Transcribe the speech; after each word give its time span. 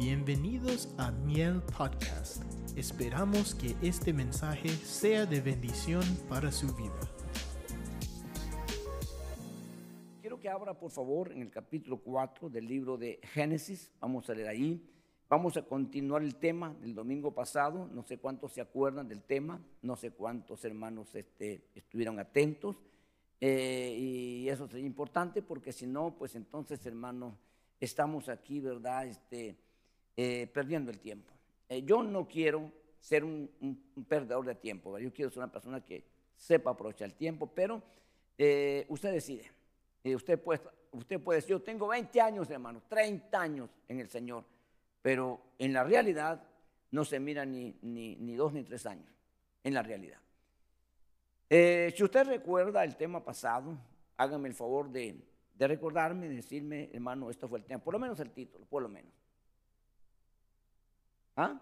Bienvenidos 0.00 0.88
a 0.96 1.10
Miel 1.10 1.60
Podcast. 1.76 2.42
Esperamos 2.74 3.54
que 3.54 3.76
este 3.86 4.14
mensaje 4.14 4.70
sea 4.70 5.26
de 5.26 5.42
bendición 5.42 6.02
para 6.26 6.50
su 6.50 6.74
vida. 6.74 6.98
Quiero 10.22 10.40
que 10.40 10.48
abra, 10.48 10.72
por 10.72 10.90
favor, 10.90 11.30
en 11.30 11.42
el 11.42 11.50
capítulo 11.50 11.98
4 11.98 12.48
del 12.48 12.66
libro 12.66 12.96
de 12.96 13.20
Génesis. 13.24 13.92
Vamos 14.00 14.30
a 14.30 14.34
leer 14.34 14.48
ahí. 14.48 14.90
Vamos 15.28 15.58
a 15.58 15.66
continuar 15.66 16.22
el 16.22 16.36
tema 16.36 16.74
del 16.80 16.94
domingo 16.94 17.34
pasado. 17.34 17.86
No 17.92 18.02
sé 18.02 18.16
cuántos 18.16 18.54
se 18.54 18.62
acuerdan 18.62 19.06
del 19.06 19.22
tema. 19.22 19.60
No 19.82 19.96
sé 19.96 20.12
cuántos 20.12 20.64
hermanos 20.64 21.14
este, 21.14 21.68
estuvieron 21.74 22.18
atentos. 22.18 22.74
Eh, 23.38 23.96
y 23.98 24.48
eso 24.48 24.64
es 24.64 24.76
importante 24.76 25.42
porque 25.42 25.72
si 25.72 25.86
no, 25.86 26.16
pues 26.16 26.36
entonces, 26.36 26.86
hermano, 26.86 27.36
estamos 27.78 28.30
aquí, 28.30 28.60
¿verdad? 28.60 29.06
Este, 29.06 29.58
eh, 30.16 30.46
perdiendo 30.52 30.90
el 30.90 30.98
tiempo. 30.98 31.32
Eh, 31.68 31.82
yo 31.82 32.02
no 32.02 32.26
quiero 32.26 32.72
ser 33.00 33.24
un, 33.24 33.50
perdedor 34.08 34.44
de 34.44 34.54
tiempo, 34.54 34.98
yo 34.98 35.12
quiero 35.12 35.30
ser 35.30 35.38
una 35.38 35.52
persona 35.52 35.84
que 35.84 36.04
sepa 36.36 36.70
aprovechar 36.70 37.08
el 37.08 37.14
tiempo, 37.14 37.46
pero 37.46 37.82
usted 38.88 39.12
decide. 39.12 39.50
usted, 40.04 40.38
puede, 40.42 40.60
usted 40.92 41.20
puede 41.20 41.38
decir, 41.38 41.50
yo 41.50 41.62
tengo 41.62 41.88
20 41.88 42.20
años, 42.20 42.50
hermano, 42.50 42.82
30 42.88 43.40
años 43.40 43.70
en 43.88 44.00
el 44.00 44.08
Señor, 44.08 44.44
pero 45.02 45.40
en 45.58 45.72
la 45.72 45.84
realidad 45.84 46.42
no 46.90 47.04
se 47.04 47.20
mira 47.20 47.44
ni, 47.44 48.34
dos 48.36 48.52
ni 48.52 48.62
tres 48.64 48.86
años, 48.86 49.08
en 49.62 49.74
la 49.74 49.82
realidad. 49.82 50.18
Eh, 51.48 51.92
si 51.96 52.02
usted 52.04 52.26
recuerda 52.26 52.84
el 52.84 52.96
tema 52.96 53.24
pasado, 53.24 53.78
hágame 54.16 54.48
el 54.48 54.54
favor 54.54 54.90
de, 54.90 55.20
recordarme, 55.58 56.28
de 56.28 56.36
decirme, 56.36 56.90
hermano, 56.92 57.30
esto 57.30 57.48
fue 57.48 57.58
el 57.58 57.64
tema, 57.64 57.82
por 57.82 57.94
lo 57.94 58.00
menos 58.00 58.18
el 58.20 58.30
título, 58.30 58.64
por 58.66 58.82
lo 58.82 58.88
menos. 58.88 59.12
¿Ah? 61.36 61.60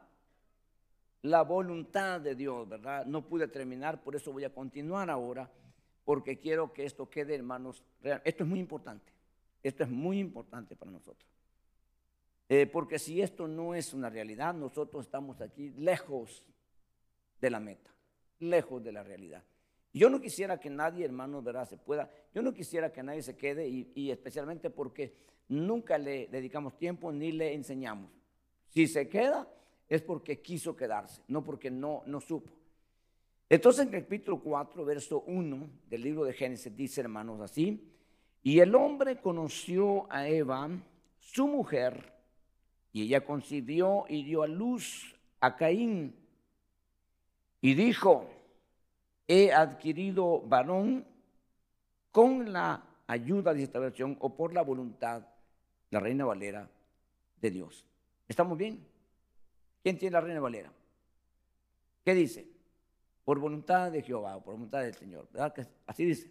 La 1.22 1.42
voluntad 1.42 2.20
de 2.20 2.34
Dios, 2.34 2.68
¿verdad? 2.68 3.06
No 3.06 3.26
pude 3.26 3.48
terminar, 3.48 4.02
por 4.02 4.14
eso 4.14 4.32
voy 4.32 4.44
a 4.44 4.52
continuar 4.52 5.10
ahora, 5.10 5.50
porque 6.04 6.38
quiero 6.38 6.72
que 6.72 6.84
esto 6.84 7.10
quede, 7.10 7.34
hermanos, 7.34 7.82
real. 8.00 8.22
Esto 8.24 8.44
es 8.44 8.48
muy 8.48 8.60
importante, 8.60 9.12
esto 9.62 9.82
es 9.82 9.90
muy 9.90 10.18
importante 10.18 10.76
para 10.76 10.90
nosotros. 10.90 11.28
Eh, 12.48 12.66
porque 12.66 12.98
si 12.98 13.20
esto 13.20 13.46
no 13.46 13.74
es 13.74 13.92
una 13.92 14.08
realidad, 14.08 14.54
nosotros 14.54 15.04
estamos 15.04 15.40
aquí 15.40 15.70
lejos 15.70 16.46
de 17.40 17.50
la 17.50 17.60
meta, 17.60 17.90
lejos 18.38 18.82
de 18.82 18.92
la 18.92 19.02
realidad. 19.02 19.44
Yo 19.92 20.10
no 20.10 20.20
quisiera 20.20 20.58
que 20.58 20.70
nadie, 20.70 21.04
hermano, 21.04 21.42
¿verdad? 21.42 21.68
Se 21.68 21.76
pueda, 21.76 22.10
yo 22.34 22.42
no 22.42 22.54
quisiera 22.54 22.92
que 22.92 23.02
nadie 23.02 23.22
se 23.22 23.36
quede 23.36 23.68
y, 23.68 24.10
especialmente 24.10 24.70
porque 24.70 25.14
nunca 25.48 25.98
le 25.98 26.28
dedicamos 26.28 26.76
tiempo 26.76 27.12
ni 27.12 27.32
le 27.32 27.54
enseñamos. 27.54 28.10
Si 28.68 28.86
se 28.86 29.08
queda 29.08 29.48
es 29.88 30.02
porque 30.02 30.40
quiso 30.40 30.76
quedarse, 30.76 31.22
no 31.28 31.42
porque 31.42 31.70
no, 31.70 32.02
no 32.06 32.20
supo. 32.20 32.52
Entonces 33.48 33.86
en 33.86 33.94
el 33.94 34.02
capítulo 34.02 34.40
4, 34.40 34.84
verso 34.84 35.22
1 35.26 35.70
del 35.88 36.02
libro 36.02 36.24
de 36.24 36.34
Génesis 36.34 36.74
dice, 36.76 37.00
hermanos, 37.00 37.40
así, 37.40 37.90
y 38.42 38.60
el 38.60 38.74
hombre 38.74 39.20
conoció 39.20 40.10
a 40.12 40.28
Eva, 40.28 40.68
su 41.18 41.48
mujer, 41.48 42.12
y 42.92 43.02
ella 43.02 43.24
concibió 43.24 44.04
y 44.08 44.24
dio 44.24 44.42
a 44.42 44.46
luz 44.46 45.16
a 45.40 45.56
Caín, 45.56 46.14
y 47.60 47.74
dijo, 47.74 48.28
he 49.26 49.52
adquirido 49.52 50.42
varón 50.42 51.06
con 52.12 52.52
la 52.52 52.84
ayuda 53.06 53.54
de 53.54 53.62
esta 53.62 53.78
versión 53.78 54.16
o 54.20 54.36
por 54.36 54.52
la 54.52 54.62
voluntad, 54.62 55.26
la 55.90 56.00
reina 56.00 56.24
Valera 56.24 56.68
de 57.40 57.50
Dios. 57.50 57.87
¿Estamos 58.28 58.58
bien? 58.58 58.86
¿Quién 59.82 59.98
tiene 59.98 60.12
la 60.12 60.20
reina 60.20 60.40
Valera? 60.40 60.70
¿Qué 62.04 62.14
dice? 62.14 62.46
Por 63.24 63.38
voluntad 63.38 63.90
de 63.90 64.02
Jehová 64.02 64.36
o 64.36 64.44
por 64.44 64.54
voluntad 64.54 64.82
del 64.82 64.94
Señor. 64.94 65.28
¿Verdad 65.32 65.68
así 65.86 66.04
dice? 66.04 66.30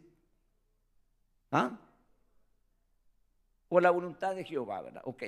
¿Ah? 1.51 1.79
Por 3.67 3.83
la 3.83 3.91
voluntad 3.91 4.35
de 4.35 4.43
Jehová, 4.43 4.81
¿verdad? 4.81 5.01
Ok. 5.05 5.23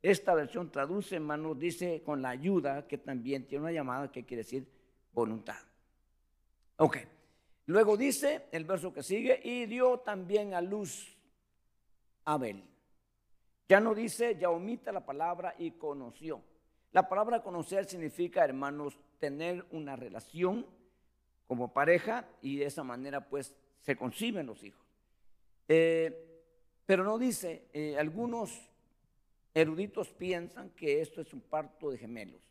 Esta 0.00 0.34
versión 0.34 0.70
traduce, 0.70 1.16
hermanos, 1.16 1.58
dice 1.58 2.02
con 2.02 2.22
la 2.22 2.30
ayuda, 2.30 2.88
que 2.88 2.98
también 2.98 3.46
tiene 3.46 3.62
una 3.62 3.72
llamada 3.72 4.10
que 4.10 4.24
quiere 4.24 4.42
decir 4.42 4.66
voluntad. 5.12 5.58
Ok. 6.76 6.98
Luego 7.66 7.96
dice 7.96 8.48
el 8.50 8.64
verso 8.64 8.92
que 8.92 9.02
sigue, 9.02 9.40
y 9.44 9.66
dio 9.66 10.00
también 10.00 10.54
a 10.54 10.60
luz 10.60 11.16
Abel. 12.24 12.64
Ya 13.72 13.80
no 13.80 13.94
dice, 13.94 14.36
ya 14.38 14.50
omita 14.50 14.92
la 14.92 15.06
palabra 15.06 15.54
y 15.56 15.70
conoció. 15.70 16.42
La 16.92 17.08
palabra 17.08 17.42
conocer 17.42 17.86
significa, 17.86 18.44
hermanos, 18.44 18.98
tener 19.18 19.64
una 19.70 19.96
relación 19.96 20.66
como 21.46 21.72
pareja 21.72 22.28
y 22.42 22.58
de 22.58 22.66
esa 22.66 22.84
manera 22.84 23.30
pues 23.30 23.54
se 23.80 23.96
conciben 23.96 24.44
los 24.44 24.62
hijos. 24.62 24.86
Eh, 25.68 26.44
pero 26.84 27.02
no 27.02 27.16
dice, 27.16 27.70
eh, 27.72 27.96
algunos 27.98 28.60
eruditos 29.54 30.10
piensan 30.10 30.68
que 30.76 31.00
esto 31.00 31.22
es 31.22 31.32
un 31.32 31.40
parto 31.40 31.90
de 31.90 31.96
gemelos. 31.96 32.42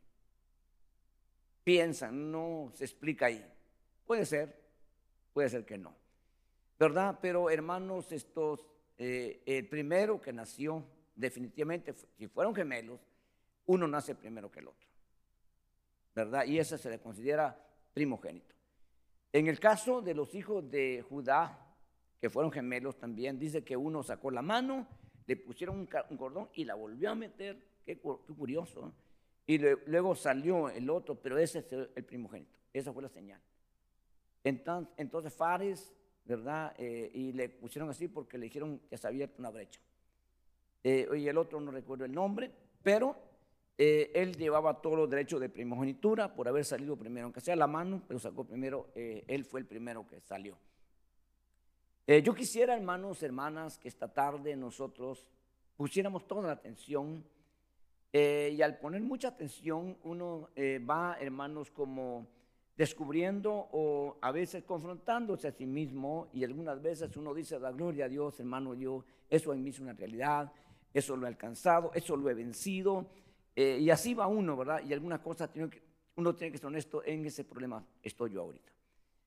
Piensan, 1.64 2.32
no 2.32 2.72
se 2.74 2.86
explica 2.86 3.28
ahí. 3.28 3.46
Puede 4.08 4.26
ser, 4.26 4.60
puede 5.34 5.50
ser 5.50 5.66
que 5.68 5.78
no. 5.78 5.94
¿Verdad? 6.80 7.20
Pero 7.22 7.52
hermanos, 7.52 8.12
estos, 8.12 8.66
eh, 8.98 9.44
el 9.46 9.68
primero 9.68 10.20
que 10.20 10.34
nació, 10.34 10.84
definitivamente, 11.16 11.94
si 11.94 12.28
fueron 12.28 12.54
gemelos, 12.56 13.00
uno 13.66 13.88
nace 13.88 14.16
primero 14.16 14.52
que 14.52 14.60
el 14.60 14.68
otro. 14.68 14.88
¿Verdad? 16.14 16.46
Y 16.46 16.60
ese 16.60 16.78
se 16.78 16.90
le 16.90 17.00
considera 17.00 17.58
primogénito. 17.94 18.56
En 19.32 19.48
el 19.48 19.60
caso 19.60 20.02
de 20.02 20.14
los 20.14 20.36
hijos 20.36 20.70
de 20.70 21.06
Judá, 21.08 21.58
que 22.20 22.30
fueron 22.30 22.52
gemelos 22.52 22.98
también, 22.98 23.40
dice 23.40 23.64
que 23.64 23.78
uno 23.78 24.04
sacó 24.04 24.30
la 24.30 24.42
mano, 24.42 24.88
le 25.26 25.38
pusieron 25.38 25.80
un, 25.80 26.18
cordón 26.18 26.50
y 26.54 26.66
la 26.66 26.76
volvió 26.76 27.12
a 27.12 27.16
meter. 27.16 27.58
Qué, 27.86 28.00
curioso. 28.00 28.94
Y 29.48 29.58
luego 29.58 30.16
salió 30.16 30.70
el 30.70 30.90
otro, 30.90 31.16
pero 31.16 31.38
ese 31.38 31.60
es 31.60 31.72
el 31.96 32.04
primogénito. 32.04 32.60
Esa 32.74 32.94
fue 32.94 33.04
la 33.04 33.10
señal. 33.10 33.42
Entonces, 34.44 34.94
entonces 34.98 35.34
Fares, 35.34 35.94
¿verdad? 36.26 36.74
Eh, 36.78 37.12
y 37.14 37.32
le 37.32 37.50
pusieron 37.50 37.90
así 37.90 38.08
porque 38.08 38.38
le 38.38 38.46
dijeron 38.46 38.80
que 38.90 38.98
se 38.98 39.08
había 39.08 39.26
abierto 39.26 39.42
una 39.42 39.50
brecha. 39.50 39.80
Eh, 40.84 41.08
y 41.18 41.28
el 41.28 41.38
otro 41.38 41.60
no 41.60 41.72
recuerdo 41.72 42.06
el 42.06 42.12
nombre, 42.12 42.52
pero 42.82 43.16
eh, 43.78 44.12
él 44.16 44.36
llevaba 44.36 44.82
todos 44.82 44.98
los 44.98 45.10
derechos 45.10 45.40
de 45.40 45.50
primogenitura 45.50 46.34
por 46.34 46.48
haber 46.48 46.66
salido 46.66 46.96
primero, 46.96 47.26
aunque 47.26 47.42
sea 47.42 47.56
la 47.56 47.68
mano, 47.68 48.02
pero 48.08 48.20
sacó 48.20 48.44
primero, 48.44 48.90
él 48.96 49.46
fue 49.46 49.60
el 49.60 49.66
primero 49.66 50.08
que 50.08 50.20
salió. 50.22 50.58
yo 52.08 52.34
quisiera, 52.34 52.76
hermanos, 52.76 53.24
hermanas, 53.24 53.78
que 53.78 53.88
esta 53.88 54.08
tarde 54.08 54.56
nosotros 54.56 55.28
pusiéramos 55.78 56.28
toda 56.28 56.48
la 56.48 56.54
atención 56.54 57.24
y 58.14 58.62
al 58.62 58.78
poner 58.80 59.02
mucha 59.02 59.30
atención 59.30 59.98
uno 60.04 60.50
va, 60.88 61.18
hermanos, 61.20 61.72
como 61.72 62.28
descubriendo 62.82 63.52
o 63.72 64.18
a 64.22 64.32
veces 64.32 64.64
confrontándose 64.64 65.48
a 65.48 65.52
sí 65.52 65.68
mismo 65.68 66.30
y 66.34 66.44
algunas 66.44 66.82
veces 66.82 67.16
uno 67.16 67.32
dice, 67.32 67.60
la 67.60 67.72
gloria 67.72 68.06
a 68.06 68.10
Dios, 68.10 68.40
hermano, 68.40 68.74
yo, 68.74 69.04
eso 69.30 69.54
en 69.54 69.64
mí 69.64 69.70
es 69.70 69.80
una 69.80 69.94
realidad, 69.94 70.52
eso 70.94 71.16
lo 71.16 71.26
he 71.26 71.30
alcanzado, 71.30 71.92
eso 71.94 72.16
lo 72.18 72.30
he 72.30 72.34
vencido, 72.34 73.08
eh, 73.56 73.80
y 73.80 73.90
así 73.90 74.14
va 74.14 74.28
uno, 74.28 74.56
¿verdad? 74.56 74.82
Y 74.86 74.94
algunas 74.94 75.20
cosas 75.20 75.50
uno 76.16 76.36
tiene 76.36 76.52
que 76.52 76.58
ser 76.58 76.68
honesto, 76.68 77.04
en 77.06 77.26
ese 77.26 77.44
problema 77.44 77.86
estoy 78.02 78.32
yo 78.32 78.42
ahorita. 78.42 78.72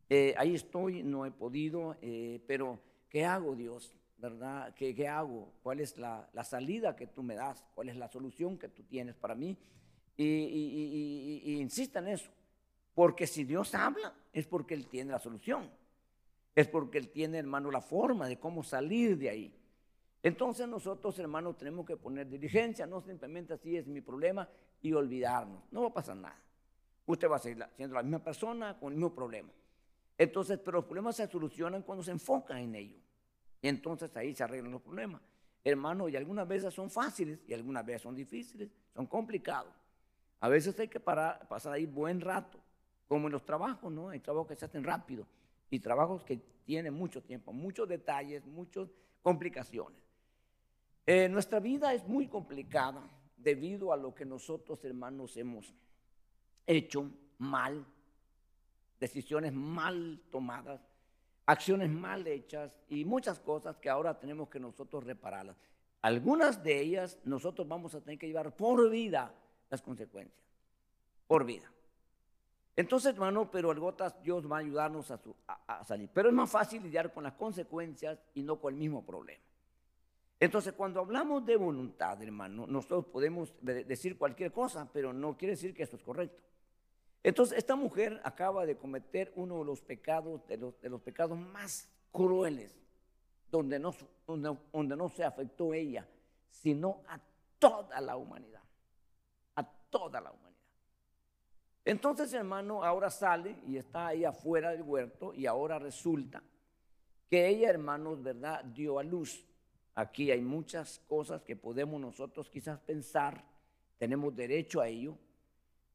Eh, 0.08 0.34
ahí 0.36 0.54
estoy, 0.54 1.02
no 1.02 1.26
he 1.26 1.30
podido, 1.30 1.96
eh, 2.02 2.42
pero 2.46 2.78
¿qué 3.08 3.24
hago 3.24 3.54
Dios? 3.54 3.94
¿Verdad? 4.18 4.74
¿Qué, 4.74 5.08
hago? 5.08 5.52
¿Cuál 5.62 5.80
es 5.80 5.98
la, 5.98 6.28
salida 6.44 6.96
que 6.96 7.06
tú 7.06 7.22
me 7.22 7.34
das? 7.34 7.64
¿Cuál 7.74 7.88
es 7.88 7.96
la 7.96 8.08
solución 8.08 8.58
que 8.58 8.68
tú 8.68 8.82
tienes 8.84 9.16
para 9.16 9.34
mí? 9.34 9.56
Y, 10.16 10.24
y 11.44 11.60
insista 11.60 11.98
en 11.98 12.08
eso. 12.08 12.30
Porque 12.94 13.26
si 13.26 13.44
Dios 13.44 13.74
habla, 13.74 14.14
es 14.32 14.46
porque 14.46 14.74
Él 14.74 14.86
tiene 14.86 15.10
la 15.10 15.18
solución. 15.18 15.68
Es 16.54 16.68
porque 16.68 16.98
Él 16.98 17.08
tiene, 17.10 17.38
hermano, 17.38 17.70
la 17.70 17.80
forma 17.80 18.28
de 18.28 18.38
cómo 18.38 18.62
salir 18.62 19.18
de 19.18 19.28
ahí. 19.28 19.54
Entonces 20.24 20.66
nosotros, 20.66 21.18
hermanos, 21.18 21.58
tenemos 21.58 21.84
que 21.84 21.98
poner 21.98 22.26
diligencia, 22.26 22.86
no 22.86 23.02
simplemente 23.02 23.52
así 23.52 23.76
es 23.76 23.86
mi 23.86 24.00
problema 24.00 24.48
y 24.80 24.90
olvidarnos. 24.94 25.62
No 25.70 25.82
va 25.82 25.88
a 25.88 25.92
pasar 25.92 26.16
nada. 26.16 26.40
Usted 27.04 27.30
va 27.30 27.36
a 27.36 27.38
seguir 27.38 27.62
siendo 27.76 27.94
la 27.94 28.02
misma 28.02 28.24
persona 28.24 28.78
con 28.80 28.94
el 28.94 28.98
mismo 28.98 29.14
problema. 29.14 29.50
Entonces, 30.16 30.58
pero 30.64 30.78
los 30.78 30.86
problemas 30.86 31.16
se 31.16 31.28
solucionan 31.28 31.82
cuando 31.82 32.02
se 32.02 32.10
enfocan 32.10 32.56
en 32.56 32.74
ello. 32.74 32.96
Y 33.60 33.68
entonces 33.68 34.16
ahí 34.16 34.34
se 34.34 34.42
arreglan 34.42 34.72
los 34.72 34.80
problemas. 34.80 35.20
Hermano, 35.62 36.08
y 36.08 36.16
algunas 36.16 36.48
veces 36.48 36.72
son 36.72 36.88
fáciles 36.88 37.40
y 37.46 37.52
algunas 37.52 37.84
veces 37.84 38.00
son 38.00 38.14
difíciles, 38.14 38.70
son 38.94 39.06
complicados. 39.06 39.74
A 40.40 40.48
veces 40.48 40.78
hay 40.80 40.88
que 40.88 41.00
pasar 41.00 41.70
ahí 41.70 41.84
buen 41.84 42.22
rato 42.22 42.58
como 43.08 43.26
en 43.26 43.32
los 43.32 43.44
trabajos, 43.44 43.92
¿no? 43.92 44.08
Hay 44.08 44.20
trabajos 44.20 44.48
que 44.48 44.56
se 44.56 44.64
hacen 44.64 44.84
rápido 44.84 45.26
y 45.68 45.80
trabajos 45.80 46.24
que 46.24 46.38
tienen 46.64 46.94
mucho 46.94 47.22
tiempo, 47.22 47.52
muchos 47.52 47.86
detalles, 47.86 48.46
muchas 48.46 48.88
complicaciones. 49.20 50.03
Eh, 51.06 51.28
nuestra 51.28 51.60
vida 51.60 51.92
es 51.92 52.06
muy 52.06 52.28
complicada, 52.28 53.02
debido 53.36 53.92
a 53.92 53.96
lo 53.96 54.14
que 54.14 54.24
nosotros, 54.24 54.82
hermanos, 54.84 55.36
hemos 55.36 55.74
hecho 56.66 57.10
mal, 57.38 57.84
decisiones 58.98 59.52
mal 59.52 60.22
tomadas, 60.30 60.80
acciones 61.46 61.90
mal 61.90 62.26
hechas 62.26 62.72
y 62.88 63.04
muchas 63.04 63.38
cosas 63.38 63.76
que 63.76 63.90
ahora 63.90 64.18
tenemos 64.18 64.48
que 64.48 64.58
nosotros 64.58 65.04
repararlas. 65.04 65.56
Algunas 66.00 66.62
de 66.62 66.80
ellas 66.80 67.18
nosotros 67.24 67.68
vamos 67.68 67.94
a 67.94 68.00
tener 68.00 68.18
que 68.18 68.26
llevar 68.26 68.54
por 68.56 68.90
vida 68.90 69.34
las 69.70 69.82
consecuencias, 69.82 70.42
por 71.26 71.44
vida. 71.44 71.70
Entonces, 72.76 73.14
hermano, 73.14 73.50
pero 73.50 73.70
el 73.70 73.78
gotas 73.78 74.20
Dios 74.22 74.50
va 74.50 74.56
a 74.56 74.60
ayudarnos 74.60 75.10
a, 75.10 75.84
salir. 75.84 76.10
Pero 76.12 76.28
es 76.28 76.34
más 76.34 76.50
fácil 76.50 76.82
lidiar 76.82 77.12
con 77.12 77.22
las 77.22 77.34
consecuencias 77.34 78.18
y 78.34 78.42
no 78.42 78.60
con 78.60 78.74
el 78.74 78.80
mismo 78.80 79.04
problema. 79.04 79.42
Entonces, 80.44 80.74
cuando 80.74 81.00
hablamos 81.00 81.46
de 81.46 81.56
voluntad, 81.56 82.22
hermano, 82.22 82.66
nosotros 82.66 83.06
podemos 83.06 83.54
decir 83.62 84.18
cualquier 84.18 84.52
cosa, 84.52 84.86
pero 84.92 85.10
no 85.10 85.38
quiere 85.38 85.52
decir 85.52 85.72
que 85.72 85.84
eso 85.84 85.96
es 85.96 86.02
correcto. 86.02 86.42
Entonces, 87.22 87.56
esta 87.56 87.76
mujer 87.76 88.20
acaba 88.24 88.66
de 88.66 88.76
cometer 88.76 89.32
uno 89.36 89.60
de 89.60 89.64
los 89.64 89.80
pecados, 89.80 90.46
de 90.46 90.58
los, 90.58 91.00
pecados 91.00 91.38
más 91.38 91.88
crueles, 92.12 92.76
donde 93.50 93.78
no, 93.78 93.94
donde 94.26 94.94
no 94.94 95.08
se 95.08 95.24
afectó 95.24 95.72
ella, 95.72 96.06
sino 96.50 97.00
a 97.08 97.18
toda 97.58 97.98
la 98.02 98.18
humanidad. 98.18 98.60
A 99.54 99.64
toda 99.64 100.20
la 100.20 100.30
humanidad. 100.30 100.60
Entonces, 101.86 102.30
hermano, 102.34 102.84
ahora 102.84 103.08
sale 103.08 103.56
y 103.66 103.78
está 103.78 104.08
ahí 104.08 104.26
afuera 104.26 104.72
del 104.72 104.82
huerto 104.82 105.32
y 105.32 105.46
ahora 105.46 105.78
resulta 105.78 106.42
que 107.30 107.48
ella, 107.48 107.70
hermanos, 107.70 108.22
¿verdad?, 108.22 108.62
dio 108.62 108.98
a 108.98 109.02
luz. 109.02 109.42
Aquí 109.94 110.30
hay 110.30 110.40
muchas 110.40 111.00
cosas 111.08 111.42
que 111.42 111.54
podemos 111.54 112.00
nosotros 112.00 112.50
quizás 112.50 112.80
pensar, 112.80 113.44
tenemos 113.98 114.34
derecho 114.34 114.80
a 114.80 114.88
ello, 114.88 115.16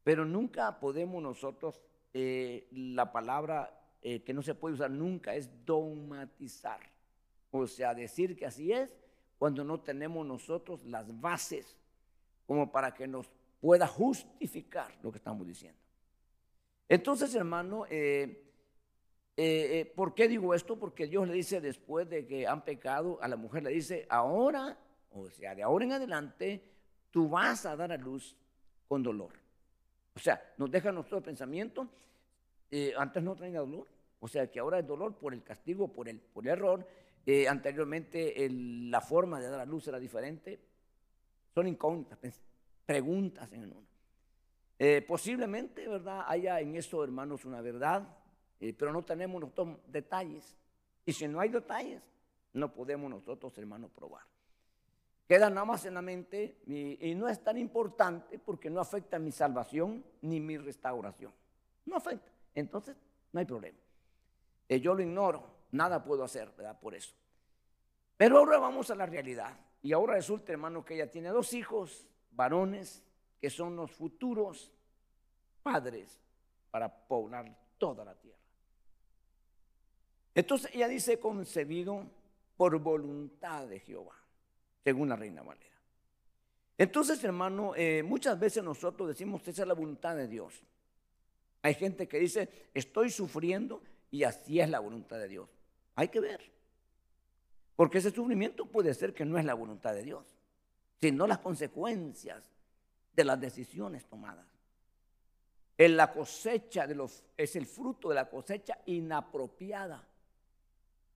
pero 0.04 0.26
nunca 0.26 0.80
podemos 0.80 1.22
nosotros, 1.22 1.82
eh, 2.14 2.68
la 2.72 3.12
palabra 3.12 3.80
eh, 4.02 4.24
que 4.24 4.34
no 4.34 4.42
se 4.42 4.56
puede 4.56 4.76
usar 4.76 4.90
nunca 4.90 5.36
es 5.36 5.50
dogmatizar. 5.66 6.80
O 7.52 7.68
sea, 7.68 7.94
decir 7.94 8.38
que 8.38 8.46
así 8.46 8.72
es 8.72 8.96
cuando 9.38 9.64
no 9.64 9.82
tenemos 9.82 10.26
nosotros 10.26 10.84
las 10.86 11.20
bases 11.20 11.78
como 12.46 12.72
para 12.72 12.94
que 12.94 13.08
nos 13.08 13.30
pueda 13.60 13.88
justificar 13.88 14.98
lo 15.04 15.12
que 15.12 15.18
estamos 15.18 15.46
diciendo. 15.46 15.80
Entonces, 16.88 17.36
hermano, 17.36 17.86
eh, 17.90 18.49
eh, 19.42 19.80
eh, 19.80 19.86
¿por 19.86 20.14
qué 20.14 20.28
digo 20.28 20.54
esto? 20.54 20.78
Porque 20.78 21.08
Dios 21.08 21.28
le 21.28 21.34
dice 21.34 21.62
después 21.62 22.10
de 22.10 22.26
que 22.26 22.46
han 22.46 22.64
pecado, 22.64 23.18
a 23.22 23.28
la 23.28 23.38
mujer 23.38 23.64
le 23.64 23.70
dice, 23.70 24.06
ahora, 24.10 24.78
o 25.12 25.30
sea, 25.30 25.56
de 25.56 25.64
ahora 25.64 25.86
en 25.86 25.92
adelante, 25.94 26.64
tú 27.12 27.30
vas 27.30 27.66
a 27.66 27.76
dar 27.76 27.92
a 27.92 27.98
luz 27.98 28.36
con 28.88 29.02
dolor. 29.02 29.34
O 30.16 30.20
sea, 30.20 30.42
nos 30.58 30.70
deja 30.70 30.92
nuestro 30.92 31.22
pensamiento, 31.22 31.88
antes 32.98 33.24
no 33.24 33.36
tenía 33.36 33.60
dolor, 33.60 33.88
o 34.20 34.28
sea, 34.28 34.52
que 34.52 34.60
ahora 34.60 34.80
es 34.80 34.88
dolor 34.88 35.16
por 35.18 35.34
el 35.34 35.44
castigo, 35.44 35.88
por 35.88 36.10
el, 36.10 36.20
por 36.20 36.44
el 36.46 36.52
error. 36.52 36.86
anteriormente 37.48 38.36
la 38.50 39.00
forma 39.00 39.40
de 39.40 39.50
dar 39.50 39.62
a 39.62 39.66
luz 39.66 39.88
era 39.88 40.00
diferente. 40.00 40.60
Son 41.54 41.68
incógnitas, 41.68 42.20
preguntas 42.86 43.52
en 43.54 43.64
uno. 43.64 43.90
Eh, 44.82 45.02
posiblemente, 45.02 45.88
¿verdad? 45.90 46.24
Haya 46.26 46.62
en 46.62 46.76
esto, 46.78 47.04
hermanos, 47.04 47.44
una 47.44 47.60
verdad, 47.60 48.08
pero 48.60 48.92
no 48.92 49.04
tenemos 49.04 49.42
nosotros 49.42 49.78
detalles. 49.88 50.56
Y 51.06 51.14
si 51.14 51.28
no 51.28 51.40
hay 51.40 51.50
detalles, 51.50 52.02
no 52.54 52.74
podemos 52.74 53.10
nosotros, 53.10 53.58
hermanos, 53.58 53.92
probar. 53.92 54.24
Queda 55.28 55.50
nada 55.50 55.66
más 55.66 55.86
en 55.86 55.94
la 55.94 56.02
mente 56.02 56.58
y, 56.66 57.14
no 57.16 57.30
es 57.30 57.44
tan 57.44 57.58
importante 57.58 58.40
porque 58.40 58.70
no 58.70 58.82
afecta 58.82 59.20
mi 59.20 59.32
salvación 59.32 60.04
ni 60.22 60.40
mi 60.40 60.58
restauración. 60.58 61.32
No 61.86 61.98
afecta. 61.98 62.32
Entonces, 62.56 62.98
no 63.32 63.40
hay 63.40 63.46
problema. 63.46 63.78
Eh, 64.68 64.80
yo 64.80 64.94
lo 64.94 65.02
ignoro, 65.02 65.44
nada 65.72 66.04
puedo 66.04 66.24
hacer, 66.24 66.52
¿verdad? 66.58 66.80
Por 66.80 66.96
eso. 66.96 67.14
Pero 68.18 68.40
ahora 68.40 68.58
vamos 68.58 68.90
a 68.90 68.96
la 68.96 69.06
realidad. 69.06 69.56
Y 69.82 69.94
ahora 69.94 70.16
resulta, 70.16 70.52
hermano, 70.52 70.84
que 70.84 70.96
ella 70.96 71.10
tiene 71.10 71.30
dos 71.30 71.54
hijos, 71.54 72.08
varones, 72.32 73.04
que 73.40 73.50
son 73.50 73.76
los 73.76 73.92
futuros 73.92 74.72
padres 75.64 76.20
para 76.72 77.08
poblar 77.08 77.56
toda 77.78 78.04
la 78.04 78.16
tierra. 78.16 78.29
Entonces 80.40 80.72
ella 80.74 80.88
dice 80.88 81.20
concebido 81.20 82.06
por 82.56 82.80
voluntad 82.80 83.68
de 83.68 83.82
Jehová, 83.82 84.16
según 84.82 85.10
la 85.10 85.18
reina 85.18 85.44
Valera. 85.44 85.76
Entonces, 86.78 87.22
hermano, 87.26 87.74
eh, 87.76 88.04
muchas 88.04 88.40
veces 88.40 88.64
nosotros 88.64 89.10
decimos, 89.10 89.46
esa 89.46 89.64
es 89.64 89.68
la 89.68 89.74
voluntad 89.74 90.16
de 90.16 90.30
Dios. 90.30 90.64
Hay 91.62 91.74
gente 91.74 92.08
que 92.08 92.20
dice, 92.20 92.70
estoy 92.74 93.10
sufriendo 93.10 93.82
y 94.12 94.24
así 94.24 94.62
es 94.62 94.70
la 94.70 94.80
voluntad 94.80 95.18
de 95.20 95.28
Dios. 95.28 95.50
Hay 95.96 96.08
que 96.08 96.22
ver. 96.22 96.40
Porque 97.76 97.98
ese 97.98 98.12
sufrimiento 98.12 98.66
puede 98.66 98.94
ser 98.94 99.14
que 99.14 99.26
no 99.26 99.38
es 99.38 99.44
la 99.44 99.56
voluntad 99.56 99.94
de 99.94 100.04
Dios, 100.04 100.26
sino 101.02 101.28
las 101.28 101.40
consecuencias 101.40 102.50
de 103.14 103.26
las 103.26 103.42
decisiones 103.42 104.06
tomadas. 104.06 104.48
La 105.78 106.14
cosecha 106.14 106.88
de 106.88 106.96
los, 106.96 107.26
es 107.36 107.58
el 107.58 107.66
fruto 107.66 108.08
de 108.08 108.16
la 108.16 108.30
cosecha 108.30 108.78
inapropiada. 108.86 110.06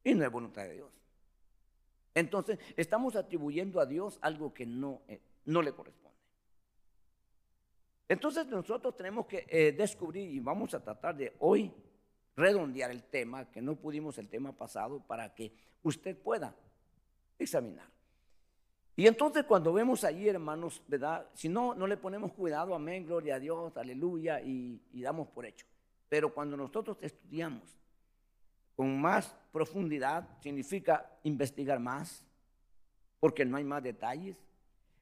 Y 0.04 0.14
no 0.14 0.26
es 0.26 0.32
voluntad 0.32 0.64
de 0.64 0.74
Dios. 0.74 0.92
Entonces, 2.14 2.60
estamos 2.78 3.16
atribuyendo 3.16 3.80
a 3.80 3.86
Dios 3.86 4.20
algo 4.22 4.54
que 4.54 4.66
no, 4.66 5.02
eh, 5.08 5.22
no 5.46 5.62
le 5.62 5.74
corresponde. 5.74 6.18
Entonces, 8.08 8.46
nosotros 8.48 8.96
tenemos 8.96 9.26
que 9.26 9.46
eh, 9.48 9.72
descubrir 9.72 10.30
y 10.30 10.40
vamos 10.40 10.74
a 10.74 10.84
tratar 10.84 11.16
de 11.16 11.36
hoy 11.40 11.74
redondear 12.36 12.92
el 12.92 13.04
tema, 13.04 13.50
que 13.50 13.62
no 13.62 13.76
pudimos 13.76 14.18
el 14.18 14.30
tema 14.30 14.52
pasado, 14.52 15.00
para 15.06 15.34
que 15.34 15.54
usted 15.84 16.18
pueda 16.18 16.56
examinar. 17.38 17.88
Y 18.96 19.08
entonces 19.08 19.44
cuando 19.46 19.74
vemos 19.74 20.04
allí, 20.04 20.30
hermanos, 20.30 20.84
¿verdad? 20.88 21.28
Si 21.34 21.50
no, 21.50 21.74
no 21.74 21.88
le 21.88 21.98
ponemos 21.98 22.32
cuidado, 22.34 22.76
amén, 22.76 23.06
gloria 23.06 23.36
a 23.36 23.40
Dios, 23.40 23.76
aleluya, 23.76 24.40
y, 24.42 24.80
damos 24.94 25.28
por 25.30 25.46
hecho. 25.46 25.66
Pero 26.10 26.34
cuando 26.34 26.56
nosotros 26.56 26.98
estudiamos 27.02 27.76
con 28.76 29.00
más 29.00 29.36
profundidad, 29.52 30.28
significa 30.42 31.18
investigar 31.24 31.80
más, 31.80 32.24
porque 33.20 33.46
no 33.46 33.58
hay 33.58 33.64
más 33.64 33.84
detalles. 33.84 34.38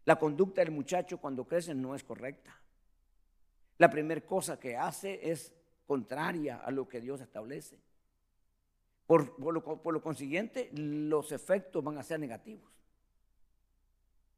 La 0.06 0.18
conducta 0.18 0.62
del 0.62 0.72
muchacho 0.72 1.18
cuando 1.18 1.48
crece 1.48 1.74
no 1.74 1.96
es 1.96 2.04
correcta. 2.04 2.60
La 3.78 3.90
primera 3.90 4.22
cosa 4.22 4.60
que 4.60 4.76
hace 4.76 5.32
es 5.32 5.54
contraria 5.86 6.58
a 6.58 6.72
lo 6.72 6.88
que 6.88 7.02
Dios 7.02 7.22
establece. 7.22 7.80
Por, 9.08 9.36
por 9.36 9.94
lo 9.94 10.02
consiguiente, 10.02 10.70
los 10.74 11.32
efectos 11.32 11.84
van 11.84 11.98
a 11.98 12.04
ser 12.04 12.20
negativos. 12.20 12.72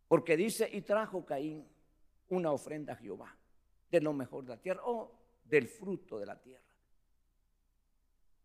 Porque 0.08 0.38
dice, 0.38 0.70
y 0.72 0.82
trajo 0.82 1.26
Caín 1.26 1.68
una 2.30 2.52
ofrenda 2.52 2.94
a 2.94 2.96
Jehová 2.96 3.36
de 3.90 4.02
lo 4.02 4.14
mejor 4.14 4.44
de 4.44 4.50
la 4.50 4.62
tierra 4.62 4.82
o 4.86 5.12
del 5.44 5.68
fruto 5.68 6.20
de 6.20 6.26
la 6.26 6.40
tierra. 6.40 6.63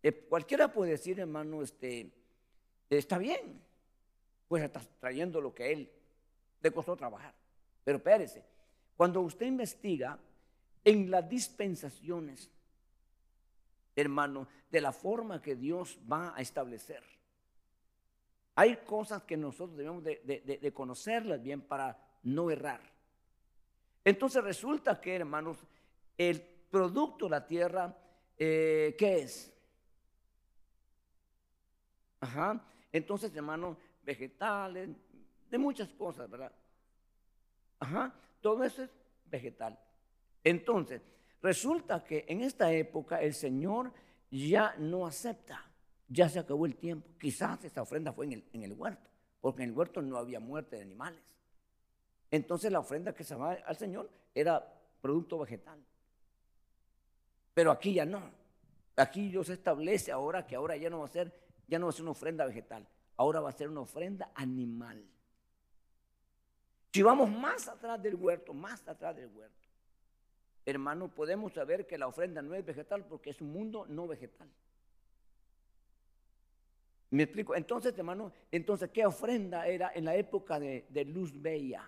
Eh, 0.02 0.12
cualquiera 0.28 0.73
puede 0.73 0.93
decir, 0.93 1.19
hermano, 1.19 1.62
este, 1.62 2.11
está 2.88 3.19
bien, 3.19 3.61
pues 4.47 4.62
está 4.62 4.81
trayendo 5.00 5.40
lo 5.40 5.55
que 5.55 5.73
él 5.73 5.90
le 6.61 6.71
costó 6.71 6.97
trabajar. 6.97 7.35
Pero 7.85 7.99
espérese, 7.99 8.45
cuando 8.97 9.21
usted 9.21 9.47
investiga 9.47 10.19
en 10.85 11.11
las 11.11 11.28
dispensaciones, 11.28 12.50
hermano, 13.95 14.49
de 14.71 14.81
la 14.81 14.93
forma 14.93 15.43
que 15.43 15.57
Dios 15.57 15.99
va 16.11 16.35
a 16.37 16.40
establecer, 16.40 17.02
hay 18.55 18.76
cosas 18.78 19.23
que 19.23 19.37
nosotros 19.37 19.76
debemos 19.76 20.02
de, 20.02 20.73
conocerlas 20.75 21.40
bien 21.40 21.61
para 21.61 21.97
no 22.25 22.50
errar. 22.50 22.81
Entonces 24.05 24.43
resulta 24.43 25.00
que, 25.00 25.14
hermanos, 25.14 25.59
el 26.17 26.40
producto 26.40 27.26
de 27.26 27.31
la 27.31 27.47
tierra, 27.47 27.97
eh, 28.37 28.97
¿qué 28.99 29.19
es? 29.19 29.52
Ajá. 32.21 32.65
Entonces, 32.93 33.35
hermanos, 33.35 33.77
vegetales, 34.03 34.91
de 35.51 35.59
muchas 35.59 35.89
cosas, 35.95 36.29
¿verdad? 36.31 36.53
Ajá. 37.81 38.15
Todo 38.41 38.65
eso 38.65 38.83
es 38.83 38.91
vegetal. 39.27 39.79
Entonces, 40.45 41.03
resulta 41.43 42.05
que 42.05 42.25
en 42.29 42.43
esta 42.43 42.73
época 42.73 43.21
el 43.21 43.35
Señor 43.35 43.93
ya 44.31 44.75
no 44.79 45.07
acepta 45.07 45.69
ya 46.09 46.29
se 46.29 46.39
acabó 46.39 46.67
el 46.67 46.77
tiempo. 46.77 47.09
Quizás 47.19 47.65
esa 47.65 47.83
ofrenda 47.83 48.13
fue 48.13 48.27
en 48.27 48.63
el, 48.63 48.73
huerto, 48.73 49.11
porque 49.41 49.63
en 49.63 49.71
el 49.71 49.77
huerto 49.77 50.03
no 50.03 50.17
había 50.17 50.41
muerte 50.41 50.77
de 50.77 50.83
animales. 50.83 51.21
Entonces 52.31 52.73
la 52.73 52.81
ofrenda 52.81 53.15
que 53.15 53.25
se 53.25 53.35
daba 53.35 53.53
al 53.53 53.77
Señor 53.77 54.11
era 54.35 54.67
producto 55.01 55.39
vegetal. 55.39 55.83
Pero 57.55 57.71
aquí 57.71 57.95
ya 57.95 58.05
no. 58.05 58.31
Aquí 58.97 59.29
Dios 59.29 59.49
establece 59.49 60.11
ahora 60.11 60.47
que 60.47 60.57
ahora 60.57 60.77
ya 60.77 60.91
no 60.91 61.01
va 61.01 61.05
a 61.05 61.09
ser, 61.09 61.33
ya 61.69 61.79
no 61.79 61.87
va 61.87 61.91
a 61.91 61.93
ser 61.93 62.03
una 62.03 62.11
ofrenda 62.11 62.47
vegetal, 62.47 62.89
ahora 63.17 63.41
va 63.41 63.51
a 63.51 63.53
ser 63.53 63.69
una 63.69 63.83
ofrenda 63.83 64.33
animal. 64.35 65.05
Si 66.93 67.03
vamos 67.03 67.31
más 67.31 67.69
atrás 67.69 68.03
del 68.03 68.17
huerto, 68.17 68.55
más 68.55 68.87
atrás 68.89 69.15
del 69.15 69.29
huerto, 69.29 69.55
hermano, 70.65 71.09
podemos 71.09 71.53
saber 71.53 71.87
que 71.87 71.99
la 71.99 72.09
ofrenda 72.09 72.43
no 72.43 72.55
es 72.55 72.65
vegetal 72.65 73.05
porque 73.05 73.31
es 73.31 73.41
un 73.41 73.53
mundo 73.53 73.87
no 73.87 74.07
vegetal. 74.07 74.49
¿Me 77.11 77.23
explico? 77.23 77.55
Entonces, 77.55 77.97
hermano, 77.97 78.33
entonces, 78.51 78.91
¿qué 78.91 79.07
ofrenda 79.07 79.67
era 79.67 79.93
en 79.95 80.05
la 80.05 80.15
época 80.15 80.61
de, 80.61 81.05
luz 81.07 81.41
bella? 81.41 81.87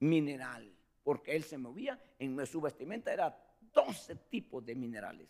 Mineral, 0.00 0.72
porque 1.02 1.34
él 1.34 1.42
se 1.44 1.58
movía, 1.58 2.00
en 2.18 2.46
su 2.46 2.60
vestimenta 2.60 3.12
era 3.12 3.36
12 3.72 4.16
tipos 4.30 4.64
de 4.64 4.74
minerales, 4.74 5.28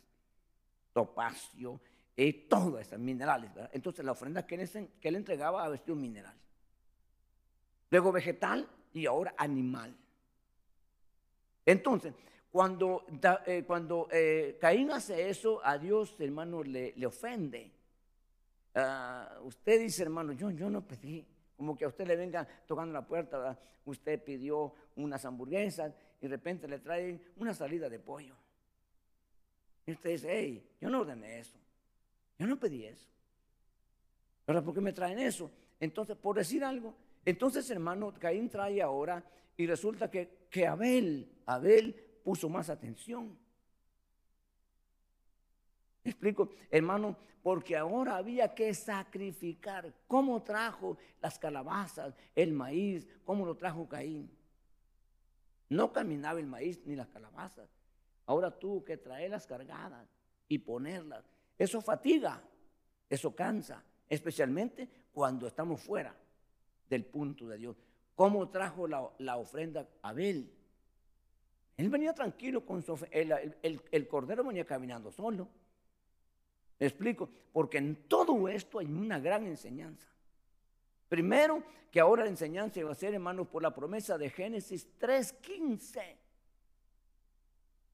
topacio, 0.92 1.80
y 2.16 2.32
todos 2.32 2.80
esos 2.80 2.98
minerales, 2.98 3.52
¿verdad? 3.54 3.70
Entonces, 3.72 4.04
la 4.04 4.12
ofrenda 4.12 4.46
que 4.46 4.54
él, 4.56 5.16
entregaba 5.16 5.64
a 5.64 5.68
vestir 5.68 5.92
un 5.92 6.00
mineral. 6.00 6.34
Luego 7.90 8.12
vegetal 8.12 8.68
y 8.92 9.06
ahora 9.06 9.34
animal. 9.36 9.96
Entonces, 11.64 12.14
cuando, 12.50 13.06
eh, 13.46 13.64
cuando 13.66 14.08
eh, 14.10 14.58
Caín 14.60 14.90
hace 14.90 15.28
eso, 15.28 15.60
a 15.64 15.78
Dios, 15.78 16.16
hermano, 16.18 16.62
le, 16.62 16.92
le 16.96 17.06
ofende. 17.06 17.72
Ah, 18.74 19.38
usted 19.42 19.80
dice, 19.80 20.02
hermano, 20.02 20.32
yo, 20.32 20.50
yo 20.50 20.68
no 20.70 20.86
pedí, 20.86 21.26
como 21.56 21.76
que 21.76 21.84
a 21.84 21.88
usted 21.88 22.06
le 22.06 22.16
venga 22.16 22.46
tocando 22.66 22.92
la 22.92 23.06
puerta, 23.06 23.58
usted 23.84 24.22
pidió 24.22 24.74
unas 24.96 25.24
hamburguesas 25.24 25.92
y 26.20 26.26
de 26.26 26.36
repente 26.36 26.68
le 26.68 26.78
traen 26.78 27.22
una 27.36 27.54
salida 27.54 27.88
de 27.88 27.98
pollo. 27.98 28.34
Y 29.86 29.92
usted 29.92 30.10
dice, 30.10 30.28
hey, 30.30 30.76
yo 30.80 30.90
no 30.90 31.00
ordené 31.00 31.40
eso, 31.40 31.58
yo 32.40 32.46
no 32.46 32.58
pedí 32.58 32.86
eso. 32.86 33.06
¿Verdad? 34.46 34.64
¿Por 34.64 34.72
qué 34.72 34.80
me 34.80 34.94
traen 34.94 35.18
eso? 35.18 35.50
Entonces, 35.78 36.16
por 36.16 36.36
decir 36.36 36.64
algo, 36.64 36.94
entonces, 37.22 37.68
hermano, 37.70 38.14
Caín 38.18 38.48
trae 38.48 38.80
ahora 38.80 39.22
y 39.58 39.66
resulta 39.66 40.10
que, 40.10 40.66
Abel, 40.66 41.30
Abel 41.44 41.94
puso 42.24 42.48
más 42.48 42.70
atención. 42.70 43.38
explico? 46.02 46.48
Hermano, 46.70 47.14
porque 47.42 47.76
ahora 47.76 48.16
había 48.16 48.54
que 48.54 48.72
sacrificar. 48.72 49.92
¿Cómo 50.06 50.42
trajo 50.42 50.96
las 51.20 51.38
calabazas, 51.38 52.14
el 52.34 52.54
maíz? 52.54 53.06
¿Cómo 53.22 53.44
lo 53.44 53.54
trajo 53.54 53.86
Caín? 53.86 54.34
No 55.68 55.92
caminaba 55.92 56.40
el 56.40 56.46
maíz 56.46 56.80
ni 56.86 56.96
las 56.96 57.10
calabazas. 57.10 57.68
Ahora 58.24 58.50
tuvo 58.58 58.82
que 58.82 58.96
traerlas 58.96 59.46
cargadas 59.46 60.08
y 60.48 60.56
ponerlas. 60.56 61.24
Eso 61.60 61.80
fatiga, 61.82 62.42
eso 63.08 63.34
cansa, 63.34 63.84
especialmente 64.08 64.88
cuando 65.12 65.46
estamos 65.46 65.82
fuera 65.82 66.14
del 66.88 67.04
punto 67.04 67.46
de 67.46 67.58
Dios. 67.58 67.76
¿Cómo 68.14 68.48
trajo 68.48 68.88
la, 68.88 69.36
ofrenda 69.36 69.86
Abel? 70.02 70.50
Él 71.76 71.88
venía 71.90 72.14
tranquilo 72.14 72.64
con 72.64 72.82
su 72.82 72.98
el, 73.10 73.52
el 73.90 74.08
cordero 74.08 74.42
venía 74.42 74.64
caminando 74.64 75.12
solo 75.12 75.48
explico? 76.86 77.28
Porque 77.52 77.78
en 77.78 78.08
todo 78.08 78.48
esto 78.48 78.78
hay 78.78 78.86
una 78.86 79.20
gran 79.20 79.46
enseñanza. 79.46 80.08
Primero, 81.08 81.62
que 81.90 82.00
ahora 82.00 82.24
la 82.24 82.30
enseñanza 82.30 82.82
va 82.84 82.92
a 82.92 82.94
ser, 82.94 83.14
hermanos, 83.14 83.48
por 83.48 83.62
la 83.62 83.74
promesa 83.74 84.16
de 84.16 84.30
Génesis 84.30 84.88
3.15, 84.98 86.16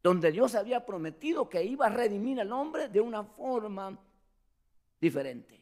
donde 0.07 0.31
Dios 0.31 0.55
había 0.55 0.87
prometido 0.87 1.49
que 1.49 1.65
iba 1.65 1.87
a 1.87 1.89
redimir 1.89 2.41
al 2.41 2.53
hombre 2.53 2.89
de 2.89 3.01
una 3.01 3.25
forma 3.25 3.99
diferente 5.01 5.61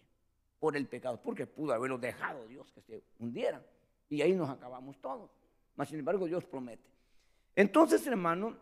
por 0.58 0.76
el 0.76 0.86
pecado, 0.86 1.18
porque 1.22 1.46
pudo 1.46 1.72
haberlo 1.72 1.96
dejado 1.96 2.46
Dios 2.46 2.70
que 2.70 2.82
se 2.82 3.02
hundieran 3.18 3.62
y 4.10 4.20
ahí 4.20 4.34
nos 4.34 4.50
acabamos 4.50 5.00
todos. 5.00 5.30
Mas, 5.76 5.88
sin 5.88 6.00
embargo, 6.00 6.26
Dios 6.26 6.44
promete. 6.44 6.84
Entonces, 7.56 8.06
hermano, 8.06 8.54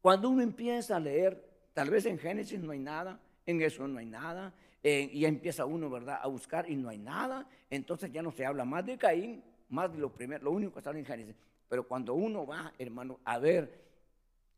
cuando 0.00 0.30
uno 0.30 0.40
empieza 0.40 0.94
a 0.94 1.00
leer, 1.00 1.50
tal 1.74 1.90
vez 1.90 2.06
en 2.06 2.16
Génesis 2.16 2.60
no 2.60 2.70
hay 2.70 2.78
nada, 2.78 3.18
en 3.44 3.60
eso 3.60 3.88
no 3.88 3.98
hay 3.98 4.06
nada. 4.06 4.54
y 4.84 5.24
empieza 5.24 5.64
uno, 5.64 5.90
¿verdad?, 5.90 6.20
a 6.22 6.28
buscar 6.28 6.70
y 6.70 6.76
no 6.76 6.90
hay 6.90 6.98
nada. 6.98 7.48
Entonces 7.70 8.12
ya 8.12 8.22
no 8.22 8.30
se 8.30 8.46
habla 8.46 8.64
más 8.64 8.86
de 8.86 8.96
Caín, 8.96 9.42
más 9.68 9.92
de 9.92 9.98
lo 9.98 10.12
primero, 10.12 10.44
lo 10.44 10.52
único 10.52 10.74
que 10.74 10.78
está 10.78 10.92
en 10.92 11.04
Génesis. 11.04 11.34
Pero 11.68 11.88
cuando 11.88 12.14
uno 12.14 12.46
va, 12.46 12.72
hermano, 12.78 13.18
a 13.24 13.40
ver 13.40 13.82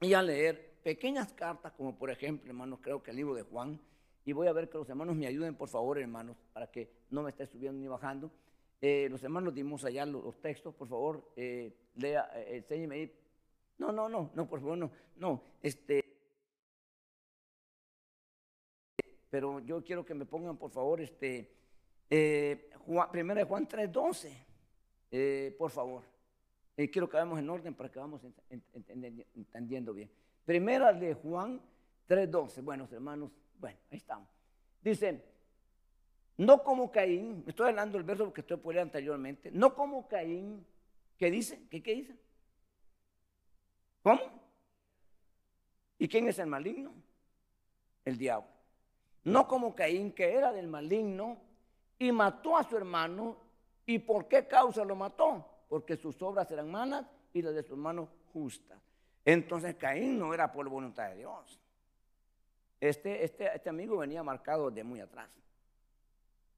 y 0.04 0.14
a 0.14 0.22
leer 0.22 0.74
pequeñas 0.82 1.32
cartas, 1.32 1.72
como 1.72 1.96
por 1.96 2.10
ejemplo, 2.10 2.48
hermanos, 2.48 2.78
creo 2.82 3.02
que 3.02 3.10
el 3.10 3.16
libro 3.16 3.34
de 3.34 3.42
Juan, 3.42 3.80
y 4.24 4.32
voy 4.32 4.46
a 4.46 4.52
ver 4.52 4.68
que 4.68 4.78
los 4.78 4.88
hermanos 4.88 5.16
me 5.16 5.26
ayuden, 5.26 5.54
por 5.54 5.68
favor, 5.68 5.98
hermanos, 5.98 6.36
para 6.52 6.70
que 6.70 6.90
no 7.10 7.22
me 7.22 7.30
esté 7.30 7.46
subiendo 7.46 7.80
ni 7.80 7.88
bajando. 7.88 8.30
Eh, 8.80 9.08
los 9.10 9.22
hermanos 9.22 9.54
dimos 9.54 9.84
allá 9.84 10.04
los, 10.06 10.40
textos, 10.40 10.74
por 10.74 10.88
favor, 10.88 11.32
eh, 11.36 11.74
lea, 11.96 12.30
eh, 12.34 12.88
ahí. 12.90 13.12
No, 13.78 13.92
no, 13.92 14.08
no, 14.08 14.30
no, 14.34 14.48
por 14.48 14.60
favor, 14.60 14.78
no, 14.78 14.90
no, 15.16 15.42
este, 15.62 16.04
pero 19.34 19.58
yo 19.58 19.82
quiero 19.82 20.04
que 20.04 20.14
me 20.14 20.26
pongan, 20.26 20.56
por 20.56 20.70
favor, 20.70 21.00
este, 21.00 21.50
eh, 22.08 22.70
primera 23.10 23.40
de 23.40 23.44
Juan 23.44 23.66
3.12, 23.66 24.30
eh, 25.10 25.56
por 25.58 25.72
favor. 25.72 26.13
Y 26.76 26.88
quiero 26.88 27.08
que 27.08 27.16
vayamos 27.16 27.38
en 27.38 27.48
orden 27.48 27.74
para 27.74 27.90
que 27.90 27.98
vamos 27.98 28.20
entendiendo 28.50 29.92
bien. 29.92 30.10
Primera 30.44 30.92
de 30.92 31.14
Juan 31.14 31.60
3.12. 32.08 32.62
Bueno, 32.62 32.88
hermanos, 32.90 33.30
bueno, 33.58 33.78
ahí 33.90 33.98
estamos. 33.98 34.28
Dice, 34.82 35.24
no 36.36 36.62
como 36.62 36.90
Caín, 36.90 37.44
estoy 37.46 37.68
hablando 37.68 37.96
del 37.96 38.06
verso 38.06 38.32
que 38.32 38.40
estoy 38.40 38.56
por 38.56 38.78
anteriormente, 38.78 39.50
no 39.52 39.74
como 39.74 40.08
Caín, 40.08 40.66
¿qué 41.16 41.30
dice? 41.30 41.66
¿Qué, 41.70 41.82
¿Qué 41.82 41.94
dice? 41.94 42.16
¿Cómo? 44.02 44.20
¿Y 45.98 46.08
quién 46.08 46.28
es 46.28 46.38
el 46.38 46.48
maligno? 46.48 46.92
El 48.04 48.18
diablo 48.18 48.54
no 49.24 49.48
como 49.48 49.74
Caín, 49.74 50.12
que 50.12 50.32
era 50.34 50.52
del 50.52 50.68
maligno, 50.68 51.38
y 51.98 52.12
mató 52.12 52.56
a 52.56 52.64
su 52.64 52.76
hermano. 52.76 53.38
¿Y 53.86 53.98
por 53.98 54.28
qué 54.28 54.46
causa 54.46 54.84
lo 54.84 54.94
mató? 54.94 55.46
Porque 55.68 55.96
sus 55.96 56.20
obras 56.22 56.50
eran 56.50 56.70
malas 56.70 57.06
y 57.32 57.42
las 57.42 57.54
de 57.54 57.62
su 57.62 57.74
hermano 57.74 58.08
justas. 58.32 58.80
Entonces 59.24 59.74
Caín 59.76 60.18
no 60.18 60.34
era 60.34 60.52
por 60.52 60.68
voluntad 60.68 61.08
de 61.10 61.16
Dios. 61.16 61.60
Este, 62.80 63.24
este, 63.24 63.54
este 63.54 63.70
amigo 63.70 63.98
venía 63.98 64.22
marcado 64.22 64.70
de 64.70 64.84
muy 64.84 65.00
atrás. 65.00 65.30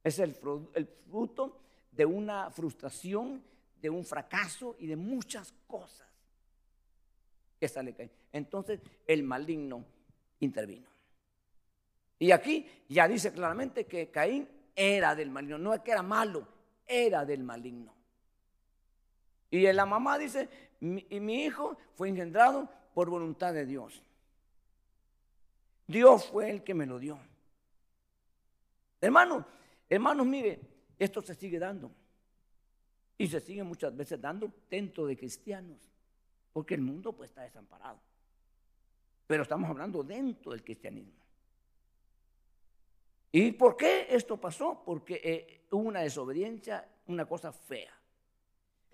Es 0.03 0.19
el, 0.19 0.37
el 0.75 0.87
fruto 0.87 1.61
de 1.93 2.05
una 2.05 2.51
frustración, 2.51 3.43
de 3.81 3.91
un 3.91 4.05
fracaso 4.05 4.77
y 4.79 4.87
de 4.87 4.97
muchas 4.97 5.53
cosas 5.67 6.09
que 7.59 7.69
sale 7.69 7.95
Caín. 7.95 8.11
Entonces 8.33 8.81
el 9.07 9.23
maligno 9.23 9.85
intervino. 10.41 10.89
Y 12.19 12.31
aquí 12.31 12.67
ya 12.89 13.07
dice 13.07 13.33
claramente 13.33 13.87
que 13.87 14.11
Caín 14.11 14.49
era 14.75 15.15
del 15.15 15.31
maligno, 15.31 15.59
no 15.59 15.75
es 15.75 15.81
que 15.81 15.93
era 15.93 16.03
malo, 16.03 16.47
era 16.87 17.25
del 17.25 17.43
maligno. 17.43 17.96
Y 19.51 19.71
la 19.73 19.87
mamá 19.87 20.19
dice, 20.19 20.49
y 20.81 21.21
mi 21.21 21.45
hijo 21.45 21.77
fue 21.95 22.09
engendrado 22.09 22.69
por 22.95 23.11
voluntad 23.11 23.53
de 23.55 23.67
Dios. 23.67 24.03
Dios 25.87 26.27
fue 26.27 26.51
el 26.51 26.65
que 26.65 26.75
me 26.75 26.87
lo 26.87 26.99
dio. 26.99 27.19
Hermano, 29.01 29.47
hermanos, 29.89 30.27
mire, 30.27 30.61
esto 30.99 31.23
se 31.23 31.35
sigue 31.35 31.59
dando. 31.59 31.91
Y 33.19 33.29
se 33.29 33.41
sigue 33.41 33.63
muchas 33.63 33.97
veces 33.97 34.21
dando 34.21 34.53
dentro 34.69 35.07
de 35.07 35.17
cristianos. 35.17 35.79
Porque 36.53 36.75
el 36.75 36.81
mundo 36.81 37.13
pues 37.13 37.31
está 37.31 37.43
desamparado. 37.43 38.01
Pero 39.27 39.43
estamos 39.43 39.71
hablando 39.71 40.03
dentro 40.03 40.53
del 40.53 40.63
cristianismo. 40.63 41.13
¿Y 43.33 43.53
por 43.53 43.77
qué 43.77 44.07
esto 44.11 44.39
pasó? 44.39 44.83
Porque 44.85 45.21
eh, 45.23 45.67
hubo 45.71 45.83
una 45.83 46.01
desobediencia, 46.01 46.89
una 47.07 47.27
cosa 47.27 47.53
fea. 47.53 47.93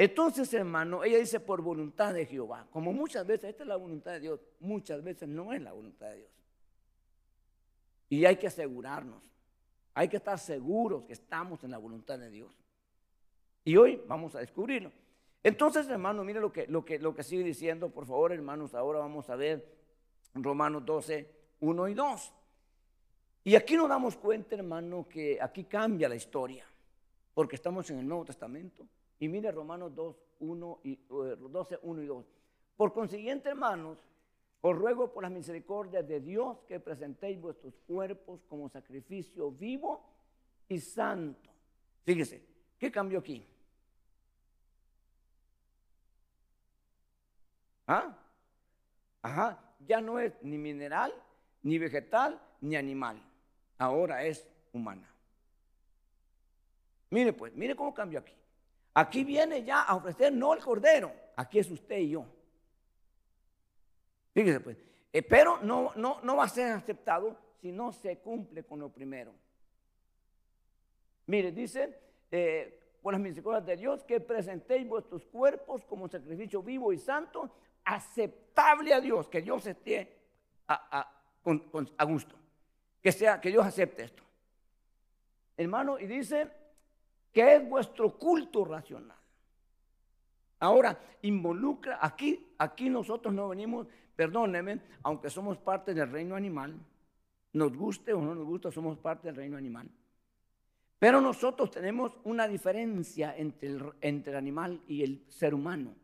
Entonces, 0.03 0.53
hermano, 0.53 1.05
ella 1.05 1.19
dice 1.19 1.39
por 1.39 1.63
voluntad 1.63 2.13
de 2.13 2.27
Jehová. 2.27 2.67
Como 2.73 2.93
muchas 2.93 3.25
veces, 3.25 3.51
esta 3.51 3.63
es 3.63 3.69
la 3.69 3.77
voluntad 3.77 4.11
de 4.11 4.19
Dios, 4.19 4.41
muchas 4.59 5.01
veces 5.01 5.29
no 5.29 5.53
es 5.53 5.63
la 5.63 5.71
voluntad 5.71 6.09
de 6.09 6.17
Dios. 6.17 6.31
Y 8.09 8.25
hay 8.25 8.35
que 8.35 8.49
asegurarnos, 8.49 9.23
hay 9.95 10.09
que 10.09 10.17
estar 10.17 10.41
seguros 10.41 11.05
que 11.05 11.13
estamos 11.13 11.63
en 11.63 11.71
la 11.71 11.79
voluntad 11.79 12.19
de 12.19 12.31
Dios. 12.31 12.53
Y 13.63 13.77
hoy 13.77 14.03
vamos 14.09 14.35
a 14.35 14.41
descubrirlo. 14.41 14.91
Entonces, 15.41 15.89
hermano, 15.89 16.25
mire 16.25 16.41
lo 16.41 16.51
que, 16.51 16.67
lo 16.67 16.85
que, 16.85 16.99
lo 16.99 17.15
que 17.15 17.23
sigue 17.23 17.45
diciendo, 17.45 17.89
por 17.89 18.05
favor, 18.05 18.33
hermanos, 18.33 18.75
ahora 18.75 18.99
vamos 18.99 19.31
a 19.31 19.37
ver 19.37 19.73
Romanos 20.35 20.85
12, 20.85 21.31
1 21.61 21.89
y 21.89 21.95
2. 21.95 22.33
Y 23.45 23.55
aquí 23.55 23.77
nos 23.77 23.89
damos 23.89 24.17
cuenta, 24.17 24.57
hermano, 24.57 25.07
que 25.09 25.39
aquí 25.41 25.63
cambia 25.63 26.09
la 26.09 26.17
historia, 26.17 26.67
porque 27.35 27.55
estamos 27.55 27.89
en 27.91 28.01
el 28.01 28.09
Nuevo 28.09 28.25
Testamento. 28.25 28.85
Y 29.23 29.29
mire 29.29 29.53
Romanos 29.53 29.95
2, 29.95 30.17
1 30.41 30.81
y, 30.83 30.95
eh, 30.95 30.99
12, 31.09 31.79
1 31.83 32.03
y 32.03 32.07
2. 32.07 32.27
Por 32.77 32.93
consiguiente, 32.93 33.51
hermanos, 33.51 33.97
os 34.61 34.77
ruego 34.77 35.13
por 35.13 35.23
las 35.23 35.31
misericordias 35.31 36.09
de 36.09 36.19
Dios 36.19 36.59
que 36.67 36.81
presentéis 36.81 37.41
vuestros 37.41 37.73
cuerpos 37.87 38.43
como 38.49 38.69
sacrificio 38.69 39.53
vivo 39.53 40.05
y 40.69 40.81
santo. 40.81 41.49
Fíjese, 42.05 42.45
¿qué 42.81 42.91
cambió 42.91 43.21
aquí? 43.21 43.47
¿Ah? 47.87 48.19
Ajá, 49.23 49.73
ya 49.87 50.01
no 50.01 50.19
es 50.19 50.33
ni 50.43 50.59
mineral, 50.59 51.15
ni 51.63 51.79
vegetal, 51.79 52.43
ni 52.61 52.75
animal. 52.75 53.23
Ahora 53.79 54.25
es 54.25 54.45
humana. 54.73 55.09
Mire 57.11 57.33
pues, 57.33 57.55
mire 57.55 57.77
cómo 57.77 57.95
cambió 57.95 58.19
aquí. 58.19 58.42
Aquí 58.95 59.25
viene 59.25 59.65
ya 59.65 59.83
a 59.83 59.95
ofrecer 59.95 60.33
no 60.33 60.53
el 60.53 60.61
cordero, 60.61 61.13
aquí 61.37 61.59
es 61.59 61.71
usted 61.71 61.99
y 61.99 62.11
yo. 62.11 62.27
Fíjese 64.35 64.61
pues, 64.61 64.77
eh, 65.13 65.23
pero 65.23 65.59
no, 65.63 65.93
no, 65.97 66.21
no 66.23 66.37
va 66.37 66.45
a 66.45 66.49
ser 66.49 66.73
aceptado 66.73 67.37
si 67.61 67.73
no 67.73 67.93
se 67.93 68.19
cumple 68.19 68.65
con 68.65 68.81
lo 68.81 68.91
primero. 68.91 69.33
Mire, 71.27 71.53
dice, 71.53 71.99
eh, 72.31 72.81
por 73.01 73.15
las 73.15 73.23
misericordias 73.23 73.65
de 73.65 73.77
Dios, 73.77 74.05
que 74.05 74.21
presentéis 74.21 74.87
vuestros 74.87 75.25
cuerpos 75.27 75.85
como 75.85 76.09
sacrificio 76.09 76.63
vivo 76.63 76.93
y 76.93 76.99
santo, 76.99 77.51
aceptable 77.85 78.93
a 78.93 79.01
Dios, 79.01 79.29
que 79.29 79.41
Dios 79.41 79.67
esté 79.67 80.19
a, 80.69 81.09
a 81.97 82.05
gusto, 82.05 82.37
que 83.01 83.13
sea, 83.13 83.41
que 83.41 83.51
Dios 83.51 83.65
acepte 83.65 84.05
esto. 84.05 84.23
Hermano, 85.57 85.99
y 85.99 86.07
dice 86.07 86.49
que 87.33 87.57
es 87.57 87.69
vuestro 87.69 88.17
culto 88.19 88.65
racional. 88.65 89.17
Ahora, 90.61 90.97
involucra, 91.23 91.99
aquí, 92.01 92.55
aquí 92.59 92.89
nosotros 92.89 93.35
no 93.35 93.49
venimos, 93.49 93.89
perdónenme, 94.15 94.81
aunque 95.03 95.31
somos 95.31 95.59
parte 95.59 95.95
del 95.95 96.11
reino 96.11 96.37
animal, 96.37 96.79
nos 97.55 97.77
guste 97.77 98.13
o 98.13 98.21
no 98.21 98.35
nos 98.35 98.45
gusta, 98.45 98.71
somos 98.71 98.99
parte 98.99 99.29
del 99.29 99.37
reino 99.37 99.57
animal. 99.57 99.91
Pero 100.99 101.21
nosotros 101.21 101.71
tenemos 101.71 102.17
una 102.23 102.47
diferencia 102.47 103.37
entre 103.37 103.71
el, 104.31 104.37
animal 104.37 104.81
y 104.87 105.03
el 105.03 105.25
ser 105.29 105.53
humano. 105.53 105.97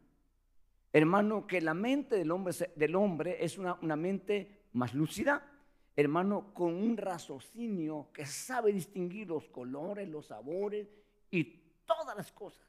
Hermano, 0.92 1.46
que 1.46 1.60
la 1.60 1.74
mente 1.74 2.16
del 2.16 2.32
hombre, 2.32 2.52
del 2.74 2.96
hombre 2.96 3.44
es 3.44 3.58
una, 3.58 3.78
una 3.80 3.94
mente 3.94 4.64
más 4.72 4.94
lúcida, 4.94 5.46
hermano, 5.94 6.52
con 6.52 6.74
un 6.74 6.96
raciocinio 6.96 8.08
que 8.12 8.26
sabe 8.26 8.72
distinguir 8.72 9.28
los 9.28 9.46
colores, 9.48 10.08
los 10.08 10.26
sabores 10.26 10.88
y 11.30 11.44
todas 11.86 12.16
las 12.16 12.32
cosas. 12.32 12.66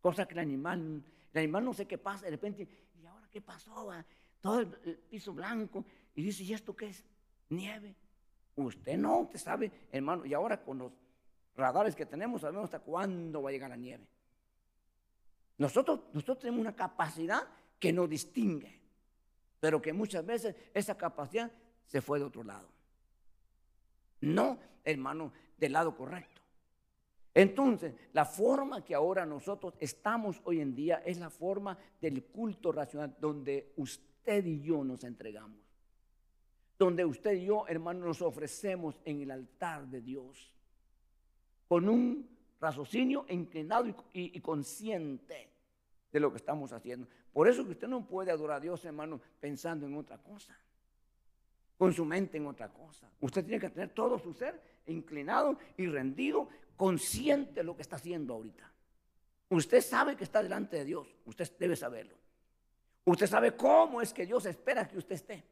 Cosa 0.00 0.26
que 0.26 0.34
el 0.34 0.40
animal, 0.40 1.02
el 1.32 1.38
animal 1.38 1.64
no 1.64 1.74
sé 1.74 1.86
qué 1.86 1.98
pasa, 1.98 2.24
de 2.24 2.30
repente, 2.30 2.68
¿y 3.02 3.06
ahora 3.06 3.28
qué 3.30 3.40
pasó? 3.40 3.90
Todo 4.40 4.60
el, 4.60 4.78
el 4.84 4.98
piso 4.98 5.32
blanco, 5.32 5.84
y 6.14 6.22
dice, 6.22 6.42
¿y 6.44 6.52
esto 6.52 6.74
qué 6.74 6.86
es? 6.86 7.04
Nieve. 7.50 7.94
Usted 8.56 8.96
no, 8.96 9.20
usted 9.20 9.38
sabe, 9.38 9.70
hermano, 9.92 10.26
y 10.26 10.34
ahora 10.34 10.62
con 10.62 10.78
los 10.78 10.92
radares 11.56 11.94
que 11.94 12.06
tenemos 12.06 12.40
sabemos 12.40 12.64
hasta 12.64 12.80
cuándo 12.80 13.42
va 13.42 13.50
a 13.50 13.52
llegar 13.52 13.70
la 13.70 13.76
nieve. 13.76 14.06
Nosotros, 15.58 16.00
nosotros 16.12 16.38
tenemos 16.38 16.60
una 16.60 16.74
capacidad 16.74 17.48
que 17.78 17.92
nos 17.92 18.08
distingue, 18.08 18.80
pero 19.60 19.82
que 19.82 19.92
muchas 19.92 20.24
veces 20.24 20.54
esa 20.72 20.96
capacidad 20.96 21.50
se 21.86 22.00
fue 22.00 22.18
de 22.18 22.24
otro 22.24 22.44
lado. 22.44 22.68
No, 24.20 24.58
hermano, 24.84 25.32
del 25.56 25.72
lado 25.72 25.96
correcto. 25.96 26.37
Entonces, 27.34 27.94
la 28.12 28.24
forma 28.24 28.84
que 28.84 28.94
ahora 28.94 29.24
nosotros 29.24 29.74
estamos 29.78 30.40
hoy 30.44 30.60
en 30.60 30.74
día 30.74 31.02
es 31.04 31.18
la 31.18 31.30
forma 31.30 31.78
del 32.00 32.24
culto 32.24 32.72
racional 32.72 33.16
donde 33.20 33.72
usted 33.76 34.44
y 34.44 34.60
yo 34.60 34.82
nos 34.84 35.04
entregamos. 35.04 35.58
Donde 36.78 37.04
usted 37.04 37.32
y 37.32 37.46
yo, 37.46 37.66
hermano, 37.68 38.06
nos 38.06 38.22
ofrecemos 38.22 39.00
en 39.04 39.20
el 39.22 39.30
altar 39.30 39.86
de 39.88 40.00
Dios 40.00 40.52
con 41.68 41.88
un 41.88 42.28
raciocinio 42.60 43.26
inclinado 43.28 43.86
y, 44.12 44.40
consciente 44.40 45.50
de 46.10 46.20
lo 46.20 46.30
que 46.30 46.38
estamos 46.38 46.72
haciendo. 46.72 47.06
Por 47.32 47.46
eso 47.46 47.64
que 47.64 47.72
usted 47.72 47.88
no 47.88 48.06
puede 48.06 48.30
adorar 48.30 48.56
a 48.56 48.60
Dios, 48.60 48.84
hermano, 48.84 49.20
pensando 49.38 49.86
en 49.86 49.94
otra 49.94 50.18
cosa, 50.18 50.58
con 51.78 51.94
su 51.94 52.04
mente 52.04 52.36
en 52.36 52.46
otra 52.46 52.68
cosa. 52.68 53.08
Usted 53.20 53.44
tiene 53.44 53.60
que 53.60 53.70
tener 53.70 53.90
todo 53.90 54.18
su 54.18 54.34
ser 54.34 54.60
inclinado 54.86 55.58
y 55.76 55.86
rendido, 55.86 56.48
consciente 56.76 57.60
de 57.60 57.64
lo 57.64 57.76
que 57.76 57.82
está 57.82 57.96
haciendo 57.96 58.34
ahorita. 58.34 58.70
Usted 59.50 59.80
sabe 59.80 60.16
que 60.16 60.24
está 60.24 60.42
delante 60.42 60.76
de 60.76 60.84
Dios, 60.84 61.08
usted 61.24 61.50
debe 61.58 61.76
saberlo. 61.76 62.16
Usted 63.04 63.26
sabe 63.26 63.56
cómo 63.56 64.02
es 64.02 64.12
que 64.12 64.26
Dios 64.26 64.44
espera 64.44 64.86
que 64.86 64.98
usted 64.98 65.14
esté. 65.14 65.44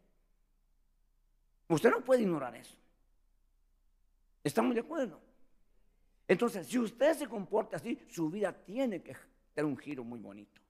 Usted 1.69 1.91
no 1.91 2.05
puede 2.05 2.23
ignorar 2.23 2.55
eso. 2.55 2.77
¿Estamos 4.45 4.75
de 4.75 4.81
acuerdo? 4.81 5.21
Entonces, 6.29 6.67
si 6.67 6.79
usted 6.79 7.17
se 7.17 7.27
comporta 7.27 7.77
así, 7.77 7.99
su 8.09 8.29
vida 8.31 8.53
tiene 8.53 9.03
que 9.03 9.17
tener 9.55 9.67
un 9.67 9.77
giro 9.77 10.05
muy 10.05 10.21
bonito. 10.21 10.61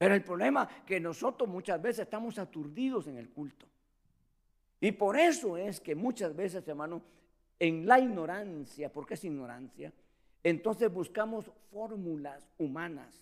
Pero 0.00 0.14
el 0.14 0.24
problema 0.24 0.66
es 0.78 0.84
que 0.84 0.98
nosotros 0.98 1.46
muchas 1.46 1.82
veces 1.82 2.04
estamos 2.04 2.38
aturdidos 2.38 3.06
en 3.06 3.18
el 3.18 3.28
culto. 3.28 3.66
Y 4.80 4.92
por 4.92 5.18
eso 5.18 5.58
es 5.58 5.78
que 5.78 5.94
muchas 5.94 6.34
veces, 6.34 6.66
hermano, 6.66 7.02
en 7.58 7.86
la 7.86 8.00
ignorancia, 8.00 8.90
porque 8.90 9.12
es 9.12 9.24
ignorancia, 9.24 9.92
entonces 10.42 10.90
buscamos 10.90 11.50
fórmulas 11.70 12.48
humanas 12.56 13.14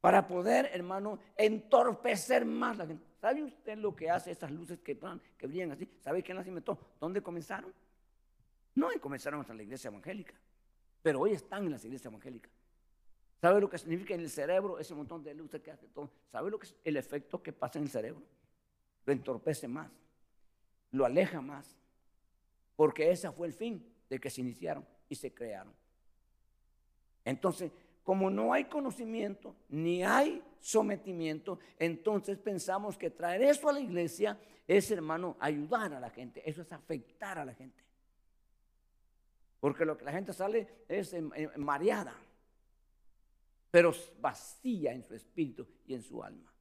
para 0.00 0.24
poder, 0.28 0.70
hermano, 0.72 1.18
entorpecer 1.36 2.44
más 2.44 2.78
la 2.78 2.86
gente. 2.86 3.04
¿Sabe 3.20 3.42
usted 3.42 3.76
lo 3.76 3.96
que 3.96 4.08
hace 4.08 4.30
esas 4.30 4.52
luces 4.52 4.78
que, 4.78 4.96
que 5.36 5.46
brillan 5.48 5.72
así? 5.72 5.90
¿Sabe 6.04 6.22
quién 6.22 6.36
las 6.36 6.46
inventó? 6.46 6.78
¿Dónde 7.00 7.20
comenzaron? 7.20 7.74
No 8.76 8.88
comenzaron 9.00 9.40
hasta 9.40 9.52
la 9.52 9.64
iglesia 9.64 9.88
evangélica, 9.88 10.34
pero 11.02 11.22
hoy 11.22 11.32
están 11.32 11.64
en 11.64 11.72
las 11.72 11.84
iglesias 11.84 12.12
evangélicas. 12.12 12.57
¿Sabe 13.40 13.60
lo 13.60 13.70
que 13.70 13.78
significa 13.78 14.14
en 14.14 14.20
el 14.20 14.30
cerebro 14.30 14.78
ese 14.78 14.94
montón 14.94 15.22
de 15.22 15.32
luces 15.34 15.60
que 15.62 15.70
hace 15.70 15.86
todo? 15.88 16.10
¿Sabe 16.30 16.50
lo 16.50 16.58
que 16.58 16.66
es 16.66 16.74
el 16.84 16.96
efecto 16.96 17.42
que 17.42 17.52
pasa 17.52 17.78
en 17.78 17.84
el 17.84 17.90
cerebro? 17.90 18.22
Lo 19.06 19.12
entorpece 19.12 19.68
más, 19.68 19.90
lo 20.90 21.04
aleja 21.04 21.40
más, 21.40 21.76
porque 22.74 23.10
ese 23.10 23.30
fue 23.30 23.46
el 23.46 23.52
fin 23.52 23.84
de 24.10 24.18
que 24.18 24.28
se 24.28 24.40
iniciaron 24.40 24.84
y 25.08 25.14
se 25.14 25.32
crearon. 25.32 25.72
Entonces, 27.24 27.70
como 28.02 28.28
no 28.30 28.52
hay 28.52 28.64
conocimiento 28.64 29.54
ni 29.68 30.02
hay 30.02 30.42
sometimiento, 30.60 31.58
entonces 31.78 32.38
pensamos 32.38 32.96
que 32.98 33.10
traer 33.10 33.42
eso 33.42 33.68
a 33.68 33.72
la 33.72 33.80
iglesia 33.80 34.38
es, 34.66 34.90
hermano, 34.90 35.36
ayudar 35.38 35.92
a 35.94 36.00
la 36.00 36.10
gente, 36.10 36.42
eso 36.48 36.62
es 36.62 36.72
afectar 36.72 37.38
a 37.38 37.44
la 37.44 37.54
gente. 37.54 37.84
Porque 39.60 39.84
lo 39.84 39.96
que 39.96 40.04
la 40.04 40.12
gente 40.12 40.32
sale 40.32 40.84
es 40.88 41.14
mareada, 41.56 42.14
pero 43.70 43.92
vacía 44.20 44.92
en 44.92 45.04
su 45.04 45.14
espíritu 45.14 45.66
y 45.86 45.94
en 45.94 46.02
su 46.02 46.22
alma. 46.22 46.52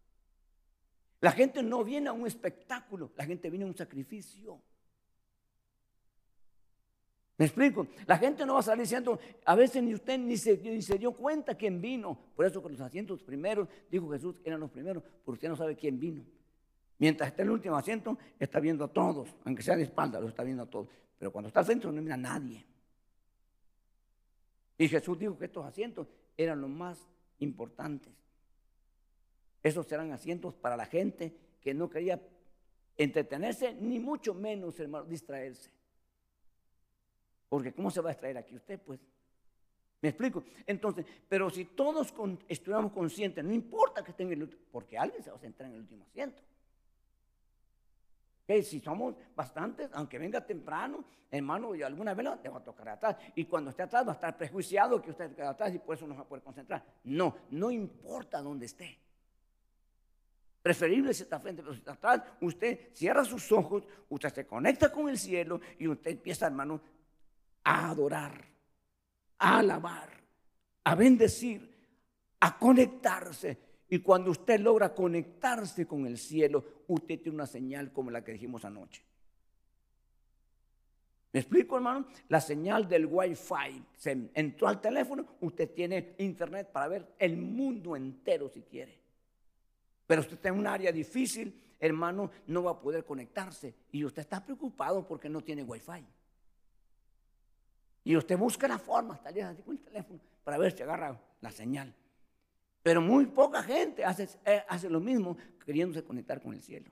La 1.19 1.31
gente 1.31 1.63
no 1.63 1.83
viene 1.83 2.09
a 2.09 2.13
un 2.13 2.27
espectáculo, 2.27 3.11
la 3.15 3.25
gente 3.25 3.49
viene 3.49 3.65
a 3.65 3.67
un 3.67 3.75
sacrificio. 3.75 4.61
¿Me 7.37 7.45
explico? 7.45 7.87
La 8.07 8.17
gente 8.17 8.45
no 8.45 8.55
va 8.55 8.61
a 8.61 8.63
salir 8.63 8.83
diciendo, 8.83 9.19
a 9.45 9.55
veces 9.55 9.83
ni 9.83 9.93
usted 9.93 10.17
ni 10.17 10.37
se, 10.37 10.57
dio 10.97 11.11
cuenta 11.11 11.55
quién 11.55 11.79
vino. 11.79 12.17
Por 12.35 12.45
eso 12.45 12.61
con 12.61 12.71
los 12.71 12.81
asientos 12.81 13.21
primeros, 13.21 13.67
dijo 13.91 14.09
Jesús, 14.09 14.35
eran 14.43 14.59
los 14.59 14.71
primeros, 14.71 15.03
porque 15.23 15.37
usted 15.37 15.49
no 15.49 15.55
sabe 15.55 15.75
quién 15.75 15.99
vino. 15.99 16.23
Mientras 16.97 17.29
está 17.29 17.43
en 17.43 17.49
el 17.49 17.53
último 17.53 17.75
asiento, 17.75 18.17
está 18.39 18.59
viendo 18.59 18.85
a 18.85 18.87
todos, 18.87 19.35
aunque 19.45 19.61
sea 19.61 19.75
de 19.75 19.83
espalda, 19.83 20.19
lo 20.19 20.29
está 20.29 20.43
viendo 20.43 20.63
a 20.63 20.65
todos. 20.65 20.87
Pero 21.19 21.31
cuando 21.31 21.47
está 21.47 21.59
al 21.59 21.65
centro 21.67 21.91
no 21.91 22.01
mira 22.01 22.15
a 22.15 22.17
nadie. 22.17 22.65
Y 24.79 24.87
Jesús 24.87 25.17
dijo 25.17 25.37
que 25.37 25.45
estos 25.45 25.65
asientos 25.65 26.07
eran 26.37 26.61
los 26.61 26.69
más 26.69 27.07
importantes. 27.39 28.13
Esos 29.63 29.91
eran 29.91 30.11
asientos 30.11 30.53
para 30.53 30.77
la 30.77 30.85
gente 30.85 31.35
que 31.59 31.73
no 31.73 31.89
quería 31.89 32.21
entretenerse, 32.95 33.73
ni 33.73 33.99
mucho 33.99 34.33
menos, 34.33 34.79
hermano, 34.79 35.05
distraerse. 35.05 35.71
Porque 37.49 37.73
¿cómo 37.73 37.91
se 37.91 38.01
va 38.01 38.09
a 38.09 38.13
extraer 38.13 38.37
aquí 38.37 38.55
usted? 38.55 38.79
Pues, 38.79 38.99
¿me 40.01 40.09
explico? 40.09 40.43
Entonces, 40.65 41.05
pero 41.27 41.49
si 41.49 41.65
todos 41.65 42.13
estuviéramos 42.47 42.91
conscientes, 42.91 43.43
no 43.43 43.53
importa 43.53 44.03
que 44.03 44.11
estén 44.11 44.27
en 44.27 44.33
el 44.33 44.43
último, 44.43 44.61
porque 44.71 44.97
alguien 44.97 45.23
se 45.23 45.31
va 45.31 45.37
a 45.37 45.39
sentar 45.39 45.67
en 45.67 45.73
el 45.73 45.79
último 45.79 46.05
asiento. 46.05 46.41
Si 48.47 48.79
somos 48.79 49.15
bastantes, 49.35 49.89
aunque 49.93 50.17
venga 50.17 50.45
temprano, 50.45 51.03
hermano, 51.29 51.75
y 51.75 51.83
alguna 51.83 52.13
vez 52.13 52.25
le 52.41 52.49
va 52.49 52.59
a 52.59 52.63
tocar 52.63 52.87
atrás. 52.89 53.17
Y 53.35 53.43
cuando 53.45 53.71
esté 53.71 53.83
atrás 53.83 54.07
va 54.07 54.11
a 54.11 54.15
estar 54.15 54.37
prejuiciado 54.37 55.01
que 55.01 55.11
usted 55.11 55.25
esté 55.25 55.43
atrás 55.43 55.75
y 55.75 55.79
por 55.79 55.95
eso 55.95 56.07
no 56.07 56.15
va 56.15 56.21
a 56.21 56.27
poder 56.27 56.43
concentrar. 56.43 56.81
No, 57.03 57.35
no 57.51 57.69
importa 57.69 58.41
dónde 58.41 58.65
esté. 58.65 58.97
Preferible 60.61 61.13
si 61.13 61.23
está 61.23 61.39
frente, 61.39 61.61
pero 61.61 61.73
si 61.73 61.79
está 61.79 61.93
atrás, 61.93 62.23
usted 62.41 62.93
cierra 62.93 63.25
sus 63.25 63.51
ojos, 63.51 63.83
usted 64.09 64.33
se 64.33 64.47
conecta 64.47 64.91
con 64.91 65.09
el 65.09 65.17
cielo 65.17 65.59
y 65.77 65.87
usted 65.87 66.11
empieza, 66.11 66.47
hermano, 66.47 66.81
a 67.65 67.89
adorar, 67.89 68.45
a 69.39 69.59
alabar, 69.59 70.09
a 70.85 70.95
bendecir, 70.95 71.69
a 72.39 72.57
conectarse. 72.57 73.66
Y 73.89 73.99
cuando 73.99 74.31
usted 74.31 74.59
logra 74.59 74.93
conectarse 74.93 75.85
con 75.85 76.05
el 76.05 76.17
cielo, 76.17 76.63
usted 76.87 77.19
tiene 77.21 77.35
una 77.35 77.47
señal 77.47 77.91
como 77.91 78.11
la 78.11 78.23
que 78.23 78.33
dijimos 78.33 78.65
anoche. 78.65 79.01
¿Me 81.31 81.41
explico, 81.41 81.75
hermano? 81.75 82.07
La 82.29 82.41
señal 82.41 82.87
del 82.87 83.05
Wi-Fi 83.05 83.83
se 83.95 84.29
entró 84.33 84.67
al 84.67 84.81
teléfono, 84.81 85.25
usted 85.41 85.69
tiene 85.71 86.15
internet 86.17 86.69
para 86.71 86.87
ver 86.87 87.13
el 87.19 87.37
mundo 87.37 87.95
entero 87.95 88.49
si 88.49 88.61
quiere. 88.61 88.97
Pero 90.05 90.21
usted 90.21 90.35
está 90.35 90.49
en 90.49 90.55
un 90.59 90.67
área 90.67 90.91
difícil, 90.91 91.75
hermano, 91.79 92.31
no 92.47 92.63
va 92.63 92.71
a 92.71 92.79
poder 92.79 93.05
conectarse 93.05 93.75
y 93.91 94.03
usted 94.03 94.21
está 94.21 94.43
preocupado 94.43 95.05
porque 95.05 95.29
no 95.29 95.41
tiene 95.41 95.63
Wi-Fi. 95.63 96.05
Y 98.05 98.15
usted 98.15 98.37
busca 98.37 98.67
la 98.67 98.79
forma, 98.79 99.15
hasta 99.15 99.29
así 99.29 99.61
con 99.63 99.75
el 99.75 99.81
teléfono, 99.81 100.19
para 100.43 100.57
ver 100.57 100.71
si 100.71 100.81
agarra 100.81 101.19
la 101.41 101.51
señal. 101.51 101.93
Pero 102.87 103.01
muy 103.01 103.25
poca 103.25 103.61
gente 103.61 104.05
hace, 104.05 104.29
eh, 104.45 104.63
hace 104.65 104.89
lo 104.89 105.01
mismo 105.01 105.35
queriéndose 105.65 106.05
conectar 106.05 106.41
con 106.41 106.53
el 106.53 106.61
cielo. 106.61 106.89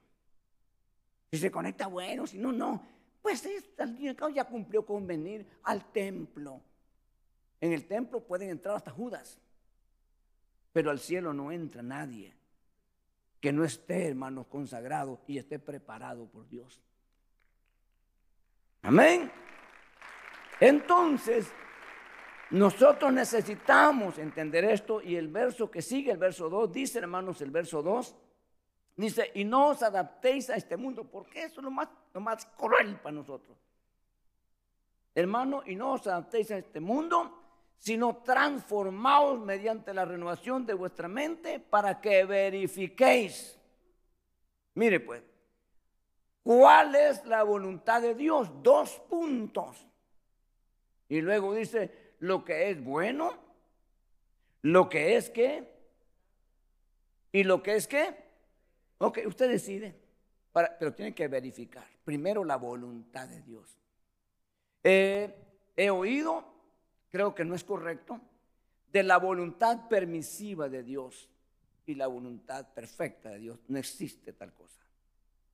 Si 1.32 1.38
se 1.38 1.50
conecta, 1.50 1.88
bueno, 1.88 2.28
si 2.28 2.38
no, 2.38 2.52
no. 2.52 2.86
Pues 3.22 3.48
al 3.78 3.96
fin 3.96 4.06
y 4.06 4.10
al 4.10 4.16
cabo 4.18 4.30
ya 4.30 4.44
cumplió 4.44 4.86
con 4.86 5.08
venir 5.08 5.48
al 5.64 5.90
templo. 5.94 6.60
En 7.62 7.72
el 7.72 7.86
templo 7.86 8.20
pueden 8.20 8.50
entrar 8.50 8.76
hasta 8.76 8.92
Judas, 8.92 9.40
pero 10.74 10.92
al 10.92 11.00
cielo 11.00 11.34
no 11.34 11.50
entra 11.50 11.82
nadie 11.82 12.36
que 13.40 13.54
no 13.54 13.64
esté, 13.64 14.10
hermano, 14.10 14.50
consagrado 14.50 15.22
y 15.28 15.38
esté 15.38 15.60
preparado 15.60 16.28
por 16.28 16.46
Dios. 16.50 16.82
Amén. 18.82 19.32
Entonces, 20.60 21.54
nosotros 22.56 23.12
necesitamos 23.12 24.18
entender 24.18 24.64
esto 24.64 25.02
y 25.02 25.18
el 25.18 25.28
verso 25.28 25.70
que 25.70 25.82
sigue, 25.82 26.12
el 26.12 26.18
verso 26.18 26.50
2, 26.50 26.72
dice 26.72 27.00
hermanos, 27.00 27.42
el 27.42 27.52
verso 27.52 27.84
2, 27.84 28.16
dice, 28.96 29.32
y 29.36 29.44
no 29.44 29.68
os 29.70 29.84
adaptéis 29.84 30.50
a 30.50 30.56
este 30.56 30.78
mundo, 30.78 31.04
porque 31.04 31.44
eso 31.44 31.60
es 31.60 31.66
lo 31.66 31.72
más, 31.72 31.90
lo 32.14 32.22
más 32.22 32.46
cruel 32.58 32.96
para 33.02 33.14
nosotros. 33.14 33.58
Hermano, 35.14 35.64
y 35.66 35.76
no 35.76 35.94
os 35.94 36.08
adaptéis 36.08 36.50
a 36.52 36.58
este 36.58 36.80
mundo, 36.80 37.42
sino 37.78 38.18
transformaos 38.24 39.38
mediante 39.38 39.94
la 39.94 40.06
renovación 40.06 40.66
de 40.66 40.76
vuestra 40.76 41.10
mente 41.10 41.60
para 41.60 42.00
que 42.00 42.24
verifiquéis. 42.24 43.60
Mire 44.76 45.02
pues, 45.02 45.24
¿cuál 46.42 46.96
es 46.96 47.26
la 47.26 47.44
voluntad 47.44 48.02
de 48.02 48.16
Dios? 48.16 48.50
Dos 48.64 49.02
puntos. 49.10 49.86
Y 51.10 51.20
luego 51.20 51.54
dice, 51.54 52.05
lo 52.26 52.44
que 52.44 52.70
es 52.72 52.84
bueno, 52.84 53.34
lo 54.62 54.90
que 54.90 55.16
es 55.16 55.30
qué, 55.30 55.72
y 57.32 57.44
lo 57.44 57.62
que 57.62 57.76
es 57.76 57.88
qué. 57.88 58.16
Ok, 58.98 59.20
usted 59.28 59.50
decide, 59.50 59.96
pero 60.80 60.94
tiene 60.94 61.14
que 61.14 61.28
verificar. 61.28 61.88
Primero 62.04 62.44
la 62.44 62.56
voluntad 62.56 63.28
de 63.28 63.42
Dios. 63.42 63.78
Eh, 64.84 65.36
he 65.76 65.90
oído, 65.90 66.46
creo 67.12 67.36
que 67.36 67.46
no 67.46 67.56
es 67.56 67.64
correcto, 67.64 68.20
de 68.92 69.04
la 69.04 69.18
voluntad 69.18 69.88
permisiva 69.88 70.70
de 70.70 70.82
Dios 70.84 71.30
y 71.86 71.96
la 71.96 72.08
voluntad 72.08 72.74
perfecta 72.74 73.30
de 73.30 73.40
Dios. 73.40 73.60
No 73.68 73.78
existe 73.78 74.34
tal 74.34 74.54
cosa. 74.54 74.82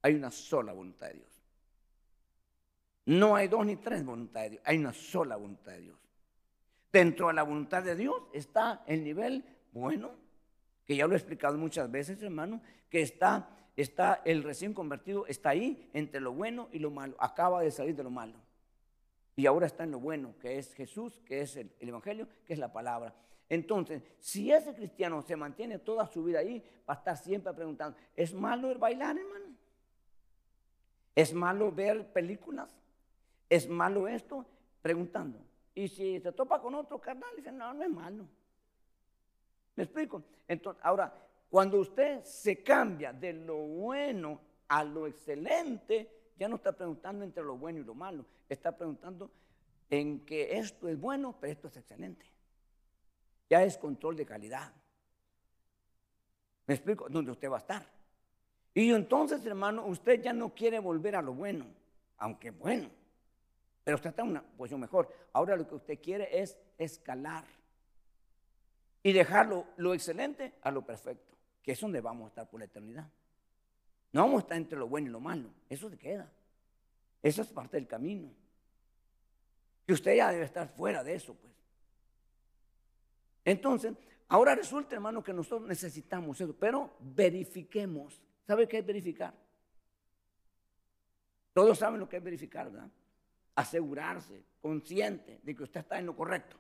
Hay 0.03 0.15
una 0.15 0.31
sola 0.31 0.71
voluntad 0.71 1.07
de 1.07 1.15
Dios. 1.15 1.41
No 3.07 3.35
hay 3.35 3.47
dos 3.47 3.65
ni 3.65 3.77
tres 3.77 4.05
voluntades 4.05 4.51
de 4.51 4.55
Dios, 4.57 4.63
hay 4.65 4.77
una 4.77 4.93
sola 4.93 5.35
voluntad 5.35 5.71
de 5.73 5.81
Dios. 5.81 6.00
Dentro 6.91 7.27
de 7.27 7.33
la 7.33 7.43
voluntad 7.43 7.83
de 7.83 7.95
Dios 7.95 8.21
está 8.33 8.83
el 8.85 9.03
nivel 9.03 9.45
bueno, 9.71 10.11
que 10.85 10.95
ya 10.95 11.07
lo 11.07 11.13
he 11.13 11.17
explicado 11.17 11.57
muchas 11.57 11.89
veces, 11.89 12.21
hermano, 12.21 12.61
que 12.89 13.01
está, 13.01 13.49
está 13.77 14.21
el 14.25 14.43
recién 14.43 14.73
convertido, 14.73 15.25
está 15.27 15.49
ahí 15.49 15.89
entre 15.93 16.19
lo 16.19 16.33
bueno 16.33 16.67
y 16.71 16.79
lo 16.79 16.91
malo. 16.91 17.15
Acaba 17.19 17.61
de 17.61 17.71
salir 17.71 17.95
de 17.95 18.03
lo 18.03 18.09
malo. 18.09 18.37
Y 19.37 19.45
ahora 19.45 19.67
está 19.67 19.85
en 19.85 19.91
lo 19.91 19.99
bueno, 19.99 20.35
que 20.39 20.57
es 20.57 20.73
Jesús, 20.73 21.21
que 21.25 21.41
es 21.41 21.55
el, 21.55 21.71
el 21.79 21.89
Evangelio, 21.89 22.27
que 22.45 22.53
es 22.53 22.59
la 22.59 22.73
palabra. 22.73 23.15
Entonces, 23.47 24.03
si 24.19 24.51
ese 24.51 24.73
cristiano 24.73 25.21
se 25.21 25.35
mantiene 25.35 25.79
toda 25.79 26.07
su 26.07 26.23
vida 26.23 26.39
ahí, 26.39 26.63
va 26.89 26.93
a 26.93 26.97
estar 26.97 27.17
siempre 27.17 27.53
preguntando, 27.53 27.97
¿es 28.15 28.33
malo 28.33 28.69
el 28.69 28.77
bailar, 28.77 29.17
hermano? 29.17 29.55
¿Es 31.15 31.33
malo 31.33 31.71
ver 31.71 32.11
películas? 32.11 32.69
¿Es 33.49 33.67
malo 33.69 34.07
esto? 34.07 34.45
Preguntando. 34.81 35.39
Y 35.73 35.87
si 35.87 36.19
se 36.19 36.31
topa 36.31 36.61
con 36.61 36.75
otro 36.75 36.99
carnal, 36.99 37.29
dice, 37.35 37.51
no, 37.51 37.73
no 37.73 37.83
es 37.83 37.89
malo. 37.89 38.27
¿Me 39.75 39.83
explico? 39.83 40.23
Entonces, 40.47 40.83
ahora, 40.83 41.13
cuando 41.49 41.79
usted 41.79 42.23
se 42.23 42.61
cambia 42.61 43.13
de 43.13 43.33
lo 43.33 43.57
bueno 43.57 44.39
a 44.67 44.83
lo 44.83 45.07
excelente, 45.07 46.33
ya 46.37 46.47
no 46.47 46.55
está 46.55 46.71
preguntando 46.71 47.23
entre 47.23 47.43
lo 47.43 47.57
bueno 47.57 47.79
y 47.79 47.83
lo 47.83 47.93
malo, 47.93 48.25
está 48.49 48.75
preguntando 48.75 49.31
en 49.89 50.25
que 50.25 50.57
esto 50.57 50.87
es 50.87 50.99
bueno, 50.99 51.35
pero 51.39 51.53
esto 51.53 51.67
es 51.67 51.77
excelente. 51.77 52.25
Ya 53.49 53.63
es 53.63 53.77
control 53.77 54.15
de 54.15 54.25
calidad. 54.25 54.73
¿Me 56.67 56.75
explico? 56.75 57.09
Donde 57.09 57.31
usted 57.31 57.49
va 57.49 57.57
a 57.57 57.59
estar. 57.59 57.85
Y 58.73 58.91
entonces, 58.91 59.45
hermano, 59.45 59.85
usted 59.85 60.21
ya 60.21 60.31
no 60.31 60.53
quiere 60.53 60.79
volver 60.79 61.17
a 61.17 61.21
lo 61.21 61.33
bueno, 61.33 61.65
aunque 62.17 62.51
bueno. 62.51 62.89
Pero 63.83 63.95
usted 63.95 64.11
está 64.11 64.21
en 64.21 64.29
una 64.29 64.43
posición 64.43 64.79
mejor. 64.79 65.13
Ahora 65.33 65.55
lo 65.55 65.67
que 65.67 65.75
usted 65.75 65.99
quiere 66.01 66.41
es 66.41 66.57
escalar 66.77 67.45
y 69.03 69.11
dejarlo 69.11 69.65
lo 69.77 69.93
excelente 69.93 70.53
a 70.61 70.71
lo 70.71 70.85
perfecto, 70.85 71.35
que 71.63 71.71
es 71.71 71.79
donde 71.79 72.01
vamos 72.01 72.25
a 72.25 72.27
estar 72.29 72.49
por 72.49 72.59
la 72.59 72.65
eternidad. 72.65 73.07
No 74.13 74.21
vamos 74.21 74.37
a 74.37 74.41
estar 74.41 74.57
entre 74.57 74.77
lo 74.77 74.87
bueno 74.87 75.07
y 75.07 75.11
lo 75.11 75.19
malo, 75.19 75.49
eso 75.69 75.89
se 75.89 75.97
queda. 75.97 76.31
Eso 77.23 77.41
es 77.41 77.47
parte 77.49 77.77
del 77.77 77.87
camino. 77.87 78.31
Y 79.87 79.93
usted 79.93 80.15
ya 80.15 80.31
debe 80.31 80.45
estar 80.45 80.67
fuera 80.69 81.03
de 81.03 81.15
eso, 81.15 81.35
pues. 81.35 81.53
Entonces, 83.43 83.93
ahora 84.27 84.55
resulta, 84.55 84.95
hermano, 84.95 85.23
que 85.23 85.33
nosotros 85.33 85.67
necesitamos 85.67 86.39
eso, 86.39 86.55
pero 86.55 86.95
verifiquemos. 86.99 88.21
¿Sabe 88.45 88.67
qué 88.67 88.79
es 88.79 88.85
verificar? 88.85 89.33
Todos 91.53 91.77
saben 91.77 91.99
lo 91.99 92.07
que 92.07 92.17
es 92.17 92.23
verificar, 92.23 92.71
¿verdad? 92.71 92.89
Asegurarse, 93.55 94.43
consciente 94.61 95.39
de 95.43 95.55
que 95.55 95.63
usted 95.63 95.81
está 95.81 95.99
en 95.99 96.05
lo 96.05 96.15
correcto. 96.15 96.57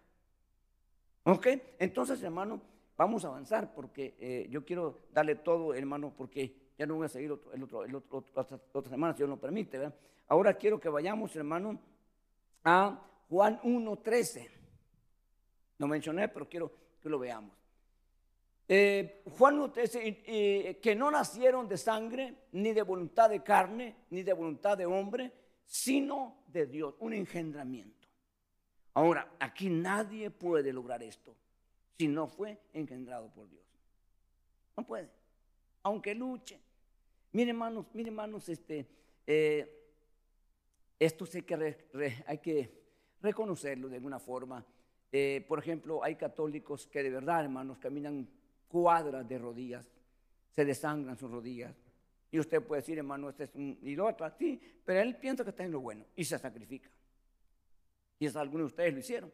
¿Ok? 1.23 1.47
Entonces, 1.79 2.21
hermano, 2.23 2.61
vamos 2.97 3.23
a 3.25 3.29
avanzar 3.29 3.73
porque 3.73 4.15
eh, 4.19 4.47
yo 4.49 4.65
quiero 4.65 5.01
darle 5.11 5.35
todo, 5.35 5.73
hermano, 5.73 6.13
porque 6.15 6.71
ya 6.77 6.85
no 6.85 6.95
voy 6.95 7.05
a 7.05 7.09
seguir 7.09 7.31
el 7.53 7.63
otro, 7.63 7.83
el 7.83 7.95
otro, 7.95 8.25
otra 8.73 8.89
semana, 8.89 9.13
si 9.13 9.19
Dios 9.19 9.29
lo 9.29 9.39
permite. 9.39 9.77
¿verdad? 9.77 9.95
Ahora 10.27 10.55
quiero 10.55 10.79
que 10.79 10.89
vayamos, 10.89 11.35
hermano, 11.35 11.79
a 12.63 12.99
Juan 13.29 13.59
1.13. 13.61 14.49
Lo 15.77 15.87
mencioné, 15.87 16.27
pero 16.27 16.47
quiero 16.47 16.71
que 17.01 17.09
lo 17.09 17.19
veamos. 17.19 17.55
Eh, 18.67 19.23
Juan 19.37 19.59
1.13, 19.59 20.79
que 20.79 20.95
no 20.95 21.11
nacieron 21.11 21.67
de 21.67 21.77
sangre, 21.77 22.35
ni 22.53 22.71
de 22.71 22.81
voluntad 22.81 23.29
de 23.29 23.43
carne, 23.43 23.95
ni 24.09 24.23
de 24.23 24.33
voluntad 24.33 24.77
de 24.77 24.85
hombre, 24.85 25.31
sino 25.65 26.43
de 26.47 26.65
Dios, 26.65 26.95
un 26.99 27.13
engendramiento. 27.13 28.07
Ahora, 28.93 29.35
aquí 29.39 29.69
nadie 29.69 30.29
puede 30.29 30.73
lograr 30.73 31.01
esto 31.01 31.35
si 31.97 32.07
no 32.07 32.27
fue 32.27 32.59
engendrado 32.73 33.31
por 33.31 33.49
Dios. 33.49 33.63
No 34.75 34.85
puede, 34.85 35.09
aunque 35.83 36.15
luche. 36.15 36.59
Miren 37.33 37.55
hermanos, 37.55 37.85
miren 37.93 38.13
hermanos, 38.13 38.49
este, 38.49 38.85
eh, 39.25 39.81
esto 40.99 41.25
hay 41.33 41.41
que, 41.43 42.23
hay 42.27 42.37
que 42.39 42.81
reconocerlo 43.21 43.87
de 43.87 43.95
alguna 43.95 44.19
forma. 44.19 44.65
Eh, 45.11 45.45
por 45.47 45.59
ejemplo, 45.59 46.03
hay 46.03 46.15
católicos 46.15 46.87
que 46.87 47.03
de 47.03 47.09
verdad, 47.09 47.43
hermanos, 47.43 47.77
caminan 47.77 48.27
cuadras 48.67 49.27
de 49.27 49.37
rodillas, 49.37 49.89
se 50.55 50.65
desangran 50.65 51.17
sus 51.17 51.31
rodillas, 51.31 51.75
y 52.31 52.39
usted 52.39 52.61
puede 52.63 52.81
decir, 52.81 52.97
hermano, 52.97 53.29
este 53.29 53.43
es 53.43 53.55
un 53.55 53.77
idólatra, 53.83 54.31
sí, 54.31 54.59
pero 54.85 55.01
él 55.01 55.17
piensa 55.17 55.43
que 55.43 55.49
está 55.49 55.65
en 55.65 55.71
lo 55.71 55.81
bueno 55.81 56.05
y 56.15 56.23
se 56.23 56.39
sacrifica. 56.39 56.89
Y 58.17 58.25
eso 58.25 58.39
algunos 58.39 58.67
de 58.67 58.67
ustedes 58.67 58.93
lo 58.93 58.99
hicieron. 58.99 59.31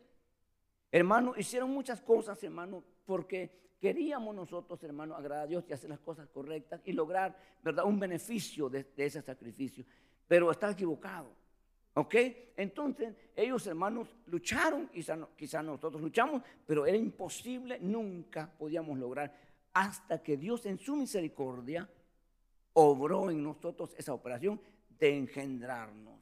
Hermano, 0.91 1.33
hicieron 1.37 1.69
muchas 1.69 2.01
cosas, 2.01 2.41
hermano, 2.43 2.83
porque 3.05 3.75
queríamos 3.79 4.33
nosotros, 4.33 4.81
hermano, 4.83 5.15
agradar 5.15 5.43
a 5.43 5.47
Dios 5.47 5.65
y 5.69 5.73
hacer 5.73 5.89
las 5.89 5.99
cosas 5.99 6.27
correctas 6.29 6.81
y 6.85 6.93
lograr, 6.93 7.37
¿verdad?, 7.61 7.85
un 7.85 7.99
beneficio 7.99 8.67
de, 8.69 8.87
ese 8.97 9.21
sacrificio. 9.21 9.85
Pero 10.27 10.49
está 10.49 10.71
equivocado. 10.71 11.35
¿Ok? 11.93 12.15
Entonces, 12.55 13.15
ellos, 13.35 13.65
hermanos, 13.67 14.15
lucharon, 14.27 14.87
quizás 14.87 15.19
quizá 15.35 15.61
nosotros 15.61 16.01
luchamos, 16.01 16.41
pero 16.65 16.85
era 16.85 16.97
imposible, 16.97 17.79
nunca 17.79 18.51
podíamos 18.57 18.97
lograr, 18.97 19.35
hasta 19.73 20.21
que 20.21 20.37
Dios 20.37 20.65
en 20.65 20.77
su 20.77 20.95
misericordia 20.95 21.89
obró 22.79 23.31
en 23.31 23.41
nosotros 23.41 23.95
esa 23.97 24.13
operación 24.13 24.61
de 24.99 25.17
engendrarnos. 25.17 26.19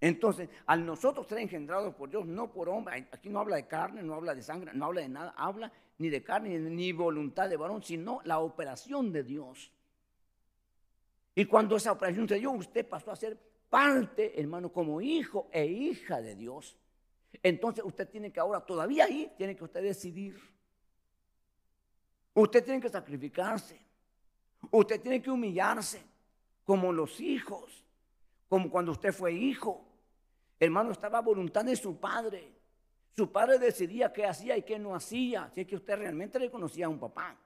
Entonces, 0.00 0.48
al 0.64 0.86
nosotros 0.86 1.26
ser 1.26 1.38
engendrados 1.38 1.94
por 1.94 2.08
Dios, 2.08 2.24
no 2.24 2.50
por 2.50 2.70
hombre, 2.70 3.06
aquí 3.12 3.28
no 3.28 3.40
habla 3.40 3.56
de 3.56 3.66
carne, 3.66 4.02
no 4.02 4.14
habla 4.14 4.34
de 4.34 4.42
sangre, 4.42 4.72
no 4.72 4.86
habla 4.86 5.02
de 5.02 5.10
nada, 5.10 5.34
habla 5.36 5.70
ni 5.98 6.08
de 6.08 6.22
carne 6.22 6.58
ni 6.58 6.92
voluntad 6.92 7.50
de 7.50 7.58
varón, 7.58 7.82
sino 7.82 8.22
la 8.24 8.38
operación 8.38 9.12
de 9.12 9.24
Dios. 9.24 9.70
Y 11.34 11.44
cuando 11.44 11.76
esa 11.76 11.92
operación 11.92 12.26
se 12.26 12.36
dio, 12.36 12.52
usted 12.52 12.88
pasó 12.88 13.10
a 13.10 13.16
ser 13.16 13.36
parte, 13.68 14.40
hermano, 14.40 14.72
como 14.72 15.02
hijo 15.02 15.50
e 15.52 15.66
hija 15.66 16.22
de 16.22 16.34
Dios. 16.34 16.78
Entonces 17.42 17.84
usted 17.84 18.08
tiene 18.08 18.32
que 18.32 18.40
ahora, 18.40 18.64
todavía 18.64 19.04
ahí, 19.04 19.30
tiene 19.36 19.54
que 19.54 19.64
usted 19.64 19.82
decidir. 19.82 20.40
Usted 22.32 22.64
tiene 22.64 22.80
que 22.80 22.88
sacrificarse. 22.88 23.87
Usted 24.70 25.00
tiene 25.00 25.22
que 25.22 25.30
humillarse 25.30 26.02
como 26.64 26.92
los 26.92 27.20
hijos, 27.20 27.84
como 28.48 28.70
cuando 28.70 28.92
usted 28.92 29.12
fue 29.12 29.32
hijo. 29.32 29.84
Hermano, 30.60 30.92
estaba 30.92 31.18
a 31.18 31.22
voluntad 31.22 31.64
de 31.64 31.76
su 31.76 31.98
padre. 31.98 32.52
Su 33.16 33.30
padre 33.32 33.58
decidía 33.58 34.12
qué 34.12 34.26
hacía 34.26 34.56
y 34.56 34.62
qué 34.62 34.78
no 34.78 34.94
hacía. 34.94 35.50
Si 35.54 35.62
es 35.62 35.66
que 35.66 35.76
usted 35.76 35.96
realmente 35.96 36.38
le 36.38 36.50
conocía 36.50 36.86
a 36.86 36.88
un 36.88 36.98
papá. 36.98 37.36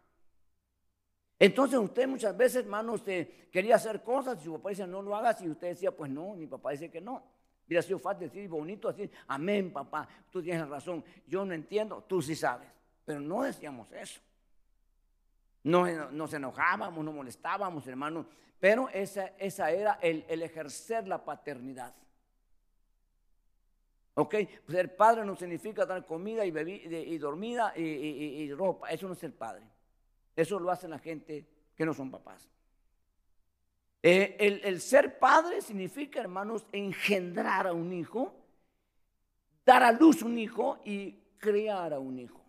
Entonces 1.38 1.78
usted 1.78 2.06
muchas 2.06 2.36
veces, 2.36 2.64
hermano, 2.64 2.92
usted 2.92 3.48
quería 3.50 3.76
hacer 3.76 4.02
cosas 4.02 4.40
y 4.40 4.44
su 4.44 4.52
papá 4.52 4.70
decía, 4.70 4.86
no 4.86 5.02
lo 5.02 5.16
hagas. 5.16 5.40
Y 5.42 5.48
usted 5.48 5.68
decía, 5.68 5.90
pues 5.90 6.10
no, 6.10 6.34
mi 6.34 6.46
papá 6.46 6.70
dice 6.70 6.90
que 6.90 7.00
no. 7.00 7.22
Hubiera 7.66 7.82
sido 7.82 7.98
fácil 7.98 8.28
decir, 8.28 8.48
bonito 8.48 8.88
así, 8.88 9.10
amén, 9.28 9.72
papá, 9.72 10.08
tú 10.30 10.42
tienes 10.42 10.68
razón. 10.68 11.04
Yo 11.26 11.44
no 11.44 11.54
entiendo, 11.54 12.04
tú 12.06 12.20
sí 12.20 12.34
sabes. 12.34 12.68
Pero 13.04 13.20
no 13.20 13.42
decíamos 13.42 13.90
eso. 13.92 14.20
No, 15.64 16.10
nos 16.10 16.32
enojábamos, 16.34 17.04
nos 17.04 17.14
molestábamos, 17.14 17.86
hermano. 17.86 18.26
Pero 18.58 18.88
esa, 18.88 19.26
esa 19.38 19.70
era 19.70 19.98
el, 20.02 20.24
el 20.28 20.42
ejercer 20.42 21.06
la 21.08 21.24
paternidad. 21.24 21.94
¿Ok? 24.14 24.34
Ser 24.68 24.94
padre 24.94 25.24
no 25.24 25.34
significa 25.36 25.86
dar 25.86 26.04
comida 26.04 26.44
y, 26.44 26.50
y 26.50 27.18
dormida 27.18 27.72
y, 27.76 28.52
ropa. 28.52 28.90
Eso 28.90 29.06
no 29.06 29.14
es 29.14 29.18
ser 29.18 29.32
padre. 29.32 29.66
Eso 30.36 30.58
lo 30.58 30.70
hacen 30.70 30.90
la 30.90 30.98
gente 30.98 31.46
que 31.74 31.86
no 31.86 31.94
son 31.94 32.10
papás. 32.10 32.48
Eh, 34.02 34.36
el, 34.38 34.60
el, 34.64 34.80
ser 34.80 35.18
padre 35.18 35.62
significa, 35.62 36.20
hermanos, 36.20 36.66
engendrar 36.72 37.66
a 37.66 37.72
un 37.72 37.92
hijo, 37.92 38.34
dar 39.64 39.82
a 39.82 39.92
luz 39.92 40.22
un 40.22 40.36
hijo 40.38 40.80
y 40.84 41.12
criar 41.38 41.94
a 41.94 42.00
un 42.00 42.18
hijo. 42.18 42.41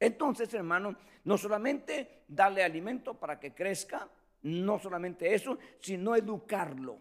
Entonces, 0.00 0.52
hermano, 0.54 0.96
no 1.24 1.38
solamente 1.38 2.24
darle 2.28 2.62
alimento 2.62 3.14
para 3.14 3.38
que 3.38 3.54
crezca, 3.54 4.08
no 4.42 4.78
solamente 4.78 5.34
eso, 5.34 5.58
sino 5.80 6.14
educarlo. 6.14 6.98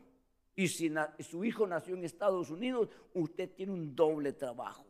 Y 0.55 0.67
si 0.67 0.91
su 1.19 1.43
hijo 1.43 1.65
nació 1.67 1.95
en 1.95 2.05
Estados 2.05 2.49
Unidos, 2.49 2.89
usted 3.13 3.49
tiene 3.49 3.71
un 3.71 3.95
doble 3.95 4.33
trabajo. 4.33 4.85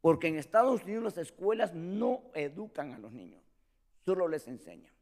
Porque 0.00 0.28
en 0.28 0.36
Estados 0.36 0.84
Unidos 0.84 1.04
las 1.04 1.18
escuelas 1.18 1.72
no 1.72 2.24
educan 2.34 2.92
a 2.92 2.98
los 2.98 3.10
niños, 3.12 3.42
solo 4.04 4.28
les 4.28 4.46
enseñan. 4.46 4.92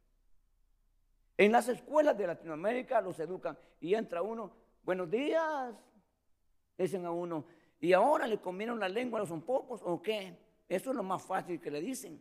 En 1.36 1.50
las 1.50 1.68
escuelas 1.68 2.16
de 2.16 2.28
Latinoamérica 2.28 3.00
los 3.00 3.18
educan 3.18 3.58
y 3.80 3.94
entra 3.94 4.22
uno, 4.22 4.52
buenos 4.84 5.10
días, 5.10 5.74
dicen 6.78 7.04
a 7.04 7.10
uno, 7.10 7.46
y 7.80 7.92
ahora 7.92 8.28
le 8.28 8.38
comieron 8.38 8.78
la 8.78 8.88
lengua 8.88 9.18
a 9.18 9.24
los 9.24 9.42
pocos 9.42 9.80
o 9.82 10.00
qué. 10.00 10.38
Eso 10.72 10.88
es 10.88 10.96
lo 10.96 11.02
más 11.02 11.22
fácil 11.22 11.60
que 11.60 11.70
le 11.70 11.82
dicen. 11.82 12.18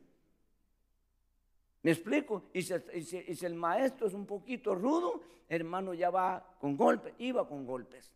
¿Me 1.83 1.91
explico? 1.91 2.49
Y 2.53 2.63
si, 2.63 3.45
el 3.45 3.55
maestro 3.55 4.07
es 4.07 4.13
un 4.13 4.25
poquito 4.25 4.75
rudo, 4.75 5.21
hermano 5.47 5.93
ya 5.93 6.09
va 6.09 6.57
con 6.59 6.75
golpes, 6.75 7.13
iba 7.19 7.47
con 7.47 7.65
golpes. 7.65 8.11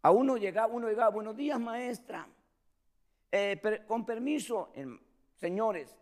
A 0.00 0.10
uno 0.12 0.38
llegaba, 0.38 0.72
uno 0.72 0.88
llegaba, 0.88 1.10
buenos 1.10 1.36
días 1.36 1.60
maestra, 1.60 2.26
eh, 3.30 3.60
con 3.86 4.06
permiso, 4.06 4.72
señores, 5.36 5.94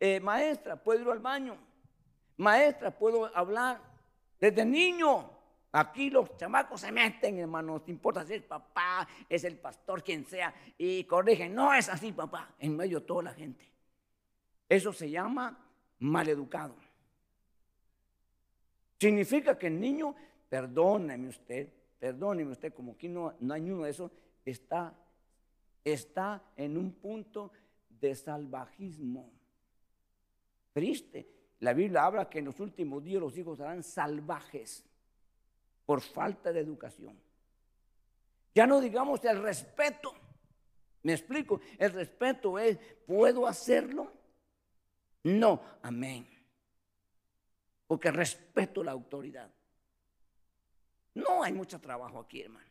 eh, 0.00 0.18
maestra, 0.20 0.82
¿puedo 0.82 1.02
ir 1.02 1.08
al 1.10 1.18
baño? 1.18 1.58
Maestra, 2.38 2.90
¿puedo 2.96 3.26
hablar? 3.36 3.78
Desde 4.40 4.64
niño, 4.64 5.28
aquí 5.76 6.10
los 6.10 6.36
chamacos 6.36 6.80
se 6.80 6.90
meten, 6.90 7.38
hermano, 7.38 7.78
no 7.78 7.84
importa 7.86 8.24
si 8.24 8.34
es 8.34 8.42
papá, 8.42 9.06
es 9.28 9.44
el 9.44 9.58
pastor, 9.58 10.02
quien 10.02 10.24
sea, 10.24 10.54
y 10.78 11.04
corrigen, 11.04 11.54
no 11.54 11.74
es 11.74 11.88
así, 11.88 12.12
papá, 12.12 12.54
en 12.58 12.76
medio 12.76 13.00
de 13.00 13.06
toda 13.06 13.24
la 13.24 13.34
gente. 13.34 13.70
Eso 14.68 14.92
se 14.92 15.10
llama 15.10 15.58
maleducado. 15.98 16.74
Significa 18.98 19.58
que 19.58 19.66
el 19.66 19.78
niño, 19.78 20.16
perdóneme 20.48 21.28
usted, 21.28 21.68
perdóneme 21.98 22.52
usted, 22.52 22.72
como 22.72 22.92
aquí 22.92 23.08
no, 23.08 23.34
hay 23.50 23.70
uno 23.70 23.84
de 23.84 23.90
esos, 23.90 24.10
está, 24.44 24.94
está 25.84 26.42
en 26.56 26.78
un 26.78 26.92
punto 26.92 27.52
de 27.88 28.14
salvajismo. 28.14 29.30
Triste. 30.72 31.28
La 31.60 31.72
Biblia 31.72 32.04
habla 32.04 32.28
que 32.28 32.38
en 32.38 32.46
los 32.46 32.60
últimos 32.60 33.02
días 33.02 33.20
los 33.20 33.36
hijos 33.36 33.56
serán 33.56 33.82
salvajes 33.82 34.84
por 35.86 36.00
falta 36.00 36.52
de 36.52 36.60
educación. 36.60 37.18
Ya 38.54 38.66
no 38.66 38.80
digamos 38.80 39.24
el 39.24 39.40
respeto. 39.40 40.12
Me 41.02 41.12
explico, 41.12 41.60
el 41.78 41.92
respeto 41.92 42.58
es, 42.58 42.76
¿puedo 43.06 43.46
hacerlo? 43.46 44.12
No, 45.22 45.62
amén. 45.82 46.28
Porque 47.86 48.10
respeto 48.10 48.82
la 48.82 48.92
autoridad. 48.92 49.50
No 51.14 51.42
hay 51.42 51.52
mucho 51.52 51.80
trabajo 51.80 52.18
aquí, 52.18 52.42
hermano. 52.42 52.66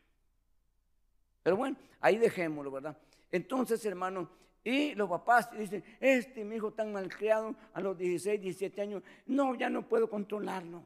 Pero 1.42 1.56
bueno, 1.58 1.78
ahí 2.02 2.18
dejémoslo, 2.18 2.72
¿verdad? 2.72 2.98
Entonces, 3.32 3.86
hermano, 3.86 4.30
y 4.64 4.96
los 4.96 5.08
papás 5.08 5.52
dicen, 5.58 5.84
este 6.00 6.44
mi 6.44 6.56
hijo 6.56 6.74
tan 6.74 6.92
malcriado 6.92 7.56
a 7.74 7.82
los 7.82 7.98
16, 7.98 8.42
17 8.42 8.82
años, 8.82 9.04
no, 9.28 9.56
ya 9.56 9.70
no 9.70 9.88
puedo 9.88 10.10
controlarlo. 10.10 10.86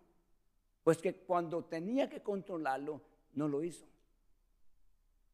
Pues 0.84 0.98
que 0.98 1.14
cuando 1.16 1.66
tenía 1.66 2.10
que 2.10 2.22
controlarlo, 2.22 3.02
no 3.34 3.48
lo 3.48 3.64
hizo. 3.64 3.86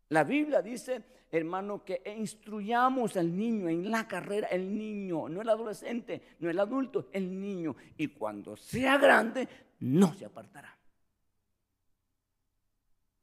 La 0.10 0.24
Biblia 0.24 0.62
dice, 0.62 1.04
hermano, 1.32 1.84
que 1.84 2.02
instruyamos 2.18 3.18
al 3.18 3.36
niño 3.36 3.70
en 3.70 3.90
la 3.90 4.08
carrera, 4.08 4.48
el 4.48 4.78
niño, 4.78 5.28
no 5.30 5.42
el 5.42 5.50
adolescente, 5.50 6.36
no 6.40 6.50
el 6.50 6.60
adulto, 6.60 7.10
el 7.12 7.40
niño. 7.40 7.76
Y 7.98 8.10
cuando 8.10 8.56
sea 8.56 8.98
grande, 8.98 9.48
no 9.80 10.14
se 10.14 10.26
apartará. 10.26 10.78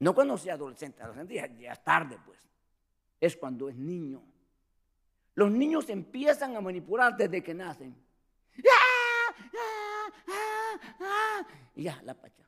No 0.01 0.15
cuando 0.15 0.37
sea 0.37 0.55
adolescente, 0.55 1.03
adolescente 1.03 1.35
ya, 1.61 1.73
es 1.73 1.85
tarde, 1.85 2.19
pues. 2.27 2.39
Es 3.21 3.37
cuando 3.37 3.69
es 3.69 3.77
niño. 3.77 4.21
Los 5.35 5.51
niños 5.51 5.89
empiezan 5.89 6.57
a 6.57 6.61
manipular 6.61 7.17
desde 7.17 7.43
que 7.43 7.55
nacen. 7.55 7.95
¡Ah! 8.59 9.35
¡Ah! 9.55 9.82
¡Ah! 10.29 11.47
Y 11.75 11.85
ya, 11.85 12.01
la 12.05 12.15
pacha, 12.15 12.43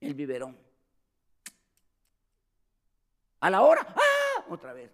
el 0.00 0.14
biberón. 0.14 0.56
A 3.40 3.50
la 3.50 3.62
hora, 3.62 3.86
¡ah! 3.96 4.44
Otra 4.48 4.72
vez. 4.72 4.90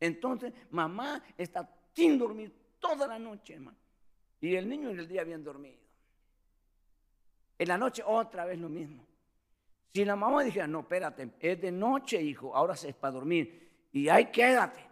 Entonces, 0.00 0.52
mamá 0.70 1.22
está 1.38 1.68
sin 1.94 2.18
dormir 2.18 2.52
toda 2.80 3.06
la 3.06 3.18
noche, 3.18 3.54
hermano. 3.54 3.78
Y 4.40 4.56
el 4.56 4.68
niño 4.68 4.90
en 4.90 4.98
el 4.98 5.06
día 5.06 5.22
bien 5.22 5.44
dormido. 5.44 5.78
En 7.58 7.68
la 7.68 7.78
noche 7.78 8.02
otra 8.04 8.44
vez 8.44 8.58
lo 8.58 8.68
mismo. 8.68 9.06
Si 9.94 10.04
la 10.04 10.16
mamá 10.16 10.42
dijera, 10.42 10.66
no, 10.66 10.80
espérate, 10.80 11.30
es 11.38 11.60
de 11.60 11.70
noche, 11.70 12.20
hijo, 12.20 12.56
ahora 12.56 12.74
es 12.74 12.94
para 12.96 13.12
dormir. 13.12 13.88
Y 13.92 14.08
ahí 14.08 14.32
quédate. 14.32 14.84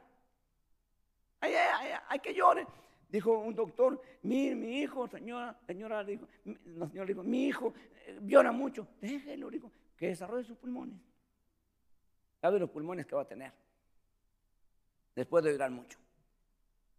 Ay, 1.41 1.55
ay, 2.09 2.19
que 2.21 2.35
llore. 2.35 2.67
Dijo 3.11 3.39
un 3.39 3.55
doctor, 3.55 4.01
mi, 4.23 4.55
mi 4.55 4.81
hijo, 4.83 5.09
señora, 5.09 5.59
señora, 5.67 6.05
dijo, 6.05 6.29
la 6.45 6.89
señora 6.89 7.07
dijo, 7.09 7.23
mi 7.25 7.47
hijo 7.47 7.75
eh, 8.07 8.19
llora 8.23 8.53
mucho. 8.53 8.87
Déjelo, 9.01 9.51
dijo, 9.51 9.71
que 9.97 10.09
desarrolle 10.09 10.45
sus 10.45 10.57
pulmones. 10.57 10.97
¿Sabe 12.41 12.61
los 12.61 12.71
pulmones 12.71 13.07
que 13.07 13.17
va 13.17 13.23
a 13.23 13.29
tener? 13.29 13.53
Después 15.15 15.43
de 15.45 15.53
llorar 15.53 15.73
mucho. 15.73 15.99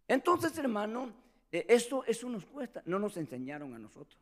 Entonces, 0.06 0.56
hermano, 0.58 1.12
eh, 1.50 1.64
eso, 1.68 2.04
eso 2.04 2.28
nos 2.28 2.44
cuesta. 2.44 2.82
No 2.84 2.98
nos 2.98 3.16
enseñaron 3.16 3.74
a 3.74 3.78
nosotros. 3.78 4.20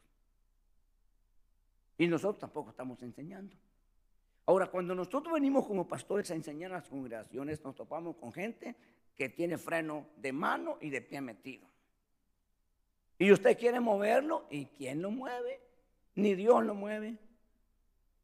Y 1.99 2.07
nosotros 2.07 2.39
tampoco 2.39 2.71
estamos 2.71 3.03
enseñando. 3.03 3.55
Ahora, 4.47 4.69
cuando 4.69 4.95
nosotros 4.95 5.35
venimos 5.35 5.67
como 5.67 5.87
pastores 5.87 6.31
a 6.31 6.35
enseñar 6.35 6.73
a 6.73 6.77
las 6.77 6.89
congregaciones, 6.89 7.63
nos 7.65 7.75
topamos 7.75 8.17
con 8.17 8.33
gente 8.33 8.75
que 9.17 9.29
tiene 9.29 9.59
freno 9.59 10.07
de 10.17 10.33
mano 10.33 10.79
y 10.81 10.89
de 10.89 11.03
pie 11.03 11.21
metido. 11.21 11.70
Y 13.21 13.31
usted 13.33 13.59
quiere 13.59 13.81
moverlo, 13.81 14.47
¿y 14.49 14.65
quién 14.65 15.03
lo 15.03 15.11
mueve? 15.11 15.61
Ni 16.15 16.35
Dios 16.35 16.65
lo 16.65 16.75
mueve. 16.75 17.19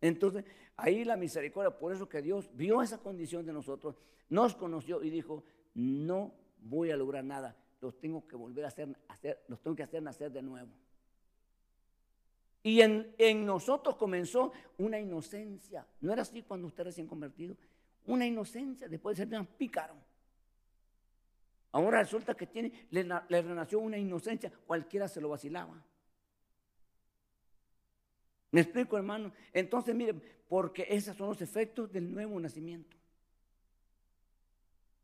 Entonces, 0.01 0.43
ahí 0.75 1.05
la 1.05 1.19
misericordia, 1.19 1.79
por 1.79 1.93
eso 1.93 2.09
que 2.09 2.23
Dios 2.23 2.49
vio 2.55 2.81
esa 2.81 2.97
condición 2.97 3.45
de 3.45 3.53
nosotros, 3.53 4.01
nos 4.31 4.57
conoció 4.57 5.03
y 5.03 5.11
dijo, 5.11 5.45
no 5.75 6.33
voy 6.63 6.93
a 6.93 6.97
lograr 6.97 7.25
nada, 7.25 7.55
los 7.83 8.01
tengo 8.01 8.27
que 8.27 8.37
volver 8.37 8.65
a 8.65 8.69
hacer, 8.69 8.97
los 9.49 9.61
tengo 9.61 9.77
que 9.77 9.83
hacer 9.83 10.03
nacer 10.03 10.33
de 10.33 10.41
nuevo. 10.41 10.71
Y 12.63 12.81
en, 12.81 13.15
en, 13.19 13.45
nosotros 13.45 13.97
comenzó 13.97 14.51
una 14.79 14.99
inocencia. 14.99 15.87
No 16.01 16.11
era 16.11 16.23
así 16.23 16.43
cuando 16.43 16.69
usted 16.69 16.85
recién 16.85 17.07
convertido. 17.07 17.55
Una 18.07 18.27
inocencia 18.27 18.89
después 18.89 19.15
de 19.15 19.25
ser 19.25 19.31
tan 19.31 19.45
pícaro. 19.45 19.95
Ahora 21.77 21.99
resulta 21.99 22.35
que 22.35 22.47
tiene, 22.47 22.87
le, 22.89 23.03
renació 23.43 23.81
una 23.81 23.99
inocencia. 23.99 24.51
Cualquiera 24.67 25.09
se 25.09 25.21
lo 25.21 25.29
vacilaba. 25.29 25.75
¿Me 28.51 28.63
explico, 28.63 28.97
hermano? 28.97 29.31
Entonces, 29.53 29.95
miren, 29.95 30.23
porque 30.49 30.87
esos 30.89 31.15
son 31.15 31.29
los 31.29 31.43
efectos 31.43 31.93
del 31.93 32.11
nuevo 32.11 32.41
nacimiento. 32.41 32.97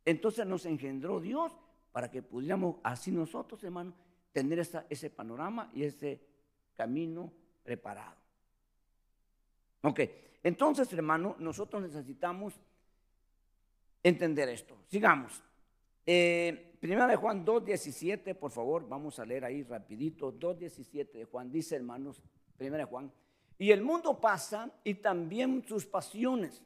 Entonces 0.03 0.47
nos 0.47 0.65
engendró 0.65 1.21
Dios 1.21 1.53
para 1.93 2.11
que 2.11 2.23
pudiéramos 2.23 2.77
así 2.83 3.13
nosotros, 3.13 3.63
hermano, 3.65 3.93
tener 4.33 4.67
ese 4.89 5.11
panorama 5.11 5.71
y 5.75 5.83
ese 5.85 6.23
camino 6.75 7.35
preparado. 7.63 8.17
Ok, 9.83 10.01
entonces, 10.43 10.91
hermano, 10.95 11.37
nosotros 11.39 11.83
necesitamos 11.83 12.59
entender 14.03 14.49
esto. 14.49 14.75
Sigamos. 14.87 15.43
Primera 16.05 17.07
de 17.07 17.15
Juan 17.15 17.47
2.17, 17.47 18.35
por 18.35 18.51
favor, 18.51 18.89
vamos 18.89 19.21
a 19.21 19.25
leer 19.25 19.45
ahí 19.45 19.63
rapidito. 19.63 20.33
2.17 20.33 21.13
de 21.13 21.25
Juan, 21.27 21.53
dice 21.53 21.77
hermanos, 21.77 22.21
primera 22.57 22.85
de 22.85 22.91
Juan. 22.91 23.13
Y 23.57 23.71
el 23.71 23.83
mundo 23.83 24.21
pasa 24.21 24.69
y 24.83 24.95
también 24.95 25.65
sus 25.65 25.87
pasiones, 25.87 26.61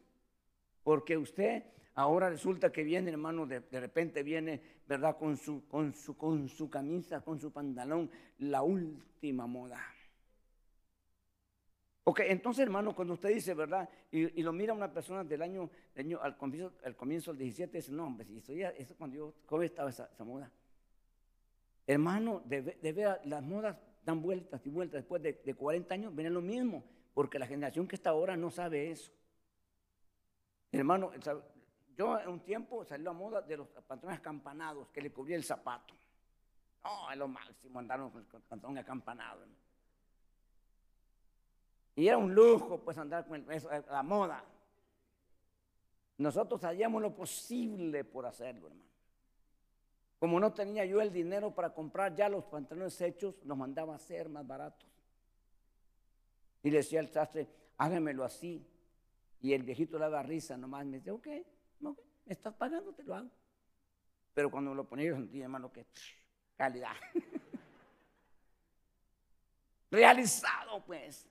porque 0.83 1.19
usted 1.19 1.65
ahora 1.93 2.31
resulta 2.31 2.73
que 2.73 2.83
viene, 2.83 3.11
hermano, 3.11 3.45
de, 3.45 3.61
de 3.61 3.79
repente 3.79 4.23
viene, 4.23 4.63
¿verdad? 4.87 5.19
Con 5.19 5.37
su, 5.37 5.67
con, 5.69 5.95
su, 5.95 6.17
con 6.17 6.49
su 6.49 6.71
camisa, 6.71 7.21
con 7.21 7.39
su 7.39 7.53
pantalón, 7.53 8.11
la 8.39 8.63
última 8.63 9.47
moda. 9.47 9.79
Ok, 12.09 12.21
entonces 12.21 12.63
hermano, 12.63 12.95
cuando 12.95 13.15
usted 13.15 13.31
dice, 13.31 13.53
¿verdad? 13.53 13.89
Y, 14.13 14.41
lo 14.41 14.53
mira 14.53 14.73
una 14.73 14.93
persona 14.93 15.25
del 15.25 15.43
año, 15.43 15.69
al, 16.21 16.37
comienzo, 16.37 16.73
al 16.85 16.95
comienzo 16.95 17.33
del 17.33 17.39
17, 17.41 17.79
dice, 17.79 17.91
no, 17.91 18.07
hombre, 18.07 18.29
eso, 18.37 18.53
ya, 18.53 18.69
eso 18.71 18.95
cuando 18.95 19.17
yo 19.17 19.63
estaba 19.63 19.91
esa, 19.91 20.09
moda. 20.21 20.49
Hermano, 21.85 22.43
de, 22.45 22.61
ver 22.61 23.21
las 23.25 23.43
modas 23.43 23.77
dan 24.05 24.23
vueltas 24.23 24.65
y 24.65 24.71
vueltas. 24.71 25.01
Después 25.01 25.21
de, 25.21 25.55
40 25.57 25.95
años 25.95 26.15
viene 26.15 26.31
lo 26.31 26.41
mismo, 26.41 26.85
porque 27.13 27.41
la 27.41 27.47
generación 27.49 27.89
que 27.89 27.97
está 27.97 28.11
ahora 28.11 28.37
no 28.37 28.53
sabe 28.53 28.89
eso. 28.93 29.11
Hermano, 30.71 31.11
yo 31.97 32.21
en 32.21 32.29
un 32.29 32.41
tiempo 32.45 32.85
salió 32.85 33.11
a 33.11 33.15
moda 33.15 33.43
de 33.43 33.57
los 33.57 33.67
pantalones 33.67 34.21
acampanados 34.21 34.91
que 34.91 35.03
le 35.03 35.11
cubría 35.11 35.35
el 35.35 35.43
zapato. 35.43 35.93
No, 36.85 37.11
es 37.11 37.19
lo 37.19 37.27
máximo 37.27 37.81
andaron 37.81 38.13
con 38.13 38.21
el 38.21 38.43
pantalón 38.43 38.79
acampanado. 38.79 39.45
Y 41.97 42.07
era 42.07 42.19
un 42.19 42.35
lujo, 42.35 42.79
pues, 42.79 42.97
andar 42.99 43.27
con 43.27 43.45
la 43.91 44.03
moda. 44.03 44.45
Nosotros 46.19 46.63
hacíamos 46.63 47.03
lo 47.03 47.15
posible 47.15 48.05
por 48.05 48.27
hacerlo, 48.27 48.69
hermano. 48.69 48.87
Como 50.19 50.39
no 50.39 50.53
tenía 50.53 50.85
yo 50.85 51.01
el 51.01 51.13
dinero 51.13 51.55
para 51.55 51.75
comprar 51.75 52.15
ya 52.15 52.29
los 52.29 52.45
pantalones 52.45 53.01
hechos, 53.01 53.35
los 53.45 53.57
mandaba 53.57 53.95
a 53.95 53.97
hacer 53.97 54.29
más 54.29 54.47
baratos. 54.47 54.89
Y 56.63 56.71
le 56.71 56.79
decía 56.79 57.01
al 57.01 57.09
sastre, 57.09 57.49
hágamelo 57.79 58.25
así. 58.25 58.67
Y 59.41 59.53
el 59.53 59.63
viejito 59.63 59.99
le 59.99 60.05
daba 60.05 60.23
risa 60.23 60.57
nomás. 60.57 60.87
Me 60.87 60.99
dice, 60.99 61.11
ok, 61.11 61.29
me 61.81 61.95
estás 62.27 62.55
pagando, 62.55 62.93
te 62.93 63.05
lo 63.05 63.15
hago. 63.15 63.31
Pero 64.35 64.51
cuando 64.51 64.71
me 64.71 64.77
lo 64.77 64.89
ponía 64.89 65.07
yo 65.07 65.15
sentía, 65.15 65.45
hermano, 65.45 65.73
que 65.73 65.87
calidad. 66.57 66.95
Realizado, 69.91 70.85
pues. 70.85 71.27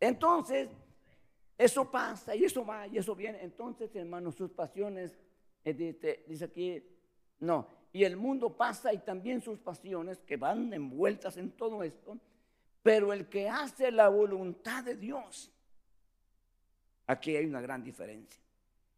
Entonces, 0.00 0.68
eso 1.58 1.90
pasa 1.90 2.34
y 2.34 2.44
eso 2.44 2.64
va 2.64 2.86
y 2.86 2.98
eso 2.98 3.14
viene. 3.14 3.42
Entonces, 3.42 3.94
hermano, 3.96 4.30
sus 4.30 4.50
pasiones, 4.50 5.18
eh, 5.64 5.72
dice, 5.72 6.24
dice 6.26 6.44
aquí, 6.44 6.82
no. 7.40 7.68
Y 7.92 8.04
el 8.04 8.16
mundo 8.16 8.56
pasa 8.56 8.92
y 8.92 8.98
también 8.98 9.40
sus 9.40 9.58
pasiones 9.58 10.18
que 10.18 10.36
van 10.36 10.72
envueltas 10.72 11.36
en 11.38 11.52
todo 11.52 11.82
esto. 11.82 12.18
Pero 12.82 13.12
el 13.12 13.28
que 13.28 13.48
hace 13.48 13.90
la 13.90 14.08
voluntad 14.08 14.84
de 14.84 14.96
Dios, 14.96 15.50
aquí 17.06 17.34
hay 17.34 17.46
una 17.46 17.60
gran 17.60 17.82
diferencia. 17.82 18.40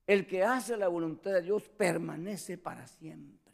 El 0.06 0.26
que 0.26 0.42
hace 0.42 0.76
la 0.76 0.88
voluntad 0.88 1.32
de 1.32 1.42
Dios 1.42 1.68
permanece 1.68 2.58
para 2.58 2.86
siempre. 2.86 3.52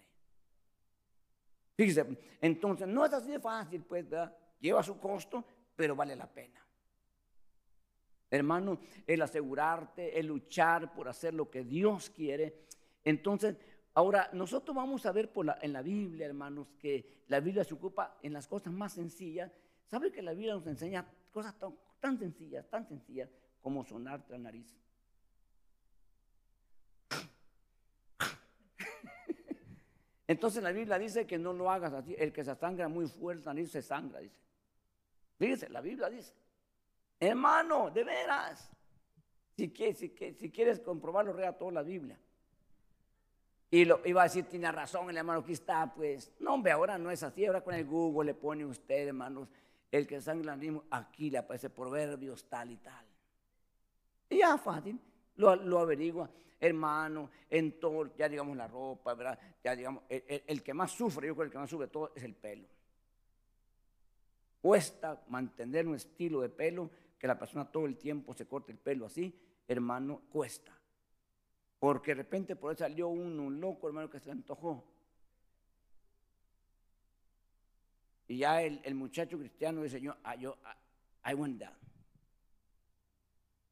Fíjese, 1.76 2.06
entonces 2.40 2.86
no 2.88 3.04
es 3.04 3.12
así 3.12 3.32
de 3.32 3.40
fácil, 3.40 3.82
pues, 3.82 4.06
lleva 4.60 4.82
su 4.82 4.98
costo, 4.98 5.44
pero 5.76 5.94
vale 5.94 6.14
la 6.16 6.26
pena. 6.26 6.63
Hermano, 8.30 8.80
el 9.06 9.22
asegurarte, 9.22 10.18
el 10.18 10.26
luchar 10.26 10.92
por 10.92 11.08
hacer 11.08 11.34
lo 11.34 11.50
que 11.50 11.64
Dios 11.64 12.10
quiere. 12.10 12.64
Entonces, 13.04 13.56
ahora 13.94 14.28
nosotros 14.32 14.74
vamos 14.74 15.06
a 15.06 15.12
ver 15.12 15.30
en 15.62 15.72
la 15.72 15.82
Biblia, 15.82 16.26
hermanos, 16.26 16.72
que 16.78 17.24
la 17.28 17.40
Biblia 17.40 17.64
se 17.64 17.74
ocupa 17.74 18.18
en 18.22 18.32
las 18.32 18.48
cosas 18.48 18.72
más 18.72 18.92
sencillas. 18.92 19.52
¿Sabe 19.86 20.10
que 20.10 20.22
la 20.22 20.32
Biblia 20.32 20.54
nos 20.54 20.66
enseña 20.66 21.06
cosas 21.30 21.58
tan, 21.58 21.76
tan 22.00 22.18
sencillas, 22.18 22.68
tan 22.68 22.86
sencillas 22.86 23.30
como 23.60 23.84
sonarte 23.84 24.32
la 24.32 24.38
nariz? 24.38 24.74
Entonces 30.26 30.62
la 30.62 30.72
Biblia 30.72 30.98
dice 30.98 31.26
que 31.26 31.38
no 31.38 31.52
lo 31.52 31.70
hagas 31.70 31.92
así. 31.92 32.16
El 32.18 32.32
que 32.32 32.42
se 32.42 32.54
sangra 32.56 32.88
muy 32.88 33.06
fuerte, 33.06 33.44
la 33.44 33.54
nariz 33.54 33.70
se 33.70 33.82
sangra, 33.82 34.20
dice. 34.20 34.40
Fíjese, 35.38 35.68
la 35.68 35.80
Biblia 35.80 36.08
dice. 36.08 36.32
Hermano, 37.20 37.90
de 37.90 38.04
veras. 38.04 38.70
Si, 39.56 39.70
quieres, 39.72 39.98
si, 39.98 40.08
si 40.08 40.50
quieres 40.50 40.80
comprobarlo, 40.80 41.32
rea 41.32 41.56
toda 41.56 41.72
la 41.72 41.82
Biblia. 41.82 42.18
Y 43.70 43.84
lo 43.84 44.00
iba 44.04 44.20
a 44.20 44.24
decir, 44.24 44.44
tiene 44.44 44.70
razón 44.70 45.10
el 45.10 45.16
hermano, 45.16 45.40
aquí 45.40 45.52
está, 45.52 45.92
pues. 45.92 46.32
No, 46.38 46.54
hombre, 46.54 46.72
ahora 46.72 46.96
no 46.96 47.10
es 47.10 47.22
así. 47.22 47.44
Ahora 47.44 47.60
con 47.60 47.74
el 47.74 47.84
Google 47.84 48.32
le 48.32 48.34
pone 48.34 48.64
usted, 48.64 49.08
hermanos, 49.08 49.48
el 49.90 50.06
que 50.06 50.20
sangra 50.20 50.56
aquí 50.90 51.30
le 51.30 51.38
aparece 51.38 51.70
proverbios 51.70 52.48
tal 52.48 52.70
y 52.70 52.76
tal. 52.76 53.04
Y 54.28 54.38
ya 54.38 54.58
fácil, 54.58 54.98
lo, 55.36 55.56
lo 55.56 55.80
averigua. 55.80 56.30
Hermano, 56.60 57.30
en 57.50 57.78
todo, 57.80 58.14
ya 58.16 58.28
digamos 58.28 58.56
la 58.56 58.68
ropa, 58.68 59.14
¿verdad? 59.14 59.38
Ya 59.62 59.74
digamos, 59.74 60.04
el, 60.08 60.44
el 60.46 60.62
que 60.62 60.72
más 60.72 60.92
sufre, 60.92 61.26
yo 61.26 61.34
creo 61.34 61.44
que 61.44 61.46
el 61.48 61.52
que 61.52 61.58
más 61.58 61.70
sufre 61.70 61.88
todo 61.88 62.12
es 62.14 62.22
el 62.22 62.34
pelo. 62.34 62.68
Cuesta 64.62 65.22
mantener 65.28 65.86
un 65.86 65.96
estilo 65.96 66.40
de 66.40 66.48
pelo 66.48 66.90
que 67.24 67.28
la 67.28 67.38
persona 67.38 67.64
todo 67.64 67.86
el 67.86 67.96
tiempo 67.96 68.34
se 68.34 68.46
corte 68.46 68.70
el 68.70 68.76
pelo 68.76 69.06
así, 69.06 69.34
hermano, 69.66 70.24
cuesta. 70.28 70.78
Porque 71.78 72.10
de 72.10 72.16
repente 72.16 72.54
por 72.54 72.70
ahí 72.70 72.76
salió 72.76 73.08
uno, 73.08 73.44
un 73.44 73.62
loco, 73.62 73.88
hermano, 73.88 74.10
que 74.10 74.20
se 74.20 74.26
le 74.26 74.32
antojó. 74.32 74.84
Y 78.28 78.36
ya 78.36 78.60
el, 78.60 78.94
muchacho 78.94 79.38
cristiano 79.38 79.82
dice, 79.82 80.02
yo, 80.02 80.14
ah, 80.22 80.34
yo 80.34 80.58
I, 81.24 81.30
I 81.30 81.34
want 81.34 81.60
that. 81.60 81.72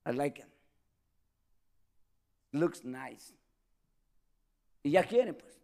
I 0.07 0.17
like 0.17 0.41
it. 0.41 0.49
Looks 2.53 2.83
nice. 2.87 3.35
Y 4.83 4.93
ya 4.93 5.05
quiere, 5.05 5.35
pues. 5.35 5.61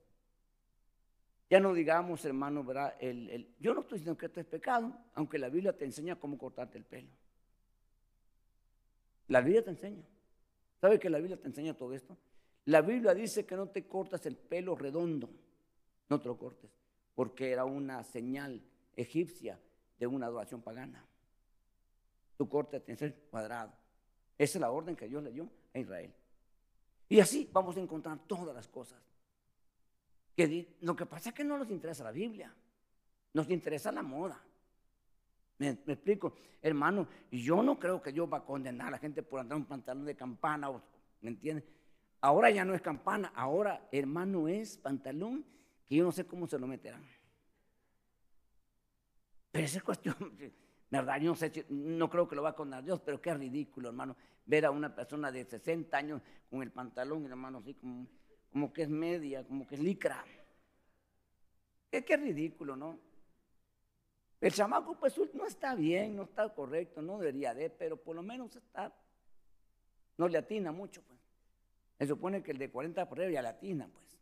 Ya 1.48 1.58
no 1.58 1.72
digamos, 1.72 2.22
hermano, 2.26 2.62
¿verdad? 2.62 2.96
El, 3.00 3.54
yo 3.58 3.72
no 3.72 3.80
estoy 3.80 4.00
diciendo 4.00 4.18
que 4.18 4.26
esto 4.26 4.40
es 4.40 4.46
pecado, 4.46 4.94
aunque 5.14 5.38
la 5.38 5.48
Biblia 5.48 5.74
te 5.74 5.86
enseña 5.86 6.20
cómo 6.20 6.36
cortarte 6.36 6.76
el 6.76 6.84
pelo. 6.84 7.08
La 9.28 9.40
Biblia 9.40 9.62
te 9.62 9.70
enseña. 9.70 10.04
¿Sabe 10.80 10.98
que 10.98 11.10
la 11.10 11.18
Biblia 11.18 11.36
te 11.36 11.46
enseña 11.46 11.74
todo 11.74 11.94
esto? 11.94 12.16
La 12.66 12.82
Biblia 12.82 13.14
dice 13.14 13.46
que 13.46 13.56
no 13.56 13.68
te 13.68 13.86
cortas 13.86 14.26
el 14.26 14.36
pelo 14.36 14.74
redondo, 14.74 15.30
no 16.08 16.20
te 16.20 16.28
lo 16.28 16.36
cortes, 16.36 16.70
porque 17.14 17.50
era 17.50 17.64
una 17.64 18.04
señal 18.04 18.62
egipcia 18.94 19.58
de 19.98 20.06
una 20.06 20.26
adoración 20.26 20.60
pagana. 20.60 21.04
Tu 22.36 22.48
corte 22.48 22.80
tiene 22.80 22.98
que 22.98 23.06
ser 23.06 23.14
cuadrado. 23.30 23.72
Esa 24.36 24.58
es 24.58 24.60
la 24.60 24.70
orden 24.70 24.94
que 24.94 25.08
Dios 25.08 25.22
le 25.22 25.32
dio 25.32 25.48
a 25.74 25.78
Israel. 25.78 26.12
Y 27.08 27.20
así 27.20 27.48
vamos 27.52 27.76
a 27.76 27.80
encontrar 27.80 28.18
todas 28.26 28.54
las 28.54 28.68
cosas. 28.68 29.00
Lo 30.80 30.94
que 30.94 31.06
pasa 31.06 31.30
es 31.30 31.34
que 31.34 31.42
no 31.42 31.58
nos 31.58 31.70
interesa 31.70 32.04
la 32.04 32.12
Biblia, 32.12 32.54
nos 33.32 33.50
interesa 33.50 33.90
la 33.90 34.02
moda. 34.02 34.40
¿Me, 35.58 35.70
explico? 35.70 36.34
Hermano, 36.62 37.08
yo 37.30 37.62
no 37.62 37.78
creo 37.78 38.00
que 38.00 38.12
Dios 38.12 38.28
va 38.32 38.38
a 38.38 38.44
condenar 38.44 38.88
a 38.88 38.92
la 38.92 38.98
gente 38.98 39.22
por 39.22 39.40
andar 39.40 39.58
un 39.58 39.64
pantalón 39.64 40.04
de 40.04 40.16
campana, 40.16 40.70
¿me 41.20 41.30
entiendes? 41.30 41.64
Ahora 42.20 42.50
ya 42.50 42.64
no 42.64 42.74
es 42.74 42.80
campana, 42.80 43.32
ahora, 43.34 43.88
hermano, 43.92 44.48
es 44.48 44.76
pantalón 44.76 45.44
que 45.86 45.96
yo 45.96 46.04
no 46.04 46.12
sé 46.12 46.26
cómo 46.26 46.46
se 46.46 46.58
lo 46.58 46.66
meterán. 46.66 47.04
Pero 49.50 49.64
esa 49.64 49.78
es 49.78 49.84
cuestión, 49.84 50.16
¿verdad? 50.90 51.20
Yo 51.20 51.30
no 51.30 51.36
sé, 51.36 51.66
no 51.68 52.08
creo 52.08 52.28
que 52.28 52.36
lo 52.36 52.42
va 52.42 52.50
a 52.50 52.56
condenar 52.56 52.84
Dios, 52.84 53.00
pero 53.00 53.20
qué 53.20 53.34
ridículo, 53.34 53.88
hermano, 53.88 54.16
ver 54.46 54.64
a 54.64 54.70
una 54.70 54.94
persona 54.94 55.32
de 55.32 55.44
60 55.44 55.96
años 55.96 56.22
con 56.50 56.62
el 56.62 56.70
pantalón, 56.70 57.26
hermano, 57.26 57.58
así 57.58 57.74
como, 57.74 58.06
como 58.52 58.72
que 58.72 58.82
es 58.82 58.88
media, 58.88 59.44
como 59.44 59.66
que 59.66 59.74
es 59.74 59.80
licra. 59.80 60.24
Qué, 61.90 62.04
qué 62.04 62.16
ridículo, 62.16 62.76
¿no? 62.76 63.07
El 64.40 64.52
chamaco 64.52 64.96
pues 64.98 65.18
no 65.34 65.46
está 65.46 65.74
bien, 65.74 66.16
no 66.16 66.22
está 66.22 66.48
correcto, 66.54 67.02
no 67.02 67.18
debería 67.18 67.54
de, 67.54 67.70
pero 67.70 67.96
por 67.96 68.14
lo 68.14 68.22
menos 68.22 68.54
está, 68.54 68.92
no 70.16 70.28
le 70.28 70.38
atina 70.38 70.70
mucho, 70.70 71.02
pues. 71.02 71.18
Se 71.98 72.06
supone 72.06 72.42
que 72.42 72.52
el 72.52 72.58
de 72.58 72.70
40 72.70 73.08
por 73.08 73.18
ya 73.30 73.42
le 73.42 73.48
atina, 73.48 73.88
pues. 73.92 74.16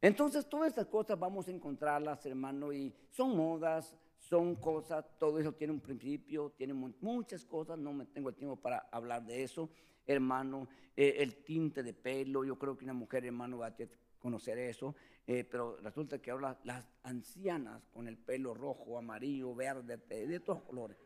Entonces 0.00 0.48
todas 0.48 0.68
estas 0.68 0.86
cosas 0.86 1.18
vamos 1.18 1.48
a 1.48 1.50
encontrarlas, 1.50 2.24
hermano, 2.26 2.72
y 2.72 2.94
son 3.10 3.36
modas, 3.36 3.96
son 4.18 4.56
cosas, 4.56 5.04
todo 5.18 5.38
eso 5.38 5.52
tiene 5.52 5.72
un 5.72 5.80
principio, 5.80 6.52
tiene 6.56 6.74
muchas 6.74 7.44
cosas, 7.44 7.78
no 7.78 7.92
me 7.92 8.04
tengo 8.04 8.28
el 8.28 8.34
tiempo 8.34 8.56
para 8.56 8.88
hablar 8.92 9.24
de 9.24 9.42
eso, 9.42 9.70
hermano, 10.06 10.68
eh, 10.96 11.16
el 11.18 11.42
tinte 11.42 11.82
de 11.82 11.94
pelo, 11.94 12.44
yo 12.44 12.58
creo 12.58 12.76
que 12.76 12.84
una 12.84 12.92
mujer, 12.92 13.24
hermano, 13.24 13.58
va 13.58 13.68
a 13.68 13.76
conocer 14.18 14.58
eso, 14.58 14.94
eh, 15.30 15.44
pero 15.44 15.76
resulta 15.82 16.18
que 16.22 16.30
ahora 16.30 16.58
las 16.64 16.82
ancianas 17.02 17.86
con 17.92 18.08
el 18.08 18.16
pelo 18.16 18.54
rojo, 18.54 18.96
amarillo, 18.96 19.54
verde, 19.54 19.98
de, 19.98 20.40
todos 20.40 20.62
colores. 20.62 20.96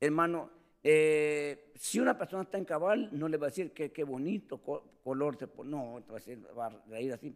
Hermano, 0.00 0.50
eh, 0.82 1.70
si 1.76 2.00
una 2.00 2.18
persona 2.18 2.42
está 2.42 2.58
en 2.58 2.64
cabal, 2.64 3.08
no 3.12 3.28
le 3.28 3.36
va 3.36 3.46
a 3.46 3.50
decir 3.50 3.72
que 3.72 3.92
qué 3.92 4.02
bonito 4.02 4.60
color 4.60 5.36
se 5.38 5.46
pone, 5.46 5.70
no, 5.70 5.92
va 5.92 5.98
a, 6.10 6.14
decir, 6.14 6.44
va 6.58 6.96
a 6.96 7.00
ir 7.00 7.12
así 7.12 7.32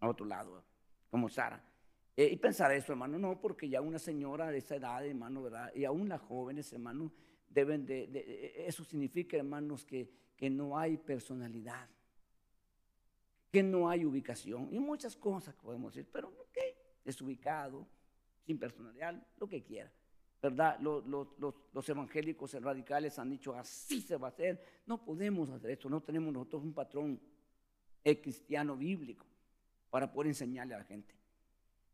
a 0.00 0.08
otro 0.08 0.26
lado, 0.26 0.60
como 1.08 1.28
Sara. 1.28 1.62
Eh, 2.16 2.30
y 2.32 2.36
pensar 2.36 2.72
eso, 2.72 2.90
hermano, 2.90 3.16
no, 3.16 3.40
porque 3.40 3.68
ya 3.68 3.80
una 3.80 4.00
señora 4.00 4.50
de 4.50 4.58
esa 4.58 4.74
edad, 4.74 5.06
hermano, 5.06 5.40
¿verdad? 5.44 5.70
Y 5.72 5.84
aún 5.84 6.08
las 6.08 6.20
jóvenes, 6.20 6.72
hermano, 6.72 7.12
deben 7.48 7.86
de, 7.86 8.08
de 8.08 8.64
eso 8.66 8.82
significa, 8.82 9.36
hermanos, 9.36 9.84
que, 9.84 10.10
que 10.36 10.50
no 10.50 10.76
hay 10.76 10.96
personalidad, 10.96 11.88
que 13.54 13.62
no 13.62 13.88
hay 13.88 14.04
ubicación 14.04 14.68
y 14.72 14.80
muchas 14.80 15.14
cosas 15.14 15.54
que 15.54 15.62
podemos 15.62 15.94
decir, 15.94 16.10
pero 16.12 16.26
ok, 16.26 16.58
desubicado, 17.04 17.86
sin 18.44 18.58
personalidad, 18.58 19.14
lo 19.38 19.48
que 19.48 19.62
quiera. 19.62 19.92
¿Verdad? 20.42 20.76
Los, 20.80 21.06
los, 21.06 21.28
los, 21.72 21.88
evangélicos 21.88 22.52
radicales 22.54 23.16
han 23.16 23.30
dicho, 23.30 23.54
así 23.54 24.00
se 24.00 24.16
va 24.16 24.26
a 24.26 24.30
hacer. 24.30 24.60
No 24.86 25.04
podemos 25.04 25.50
hacer 25.50 25.70
esto, 25.70 25.88
no 25.88 26.00
tenemos 26.00 26.32
nosotros 26.32 26.64
un 26.64 26.74
patrón 26.74 27.20
cristiano 28.02 28.76
bíblico 28.76 29.24
para 29.88 30.12
poder 30.12 30.30
enseñarle 30.30 30.74
a 30.74 30.78
la 30.78 30.84
gente. 30.84 31.14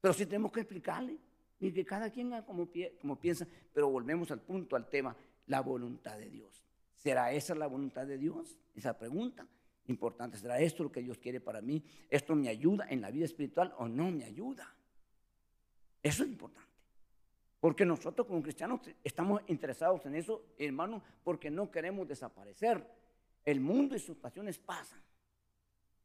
Pero 0.00 0.14
sí 0.14 0.24
tenemos 0.24 0.52
que 0.52 0.60
explicarle 0.60 1.18
y 1.60 1.72
que 1.72 1.84
cada 1.84 2.08
quien 2.08 2.32
haga 2.32 2.46
como, 2.46 2.70
como 3.02 3.20
piensa, 3.20 3.46
pero 3.74 3.90
volvemos 3.90 4.30
al 4.30 4.40
punto, 4.40 4.76
al 4.76 4.88
tema, 4.88 5.14
la 5.46 5.60
voluntad 5.60 6.16
de 6.16 6.30
Dios. 6.30 6.64
¿Será 6.94 7.30
esa 7.32 7.54
la 7.54 7.66
voluntad 7.66 8.06
de 8.06 8.16
Dios? 8.16 8.56
Esa 8.74 8.98
pregunta 8.98 9.46
importante. 9.90 10.38
¿Será 10.38 10.58
esto 10.60 10.82
lo 10.82 10.90
que 10.90 11.02
Dios 11.02 11.18
quiere 11.18 11.40
para 11.40 11.60
mí? 11.60 11.82
¿Esto 12.08 12.34
me 12.34 12.48
ayuda 12.48 12.86
en 12.88 13.02
la 13.02 13.10
vida 13.10 13.26
espiritual 13.26 13.74
o 13.78 13.86
no 13.88 14.10
me 14.10 14.24
ayuda? 14.24 14.74
Eso 16.02 16.22
es 16.22 16.30
importante. 16.30 16.70
Porque 17.60 17.84
nosotros 17.84 18.26
como 18.26 18.42
cristianos 18.42 18.80
estamos 19.04 19.42
interesados 19.48 20.06
en 20.06 20.14
eso, 20.14 20.46
hermano, 20.58 21.02
porque 21.22 21.50
no 21.50 21.70
queremos 21.70 22.08
desaparecer. 22.08 22.82
El 23.44 23.60
mundo 23.60 23.94
y 23.94 23.98
sus 23.98 24.16
pasiones 24.16 24.58
pasan. 24.58 25.00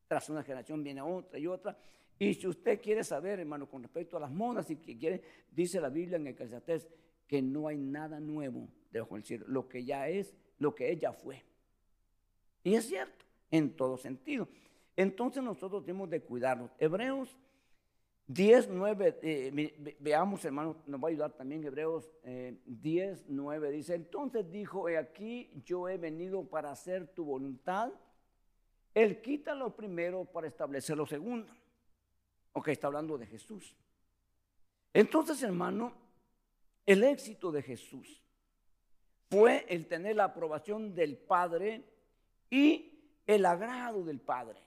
Tras 0.08 0.30
una 0.30 0.44
generación 0.44 0.84
viene 0.84 1.02
otra 1.02 1.40
y 1.40 1.48
otra. 1.48 1.78
Y 2.20 2.34
si 2.34 2.48
usted 2.48 2.82
quiere 2.82 3.04
saber, 3.04 3.40
hermano, 3.40 3.70
con 3.70 3.82
respecto 3.82 4.18
a 4.18 4.20
las 4.20 4.32
modas 4.32 4.70
y 4.70 4.78
que 4.78 4.98
quiere, 4.98 5.22
dice 5.52 5.80
la 5.80 5.90
Biblia 5.90 6.18
en 6.18 6.28
el 6.28 6.34
Eclesiastés 6.34 6.88
que 7.28 7.42
no 7.42 7.68
hay 7.68 7.78
nada 7.78 8.20
nuevo 8.20 8.68
debajo 8.92 9.16
del 9.16 9.24
cielo. 9.24 9.46
Lo 9.48 9.68
que 9.68 9.84
ya 9.84 10.08
es, 10.10 10.34
lo 10.60 10.76
que 10.76 10.92
ella 10.92 11.12
fue. 11.12 11.44
Y 12.64 12.76
es 12.76 12.88
cierto, 12.88 13.25
en 13.58 13.76
todo 13.76 13.98
sentido. 13.98 14.48
Entonces 14.96 15.44
nosotros 15.44 15.84
tenemos 15.86 16.10
de 16.10 16.22
cuidarnos. 16.22 16.72
Hebreos 16.80 17.38
10, 18.28 18.70
9, 18.70 19.20
eh, 19.22 19.96
veamos 20.00 20.44
hermano, 20.46 20.78
nos 20.88 21.02
va 21.02 21.08
a 21.08 21.12
ayudar 21.12 21.34
también 21.34 21.64
Hebreos 21.64 22.10
10, 22.24 23.20
eh, 23.20 23.24
9, 23.28 23.72
dice, 23.72 23.94
entonces 23.94 24.50
dijo, 24.50 24.90
he 24.90 24.98
aquí 24.98 25.62
yo 25.64 25.88
he 25.88 25.98
venido 25.98 26.44
para 26.44 26.72
hacer 26.72 27.08
tu 27.08 27.24
voluntad. 27.26 27.92
Él 28.94 29.22
quita 29.22 29.54
lo 29.54 29.76
primero 29.76 30.26
para 30.26 30.48
establecer 30.48 30.98
lo 30.98 31.06
segundo. 31.06 31.54
Ok, 32.54 32.70
está 32.70 32.88
hablando 32.88 33.18
de 33.18 33.28
Jesús. 33.28 33.76
Entonces, 34.94 35.44
hermano, 35.44 35.94
el 36.86 37.04
éxito 37.04 37.52
de 37.52 37.62
Jesús 37.62 38.24
fue 39.30 39.66
el 39.68 39.88
tener 39.88 40.16
la 40.16 40.26
aprobación 40.26 40.96
del 40.96 41.18
Padre 41.18 41.84
y 42.50 42.95
el 43.26 43.46
agrado 43.46 44.04
del 44.04 44.20
Padre. 44.20 44.60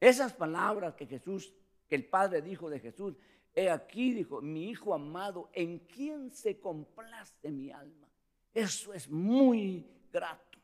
Esas 0.00 0.32
palabras 0.32 0.94
que 0.94 1.06
Jesús, 1.06 1.52
que 1.88 1.96
el 1.96 2.06
Padre 2.06 2.42
dijo 2.42 2.70
de 2.70 2.80
Jesús, 2.80 3.16
he 3.54 3.70
aquí, 3.70 4.12
dijo, 4.12 4.40
mi 4.40 4.68
Hijo 4.68 4.94
amado, 4.94 5.50
en 5.52 5.80
quien 5.80 6.30
se 6.30 6.60
complace 6.60 7.50
mi 7.50 7.70
alma. 7.70 8.08
Eso 8.54 8.92
es 8.92 9.08
muy 9.08 9.86
grato. 10.12 10.58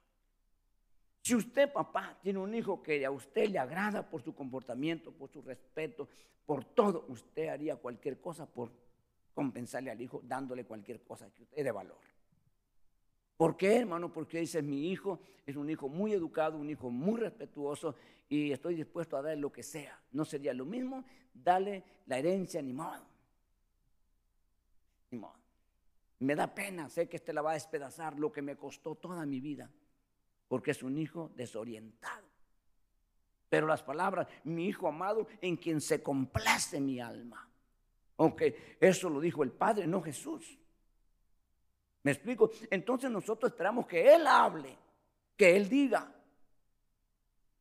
Si 1.23 1.35
usted, 1.35 1.73
papá, 1.73 2.19
tiene 2.23 2.39
un 2.39 2.55
hijo 2.55 2.83
que 2.83 3.05
a 3.05 3.11
usted 3.11 3.49
le 3.49 3.59
agrada 3.59 4.09
por 4.09 4.23
su 4.23 4.35
comportamiento, 4.35 5.11
por 5.11 5.31
su 5.31 5.41
respeto, 5.41 6.07
por 6.45 6.65
todo, 6.67 7.07
usted 7.09 7.49
haría 7.49 7.77
cualquier 7.77 8.21
cosa 8.21 8.45
por 8.45 8.71
compensarle 9.33 9.91
al 9.91 10.01
hijo, 10.01 10.21
dándole 10.23 10.65
cualquier 10.65 11.03
cosa 11.03 11.31
que 11.31 11.45
usted 11.45 11.65
de 11.65 11.73
valor. 11.73 12.14
¿Por 13.37 13.57
qué, 13.57 13.79
hermano? 13.79 14.13
Porque 14.13 14.41
dice, 14.41 14.63
mi 14.63 14.91
hijo 14.91 15.21
es 15.45 15.57
un 15.57 15.69
hijo 15.69 15.89
muy 15.89 16.13
educado, 16.13 16.57
un 16.57 16.71
hijo 16.71 16.91
muy 16.91 17.21
respetuoso 17.21 17.97
y 18.29 18.53
estoy 18.53 18.75
dispuesto 18.77 19.17
a 19.17 19.23
darle 19.23 19.41
lo 19.41 19.53
que 19.53 19.63
sea. 19.63 20.01
No 20.13 20.25
sería 20.25 20.55
lo 20.55 20.65
mismo 20.65 21.05
darle 21.33 21.85
la 22.07 22.19
herencia 22.19 22.63
ni 22.63 22.73
modo. 22.73 23.07
Ni 25.11 25.19
modo. 25.19 25.35
Me 26.21 26.35
da 26.35 26.55
pena, 26.55 26.89
sé 26.89 27.09
que 27.09 27.17
este 27.17 27.33
la 27.33 27.43
va 27.43 27.51
a 27.51 27.55
despedazar 27.55 28.19
lo 28.19 28.33
que 28.33 28.41
me 28.41 28.57
costó 28.57 28.95
toda 28.95 29.27
mi 29.27 29.41
vida 29.41 29.71
porque 30.49 30.71
es 30.71 30.83
un 30.83 30.97
hijo 30.99 31.33
desorientado. 31.35 32.27
Pero 33.49 33.67
las 33.67 33.83
palabras, 33.83 34.29
mi 34.45 34.67
hijo 34.67 34.89
amado, 34.89 35.27
en 35.41 35.57
quien 35.57 35.81
se 35.81 36.03
complace 36.03 36.81
mi 36.81 37.01
alma. 37.01 37.49
Aunque 38.17 38.77
eso 38.81 39.11
lo 39.11 39.21
dijo 39.21 39.43
el 39.43 39.51
Padre, 39.51 39.87
no 39.87 40.01
Jesús. 40.01 40.59
¿Me 42.05 42.13
explico? 42.13 42.51
Entonces 42.71 43.11
nosotros 43.11 43.51
esperamos 43.51 43.87
que 43.87 44.15
Él 44.15 44.27
hable, 44.27 44.77
que 45.37 45.57
Él 45.57 45.69
diga. 45.69 46.07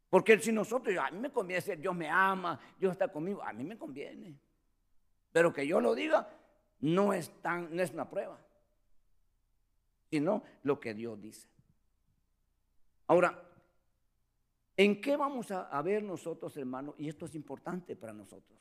Porque 0.09 0.37
si 0.37 0.51
nosotros, 0.51 0.95
a 0.97 1.09
mí 1.09 1.17
me 1.17 1.31
conviene 1.31 1.61
decir, 1.61 1.79
Dios 1.79 1.95
me 1.95 2.09
ama, 2.09 2.59
Dios 2.77 2.91
está 2.91 3.07
conmigo, 3.07 3.41
a 3.41 3.51
mí 3.53 3.63
me 3.63 3.77
conviene. 3.77 4.37
Pero 5.31 5.51
que 5.51 5.65
yo 5.65 5.81
lo 5.81 5.95
diga 5.95 6.29
no 6.81 7.13
es, 7.13 7.41
tan, 7.41 7.73
no 7.73 7.81
es 7.81 7.91
una 7.91 8.09
prueba, 8.09 8.37
sino 10.09 10.43
lo 10.63 10.79
que 10.79 10.93
Dios 10.93 11.19
dice. 11.21 11.47
Ahora, 13.07 13.41
¿en 14.75 14.99
qué 14.99 15.15
vamos 15.15 15.51
a, 15.51 15.81
ver 15.81 16.03
nosotros, 16.03 16.55
hermanos? 16.57 16.95
Y 16.97 17.07
esto 17.07 17.25
es 17.25 17.35
importante 17.35 17.95
para 17.95 18.11
nosotros. 18.11 18.59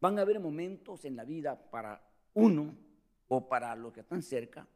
Van 0.00 0.18
a 0.18 0.22
haber 0.22 0.38
momentos 0.38 1.04
en 1.04 1.16
la 1.16 1.24
vida 1.24 1.60
para 1.70 2.00
uno 2.34 2.91
o 3.34 3.48
para 3.48 3.74
los 3.74 3.94
que 3.94 4.00
están 4.00 4.22
cerca, 4.22 4.66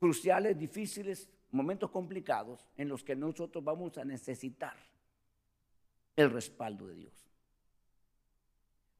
cruciales, 0.00 0.58
difíciles, 0.58 1.28
momentos 1.50 1.90
complicados 1.90 2.66
en 2.78 2.88
los 2.88 3.04
que 3.04 3.14
nosotros 3.14 3.62
vamos 3.62 3.98
a 3.98 4.06
necesitar 4.06 4.74
el 6.16 6.30
respaldo 6.30 6.86
de 6.86 6.94
Dios. 6.94 7.12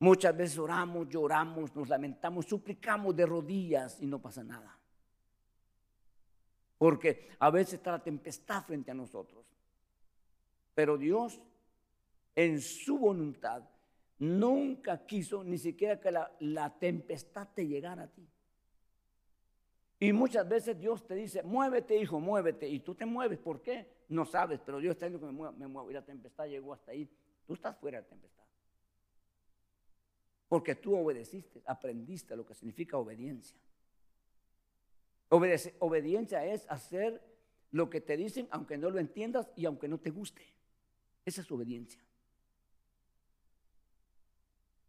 Muchas 0.00 0.36
veces 0.36 0.58
oramos, 0.58 1.08
lloramos, 1.08 1.74
nos 1.74 1.88
lamentamos, 1.88 2.44
suplicamos 2.44 3.16
de 3.16 3.24
rodillas 3.24 4.02
y 4.02 4.06
no 4.06 4.20
pasa 4.20 4.44
nada. 4.44 4.78
Porque 6.76 7.30
a 7.38 7.48
veces 7.48 7.74
está 7.74 7.92
la 7.92 8.02
tempestad 8.02 8.64
frente 8.64 8.90
a 8.90 8.94
nosotros. 8.94 9.46
Pero 10.74 10.98
Dios, 10.98 11.40
en 12.36 12.60
su 12.60 12.98
voluntad, 12.98 13.62
nunca 14.18 15.06
quiso 15.06 15.42
ni 15.42 15.56
siquiera 15.56 15.98
que 15.98 16.10
la, 16.10 16.78
tempestad 16.78 17.48
te 17.54 17.66
llegara 17.66 18.02
a 18.02 18.08
ti. 18.08 18.28
Y 20.02 20.12
muchas 20.12 20.48
veces 20.48 20.78
Dios 20.78 21.06
te 21.06 21.14
dice, 21.14 21.42
muévete, 21.44 21.96
hijo, 21.96 22.18
muévete. 22.18 22.68
Y 22.68 22.80
tú 22.80 22.94
te 22.94 23.06
mueves. 23.06 23.38
¿Por 23.38 23.62
qué? 23.62 23.86
No 24.08 24.24
sabes, 24.24 24.60
pero 24.64 24.78
Dios 24.78 24.92
está 24.92 25.06
diciendo 25.06 25.26
que 25.26 25.32
me 25.32 25.52
me 25.52 25.68
muevo. 25.68 25.90
Y 25.90 25.94
la 25.94 26.04
tempestad 26.04 26.46
llegó 26.46 26.72
hasta 26.72 26.90
ahí. 26.90 27.08
Tú 27.46 27.54
estás 27.54 27.76
fuera 27.78 27.98
de 27.98 28.02
la 28.02 28.08
tempestad. 28.08 28.44
Porque 30.48 30.74
tú 30.74 30.96
obedeciste, 30.96 31.62
aprendiste 31.66 32.34
lo 32.36 32.44
que 32.44 32.54
significa 32.54 32.98
obediencia 32.98 33.58
obediencia 35.78 36.44
es 36.44 36.66
hacer 36.68 37.22
lo 37.70 37.88
que 37.88 38.00
te 38.00 38.16
dicen 38.16 38.48
aunque 38.50 38.76
no 38.76 38.90
lo 38.90 38.98
entiendas 38.98 39.50
y 39.56 39.64
aunque 39.64 39.88
no 39.88 39.98
te 39.98 40.10
guste. 40.10 40.42
Esa 41.24 41.40
es 41.40 41.50
obediencia. 41.50 42.02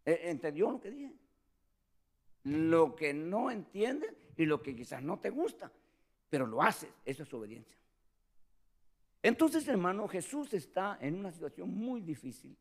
¿E-, 0.06 0.32
¿Entendió 0.32 0.72
lo 0.72 0.82
que 0.82 0.90
dije? 0.90 1.14
Lo 2.44 2.96
que 2.96 3.14
no 3.14 3.50
entiendes 3.50 4.14
y 4.38 4.46
lo 4.46 4.62
que 4.62 4.76
quizás 4.76 5.02
no 5.02 5.20
te 5.20 5.30
gusta, 5.30 5.72
pero 6.30 6.46
lo 6.46 6.62
haces, 6.62 6.92
eso 7.06 7.24
es 7.24 7.34
obediencia. 7.34 7.78
Entonces, 9.22 9.66
hermano, 9.68 10.08
Jesús 10.08 10.54
está 10.54 10.98
en 11.00 11.16
una 11.16 11.32
situación 11.32 11.74
muy 11.74 12.02
difícil 12.02 12.58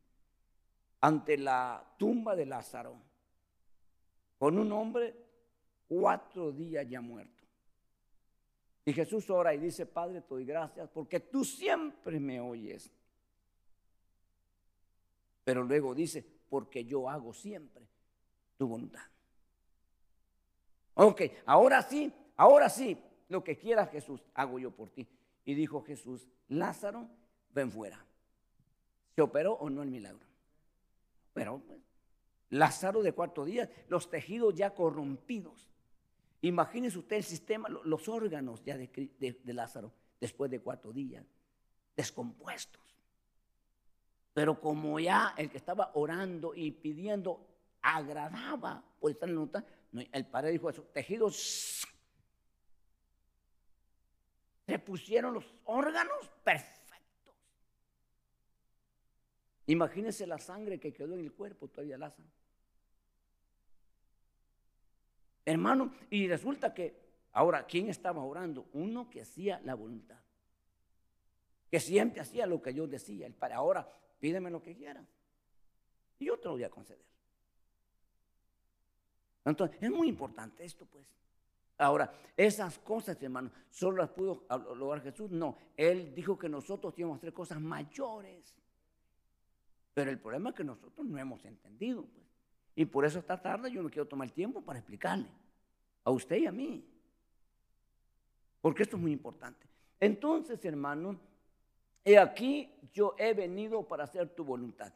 ante 1.01 1.37
la 1.37 1.95
tumba 1.97 2.35
de 2.35 2.45
Lázaro, 2.45 2.95
con 4.37 4.57
un 4.57 4.71
hombre 4.71 5.13
cuatro 5.87 6.51
días 6.53 6.87
ya 6.87 7.01
muerto. 7.01 7.43
Y 8.85 8.93
Jesús 8.93 9.29
ora 9.29 9.53
y 9.53 9.59
dice, 9.59 9.85
Padre, 9.85 10.21
te 10.21 10.27
doy 10.29 10.45
gracias 10.45 10.89
porque 10.89 11.19
tú 11.19 11.43
siempre 11.43 12.19
me 12.19 12.39
oyes. 12.39 12.91
Pero 15.43 15.63
luego 15.63 15.93
dice, 15.93 16.25
porque 16.49 16.85
yo 16.85 17.09
hago 17.09 17.33
siempre 17.33 17.85
tu 18.57 18.67
voluntad. 18.67 19.03
Ok, 20.95 21.21
ahora 21.45 21.81
sí, 21.81 22.13
ahora 22.35 22.69
sí, 22.69 22.97
lo 23.29 23.43
que 23.43 23.57
quiera 23.57 23.87
Jesús, 23.87 24.21
hago 24.33 24.59
yo 24.59 24.71
por 24.71 24.89
ti. 24.89 25.07
Y 25.45 25.55
dijo 25.55 25.83
Jesús, 25.83 26.27
Lázaro, 26.47 27.07
ven 27.53 27.71
fuera. 27.71 28.03
¿Se 29.15 29.21
operó 29.21 29.53
o 29.53 29.69
no 29.69 29.83
el 29.83 29.89
milagro? 29.89 30.25
Pero 31.33 31.59
pues, 31.59 31.79
Lázaro 32.49 33.01
de 33.01 33.13
cuatro 33.13 33.45
días, 33.45 33.69
los 33.87 34.09
tejidos 34.09 34.53
ya 34.55 34.73
corrompidos. 34.73 35.69
Imagínese 36.41 36.99
usted 36.99 37.17
el 37.17 37.23
sistema, 37.23 37.69
los 37.69 38.07
órganos 38.07 38.63
ya 38.63 38.77
de, 38.77 39.41
Lázaro 39.45 39.91
después 40.19 40.51
de 40.51 40.59
cuatro 40.59 40.91
días, 40.91 41.25
descompuestos. 41.95 42.81
Pero 44.33 44.59
como 44.59 44.99
ya 44.99 45.33
el 45.37 45.49
que 45.49 45.57
estaba 45.57 45.91
orando 45.93 46.53
y 46.55 46.71
pidiendo 46.71 47.47
agradaba 47.81 48.83
por 48.99 49.15
la 49.21 49.27
nota, 49.27 49.65
el 49.93 50.25
padre 50.25 50.51
dijo 50.51 50.69
eso, 50.69 50.83
tejidos 50.93 51.87
se 54.65 54.79
pusieron 54.79 55.33
los 55.33 55.53
órganos 55.65 56.29
perfectos. 56.43 57.35
Imagínese 59.67 60.25
la 60.25 60.39
sangre 60.39 60.79
que 60.79 60.93
quedó 60.93 61.13
en 61.13 61.19
el 61.19 61.33
cuerpo 61.33 61.67
todavía 61.67 61.97
Lázaro. 61.97 62.27
Hermano, 65.45 65.93
y 66.09 66.27
resulta 66.27 66.73
que, 66.73 66.95
ahora, 67.33 67.65
¿quién 67.65 67.89
estaba 67.89 68.23
orando? 68.23 68.69
Uno 68.73 69.09
que 69.09 69.21
hacía 69.21 69.59
la 69.63 69.75
voluntad. 69.75 70.19
Que 71.69 71.79
siempre 71.79 72.21
hacía 72.21 72.45
lo 72.45 72.61
que 72.61 72.73
yo 72.73 72.87
decía. 72.87 73.27
El 73.27 73.33
para 73.33 73.57
ahora, 73.57 73.89
pídeme 74.19 74.49
lo 74.49 74.61
que 74.61 74.75
quieras. 74.75 75.05
Y 76.19 76.25
yo 76.25 76.37
te 76.39 76.45
lo 76.45 76.51
voy 76.53 76.63
a 76.63 76.69
conceder. 76.69 77.12
Entonces, 79.45 79.77
es 79.81 79.91
muy 79.91 80.07
importante 80.07 80.63
esto, 80.63 80.85
pues. 80.85 81.05
Ahora, 81.77 82.13
esas 82.37 82.79
cosas, 82.79 83.21
hermano, 83.21 83.51
solo 83.69 83.97
las 83.97 84.09
pudo 84.09 84.45
lograr 84.75 85.01
Jesús. 85.01 85.31
No, 85.31 85.57
Él 85.75 86.13
dijo 86.13 86.37
que 86.37 86.47
nosotros 86.47 86.93
íbamos 86.97 87.15
a 87.15 87.17
hacer 87.17 87.33
cosas 87.33 87.59
mayores. 87.59 88.55
Pero 89.93 90.11
el 90.11 90.19
problema 90.19 90.49
es 90.49 90.55
que 90.55 90.63
nosotros 90.63 91.05
no 91.05 91.17
hemos 91.17 91.43
entendido. 91.45 92.03
Pues. 92.03 92.25
Y 92.75 92.85
por 92.85 93.05
eso 93.05 93.19
esta 93.19 93.41
tarde 93.41 93.71
yo 93.71 93.83
me 93.83 93.89
quiero 93.89 94.07
tomar 94.07 94.27
el 94.27 94.33
tiempo 94.33 94.61
para 94.61 94.79
explicarle 94.79 95.27
a 96.03 96.11
usted 96.11 96.37
y 96.37 96.45
a 96.45 96.51
mí. 96.51 96.85
Porque 98.61 98.83
esto 98.83 98.95
es 98.95 99.01
muy 99.01 99.11
importante. 99.11 99.67
Entonces, 99.99 100.63
hermano, 100.65 101.19
he 102.03 102.17
aquí 102.17 102.73
yo 102.93 103.15
he 103.17 103.33
venido 103.33 103.83
para 103.87 104.05
hacer 104.05 104.29
tu 104.29 104.43
voluntad. 104.43 104.93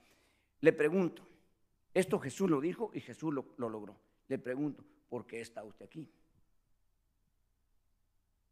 Le 0.62 0.74
pregunto, 0.74 1.22
esto 1.94 2.20
Jesús 2.20 2.50
lo 2.50 2.60
dijo 2.60 2.92
y 2.94 3.00
Jesús 3.00 3.34
lo, 3.34 3.46
logró. 3.58 3.96
Le 4.28 4.38
pregunto, 4.38 4.84
¿por 5.10 5.26
qué 5.26 5.42
está 5.42 5.64
usted 5.64 5.86
aquí? 5.86 6.10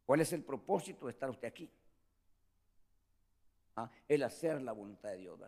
¿Cuál 0.06 0.22
es 0.22 0.32
el 0.34 0.44
propósito 0.44 1.06
de 1.06 1.12
estar 1.12 1.30
usted 1.30 1.48
aquí? 1.48 1.70
Ah, 3.76 3.90
el 4.08 4.24
hacer 4.24 4.62
la 4.62 4.72
voluntad 4.72 5.10
de 5.10 5.18
Dios. 5.18 5.40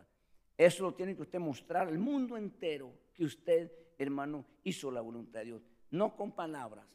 Eso 0.58 0.84
lo 0.84 0.94
tiene 0.96 1.16
que 1.16 1.22
usted 1.22 1.40
mostrar 1.40 1.88
al 1.88 2.00
mundo 2.00 2.36
entero 2.36 2.92
que 3.14 3.24
usted, 3.24 3.72
hermano, 3.98 4.44
hizo 4.64 4.92
la 4.92 5.02
voluntad 5.02 5.40
de 5.42 5.46
Dios. 5.46 5.62
No 5.92 6.16
con 6.16 6.32
palabras, 6.32 6.86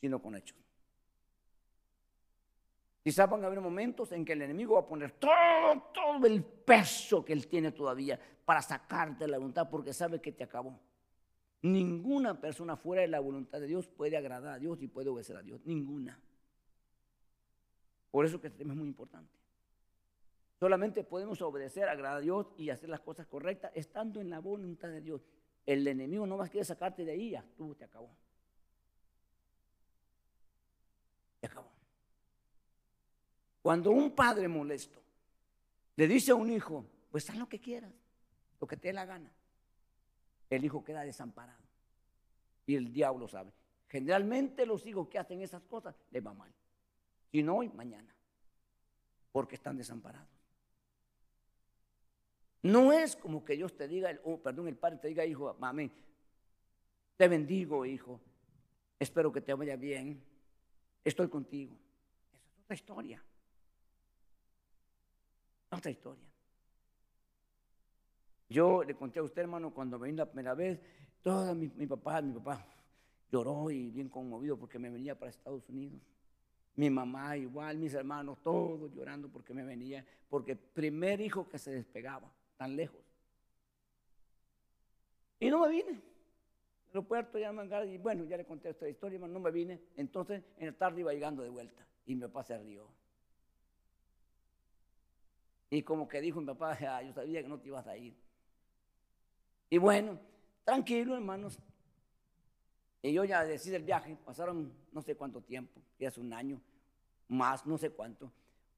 sino 0.00 0.20
con 0.20 0.36
hechos. 0.36 0.56
Quizás 3.02 3.28
van 3.28 3.42
a 3.42 3.46
haber 3.46 3.60
momentos 3.60 4.12
en 4.12 4.24
que 4.24 4.34
el 4.34 4.42
enemigo 4.42 4.74
va 4.74 4.80
a 4.80 4.86
poner 4.86 5.12
todo, 5.12 5.90
todo 5.94 6.26
el 6.26 6.44
peso 6.44 7.24
que 7.24 7.32
él 7.32 7.48
tiene 7.48 7.72
todavía 7.72 8.20
para 8.44 8.60
sacarte 8.60 9.26
la 9.26 9.38
voluntad 9.38 9.68
porque 9.70 9.94
sabe 9.94 10.20
que 10.20 10.30
te 10.30 10.44
acabó. 10.44 10.78
Ninguna 11.62 12.40
persona 12.40 12.76
fuera 12.76 13.02
de 13.02 13.08
la 13.08 13.20
voluntad 13.20 13.60
de 13.60 13.66
Dios 13.66 13.88
puede 13.88 14.16
agradar 14.16 14.54
a 14.54 14.58
Dios 14.58 14.80
y 14.80 14.88
puede 14.88 15.08
obedecer 15.08 15.36
a 15.36 15.42
Dios. 15.42 15.60
Ninguna. 15.64 16.20
Por 18.10 18.24
eso 18.24 18.40
que 18.40 18.46
este 18.46 18.58
tema 18.58 18.74
es 18.74 18.78
muy 18.78 18.88
importante. 18.88 19.38
Solamente 20.58 21.04
podemos 21.04 21.40
obedecer, 21.42 21.88
agradar 21.88 22.18
a 22.18 22.20
Dios 22.20 22.52
y 22.56 22.70
hacer 22.70 22.88
las 22.88 23.00
cosas 23.00 23.26
correctas 23.26 23.70
estando 23.74 24.20
en 24.20 24.30
la 24.30 24.40
voluntad 24.40 24.88
de 24.88 25.00
Dios. 25.00 25.22
El 25.66 25.86
enemigo 25.86 26.26
no 26.26 26.36
más 26.36 26.50
quiere 26.50 26.64
sacarte 26.64 27.04
de 27.04 27.12
ahí, 27.12 27.30
ya 27.30 27.44
tú 27.56 27.74
te 27.74 27.84
acabó. 27.84 28.10
Te 31.40 31.46
acabó. 31.46 31.70
Cuando 33.62 33.90
un 33.90 34.12
padre 34.12 34.48
molesto 34.48 35.00
le 35.94 36.08
dice 36.08 36.32
a 36.32 36.34
un 36.34 36.50
hijo, 36.50 36.84
pues 37.10 37.28
haz 37.28 37.36
lo 37.36 37.48
que 37.48 37.60
quieras, 37.60 37.92
lo 38.60 38.66
que 38.66 38.76
te 38.76 38.88
dé 38.88 38.94
la 38.94 39.04
gana, 39.04 39.30
el 40.50 40.64
hijo 40.64 40.84
queda 40.84 41.02
desamparado. 41.02 41.62
Y 42.66 42.76
el 42.76 42.92
diablo 42.92 43.28
sabe. 43.28 43.52
Generalmente 43.88 44.66
los 44.66 44.86
hijos 44.86 45.08
que 45.08 45.18
hacen 45.18 45.40
esas 45.40 45.62
cosas 45.62 45.94
les 46.10 46.24
va 46.24 46.34
mal. 46.34 46.52
Si 47.30 47.42
no 47.42 47.56
hoy, 47.56 47.68
mañana. 47.70 48.14
Porque 49.32 49.54
están 49.54 49.76
desamparados. 49.76 50.28
No 52.62 52.92
es 52.92 53.16
como 53.16 53.44
que 53.44 53.54
Dios 53.54 53.76
te 53.76 53.86
diga, 53.86 54.10
oh, 54.24 54.38
perdón, 54.38 54.68
el 54.68 54.76
Padre 54.76 54.98
te 54.98 55.08
diga, 55.08 55.24
hijo, 55.24 55.54
mami, 55.58 55.90
te 57.16 57.28
bendigo, 57.28 57.86
hijo. 57.86 58.20
Espero 58.98 59.32
que 59.32 59.40
te 59.40 59.54
vaya 59.54 59.76
bien. 59.76 60.22
Estoy 61.04 61.28
contigo. 61.28 61.76
Esa 62.32 62.38
es 62.38 62.58
otra 62.64 62.74
historia. 62.74 63.24
Otra 65.70 65.90
historia. 65.90 66.27
Yo 68.48 68.82
le 68.82 68.94
conté 68.94 69.18
a 69.18 69.22
usted, 69.22 69.42
hermano, 69.42 69.72
cuando 69.74 69.98
vení 69.98 70.16
la 70.16 70.26
primera 70.26 70.54
vez, 70.54 70.80
toda 71.22 71.54
mi, 71.54 71.70
mi 71.76 71.86
papá, 71.86 72.22
mi 72.22 72.32
papá 72.32 72.66
lloró 73.30 73.70
y 73.70 73.90
bien 73.90 74.08
conmovido 74.08 74.56
porque 74.58 74.78
me 74.78 74.90
venía 74.90 75.18
para 75.18 75.30
Estados 75.30 75.68
Unidos. 75.68 76.00
Mi 76.76 76.90
mamá 76.90 77.36
igual, 77.36 77.76
mis 77.76 77.92
hermanos, 77.92 78.38
todos 78.42 78.92
llorando 78.94 79.28
porque 79.28 79.52
me 79.52 79.64
venía, 79.64 80.04
porque 80.28 80.56
primer 80.56 81.20
hijo 81.20 81.48
que 81.48 81.58
se 81.58 81.72
despegaba 81.72 82.32
tan 82.56 82.76
lejos. 82.76 83.00
Y 85.40 85.50
no 85.50 85.60
me 85.60 85.68
vine. 85.68 86.00
Aeropuerto 86.88 87.38
ya 87.38 87.52
me 87.52 87.64
y 87.86 87.98
bueno, 87.98 88.24
ya 88.24 88.36
le 88.36 88.46
conté 88.46 88.70
esta 88.70 88.88
historia, 88.88 89.18
no 89.18 89.40
me 89.40 89.50
vine. 89.50 89.80
Entonces 89.96 90.42
en 90.56 90.66
la 90.68 90.72
tarde 90.72 91.00
iba 91.00 91.12
llegando 91.12 91.42
de 91.42 91.50
vuelta 91.50 91.86
y 92.06 92.14
mi 92.14 92.22
papá 92.22 92.44
se 92.44 92.58
rió. 92.58 92.88
Y 95.70 95.82
como 95.82 96.08
que 96.08 96.20
dijo 96.20 96.40
mi 96.40 96.46
papá, 96.46 96.78
ah, 96.80 97.02
yo 97.02 97.12
sabía 97.12 97.42
que 97.42 97.48
no 97.48 97.58
te 97.58 97.68
ibas 97.68 97.86
a 97.86 97.96
ir. 97.96 98.14
Y 99.70 99.78
bueno, 99.78 100.18
tranquilo, 100.64 101.14
hermanos. 101.14 101.58
Y 103.02 103.12
yo 103.12 103.24
ya 103.24 103.44
decidí 103.44 103.76
el 103.76 103.84
viaje, 103.84 104.16
pasaron 104.24 104.72
no 104.92 105.02
sé 105.02 105.14
cuánto 105.14 105.40
tiempo, 105.40 105.80
ya 105.98 106.08
hace 106.08 106.20
un 106.20 106.32
año, 106.32 106.60
más, 107.28 107.64
no 107.66 107.78
sé 107.78 107.90
cuánto. 107.90 108.32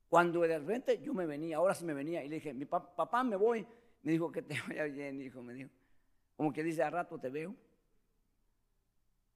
Cuando 0.09 0.41
de 0.41 0.59
repente 0.59 1.01
yo 1.01 1.14
me 1.14 1.24
venía, 1.24 1.57
ahora 1.57 1.74
sí 1.74 1.84
me 1.84 1.95
venía, 1.95 2.22
y 2.24 2.28
le 2.28 2.36
dije, 2.36 2.53
mi 2.53 2.64
papá, 2.64 3.22
me 3.22 3.36
voy. 3.36 3.66
Me 4.03 4.12
dijo 4.12 4.32
que 4.32 4.43
te 4.43 4.57
vaya 4.68 4.84
bien, 4.84 5.20
hijo, 5.20 5.43
me 5.43 5.55
dijo. 5.55 5.70
Como 6.36 6.53
que 6.53 6.62
dice, 6.62 6.82
a 6.82 6.91
rato 6.91 7.18
te 7.18 7.28
veo. 7.28 7.55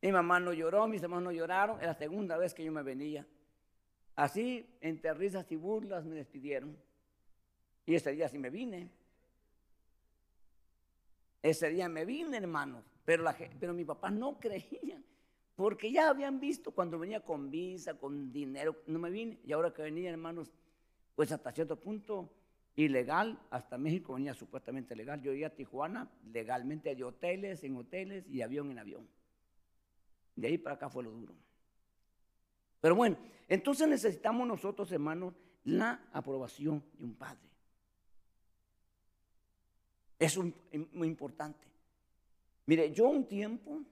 Mi 0.03 0.13
mamá 0.13 0.41
no 0.41 0.53
lloró, 0.53 0.87
mis 0.87 1.03
hermanos 1.03 1.25
no 1.25 1.33
lloraron, 1.33 1.79
era 1.79 1.89
la 1.89 1.95
segunda 1.95 2.37
vez 2.37 2.53
que 2.53 2.65
yo 2.65 2.73
me 2.73 2.83
venía. 2.83 3.27
Así, 4.17 4.67
entre 4.81 5.15
risas 5.15 5.51
y 5.51 5.57
burlas, 5.57 6.05
me 6.05 6.17
despidieron. 6.17 6.77
Y 7.87 7.95
ese 7.95 8.13
día 8.13 8.29
sí 8.29 8.39
me 8.39 8.51
vine. 8.51 8.91
Ese 11.45 11.69
día 11.69 11.91
me 11.91 12.07
vine, 12.07 12.39
hermanos. 12.39 12.87
Pero, 13.05 13.23
pero 13.61 13.75
mi 13.75 13.85
papá 13.85 14.11
no 14.11 14.39
creía. 14.41 14.99
Porque 15.55 15.93
ya 15.93 16.09
habían 16.09 16.41
visto 16.41 16.71
cuando 16.71 16.99
venía 16.99 17.21
con 17.21 17.51
visa, 17.51 17.99
con 17.99 18.33
dinero, 18.33 18.77
no 18.87 18.99
me 18.99 19.11
vine. 19.11 19.39
Y 19.45 19.53
ahora 19.53 19.75
que 19.75 19.83
venía, 19.83 20.11
hermanos, 20.11 20.51
pues 21.15 21.31
hasta 21.33 21.53
cierto 21.53 21.79
punto 21.79 22.33
ilegal, 22.77 23.39
hasta 23.51 23.77
México 23.77 24.15
venía 24.15 24.33
supuestamente 24.33 24.97
legal. 24.97 25.21
Yo 25.21 25.35
iba 25.35 25.49
a 25.49 25.51
Tijuana 25.51 26.11
legalmente 26.33 26.95
de 26.97 27.05
hoteles 27.05 27.63
en 27.63 27.77
hoteles 27.77 28.27
y 28.27 28.41
avión 28.41 28.71
en 28.71 28.79
avión. 28.79 29.07
De 30.35 30.49
ahí 30.49 30.57
para 30.57 30.77
acá 30.77 30.89
fue 30.89 31.05
lo 31.05 31.11
duro. 31.11 31.35
Pero 32.81 32.97
bueno, 32.97 33.19
entonces 33.49 33.87
necesitamos 33.87 34.49
nosotros, 34.49 34.91
hermanos, 34.93 35.35
la 35.65 36.09
aprobación 36.11 36.83
de 36.95 37.05
un 37.05 37.15
padre. 37.15 37.54
Es 40.25 40.93
muy 40.93 41.09
importante. 41.09 41.67
Mire, 42.67 42.93
yo 42.93 43.09
un 43.09 43.27
tiempo, 43.27 43.83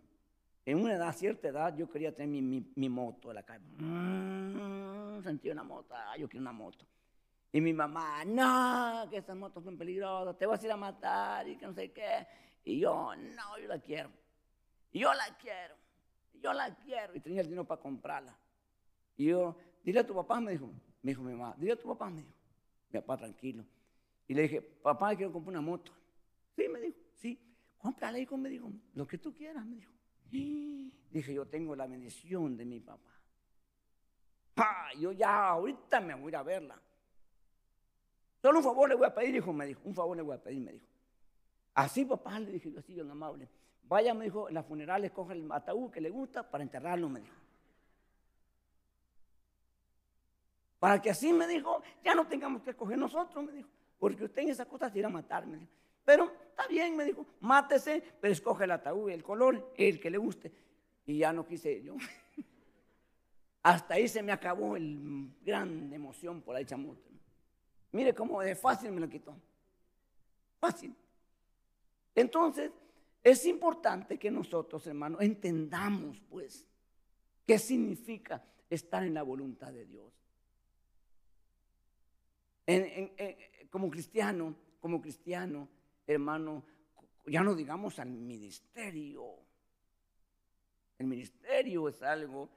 en 0.64 0.80
una 0.80 0.94
edad, 0.94 1.14
cierta 1.14 1.48
edad, 1.48 1.76
yo 1.76 1.90
quería 1.90 2.14
tener 2.14 2.42
mi, 2.42 2.88
moto 2.88 3.28
de 3.28 3.34
la 3.34 3.42
calle. 3.42 3.64
Mm, 3.78 5.22
sentí 5.22 5.50
una 5.50 5.62
moto, 5.62 5.94
yo 6.18 6.28
quiero 6.28 6.42
una 6.42 6.52
moto. 6.52 6.86
Y 7.52 7.60
mi 7.60 7.74
mamá, 7.74 8.24
no, 8.24 9.08
que 9.10 9.18
esas 9.18 9.36
motos 9.36 9.62
son 9.62 9.76
peligrosas, 9.76 10.38
te 10.38 10.46
vas 10.46 10.62
a 10.62 10.66
ir 10.66 10.72
a 10.72 10.76
matar 10.76 11.46
y 11.48 11.56
que 11.56 11.66
no 11.66 11.74
sé 11.74 11.92
qué. 11.92 12.26
Y 12.64 12.80
yo, 12.80 13.14
no, 13.14 13.58
yo 13.58 13.68
la 13.68 13.78
quiero. 13.78 14.10
Yo 14.92 15.12
la 15.12 15.36
quiero. 15.38 15.74
Yo 16.42 16.52
la 16.54 16.74
quiero. 16.76 17.14
Y 17.14 17.20
tenía 17.20 17.42
el 17.42 17.48
dinero 17.48 17.66
para 17.66 17.80
comprarla. 17.80 18.34
Y 19.18 19.26
yo, 19.26 19.54
dile 19.84 20.00
a 20.00 20.06
tu 20.06 20.14
papá, 20.14 20.40
me 20.40 20.52
dijo, 20.52 20.70
me 21.02 21.10
dijo 21.10 21.22
mi 21.22 21.32
mamá, 21.32 21.54
dile 21.58 21.72
a 21.72 21.76
tu 21.76 21.88
papá, 21.88 22.08
me 22.08 22.22
dijo. 22.22 22.32
Mi 22.90 23.00
papá 23.00 23.18
tranquilo. 23.18 23.64
Y 24.26 24.34
le 24.34 24.42
dije, 24.42 24.62
papá, 24.62 25.14
quiero 25.14 25.30
comprar 25.30 25.50
una 25.50 25.60
moto. 25.60 25.92
Sí, 26.56 26.68
me 26.68 26.80
dijo, 26.80 26.98
sí. 27.16 27.38
Cómprala, 27.78 28.18
hijo, 28.18 28.36
me 28.36 28.48
dijo, 28.48 28.70
lo 28.94 29.06
que 29.06 29.18
tú 29.18 29.34
quieras, 29.34 29.64
me 29.66 29.76
dijo. 29.76 29.92
Dije, 31.10 31.34
yo 31.34 31.46
tengo 31.46 31.76
la 31.76 31.86
bendición 31.86 32.56
de 32.56 32.64
mi 32.64 32.80
papá. 32.80 33.10
Yo 34.98 35.12
ya 35.12 35.48
ahorita 35.48 36.00
me 36.00 36.14
voy 36.14 36.26
a 36.26 36.28
ir 36.28 36.36
a 36.36 36.42
verla. 36.42 36.82
Solo 38.40 38.58
un 38.58 38.64
favor 38.64 38.88
le 38.88 38.94
voy 38.94 39.06
a 39.06 39.14
pedir, 39.14 39.36
hijo, 39.36 39.52
me 39.52 39.66
dijo. 39.66 39.80
Un 39.84 39.94
favor 39.94 40.16
le 40.16 40.22
voy 40.22 40.36
a 40.36 40.42
pedir, 40.42 40.60
me 40.60 40.72
dijo. 40.72 40.86
Así, 41.74 42.04
papá, 42.04 42.38
le 42.38 42.52
dije 42.52 42.70
yo 42.70 42.78
así, 42.78 42.94
bien 42.94 43.10
amable. 43.10 43.48
Vaya, 43.84 44.14
me 44.14 44.24
dijo, 44.24 44.48
en 44.48 44.54
las 44.54 44.66
funerales 44.66 45.10
coge 45.12 45.34
el 45.34 45.50
ataúd 45.50 45.90
que 45.90 46.00
le 46.00 46.10
gusta 46.10 46.48
para 46.48 46.62
enterrarlo, 46.62 47.08
me 47.08 47.20
dijo. 47.20 47.36
Para 50.78 51.00
que 51.00 51.10
así 51.10 51.32
me 51.32 51.46
dijo, 51.46 51.82
ya 52.02 52.14
no 52.14 52.26
tengamos 52.26 52.62
que 52.62 52.70
escoger 52.70 52.98
nosotros, 52.98 53.44
me 53.44 53.52
dijo. 53.52 53.68
Porque 53.98 54.24
usted 54.24 54.42
en 54.42 54.48
esas 54.48 54.66
cosas 54.66 54.92
se 54.92 54.98
irá 54.98 55.08
a 55.08 55.12
matar, 55.12 55.46
me 55.46 55.58
dijo. 55.58 55.72
Pero 56.04 56.32
está 56.48 56.66
bien, 56.66 56.96
me 56.96 57.04
dijo, 57.04 57.26
mátese, 57.40 58.02
pero 58.20 58.32
escoge 58.32 58.64
el 58.64 58.70
ataúd, 58.72 59.10
el 59.10 59.22
color, 59.22 59.72
el 59.76 60.00
que 60.00 60.10
le 60.10 60.18
guste. 60.18 60.52
Y 61.06 61.18
ya 61.18 61.32
no 61.32 61.46
quise 61.46 61.82
yo. 61.82 61.96
Hasta 63.62 63.94
ahí 63.94 64.08
se 64.08 64.22
me 64.22 64.32
acabó 64.32 64.76
el 64.76 65.30
gran 65.42 65.92
emoción 65.92 66.42
por 66.42 66.56
ahí 66.56 66.64
chamuto. 66.64 67.08
Mire 67.92 68.14
cómo 68.14 68.40
de 68.40 68.56
fácil 68.56 68.90
me 68.92 69.00
lo 69.00 69.08
quitó. 69.08 69.36
Fácil. 70.58 70.94
Entonces, 72.14 72.72
es 73.22 73.46
importante 73.46 74.18
que 74.18 74.30
nosotros, 74.30 74.86
hermanos, 74.86 75.20
entendamos, 75.20 76.20
pues, 76.28 76.66
qué 77.46 77.58
significa 77.58 78.44
estar 78.68 79.04
en 79.04 79.14
la 79.14 79.22
voluntad 79.22 79.72
de 79.72 79.86
Dios. 79.86 80.12
como 83.70 83.90
cristiano, 83.90 84.54
como 84.80 85.00
cristiano, 85.00 85.68
hermano, 86.06 86.64
ya 87.26 87.42
no 87.42 87.54
digamos 87.54 87.98
al 87.98 88.10
ministerio. 88.10 89.36
El 90.98 91.06
ministerio 91.06 91.88
es 91.88 92.02
algo, 92.02 92.48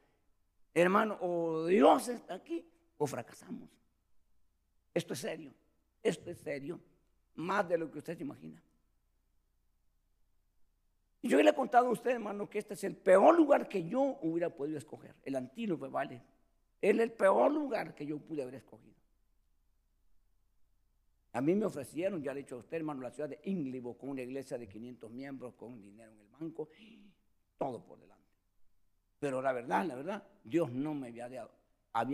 hermano, 0.74 1.18
o 1.22 1.66
Dios 1.66 2.08
está 2.10 2.36
aquí 2.36 2.68
o 2.98 3.08
fracasamos. 3.08 3.70
Esto 4.94 5.14
es 5.14 5.20
serio, 5.20 5.54
esto 6.02 6.30
es 6.30 6.38
serio, 6.38 6.80
más 7.36 7.68
de 7.68 7.78
lo 7.78 7.92
que 7.92 7.98
usted 7.98 8.16
se 8.16 8.24
imagina. 8.24 8.62
Y 11.22 11.28
yo 11.28 11.42
le 11.42 11.50
he 11.50 11.56
contado 11.56 11.88
a 11.88 11.92
usted, 11.92 12.12
hermano, 12.12 12.48
que 12.48 12.60
este 12.60 12.76
es 12.76 12.84
el 12.84 12.96
peor 12.96 13.36
lugar 13.36 13.68
que 13.68 13.84
yo 13.84 14.20
hubiera 14.22 14.52
podido 14.52 14.78
escoger. 14.78 15.16
El 15.24 15.36
antílope, 15.36 15.88
vale. 15.88 16.22
Es 16.80 17.00
el 17.00 17.12
peor 17.12 17.52
lugar 17.52 17.96
que 17.96 18.06
yo 18.06 18.20
pude 18.20 18.44
haber 18.44 18.54
escogido. 18.54 18.94
A 21.36 21.42
mí 21.42 21.54
me 21.54 21.66
ofrecieron, 21.66 22.24
ya 22.24 22.34
le 22.34 22.40
he 22.40 22.44
dicho 22.44 22.56
a 22.56 22.60
usted, 22.60 22.78
hermano, 22.78 23.02
la 23.02 23.12
ciudad 23.12 23.28
de 23.28 23.42
Inglibo, 23.44 23.98
con 23.98 24.08
una 24.08 24.22
iglesia 24.22 24.58
de 24.58 24.70
500 24.70 25.12
miembros, 25.12 25.54
con 25.56 25.82
dinero 25.82 26.14
en 26.14 26.22
el 26.22 26.28
banco, 26.30 26.70
todo 27.58 27.84
por 27.84 28.00
delante. 28.00 28.24
Pero 29.20 29.42
la 29.42 29.52
verdad, 29.52 29.86
la 29.86 29.96
verdad, 29.96 30.24
Dios 30.46 30.72
no 30.72 30.94
me 30.94 31.10
había, 31.10 31.50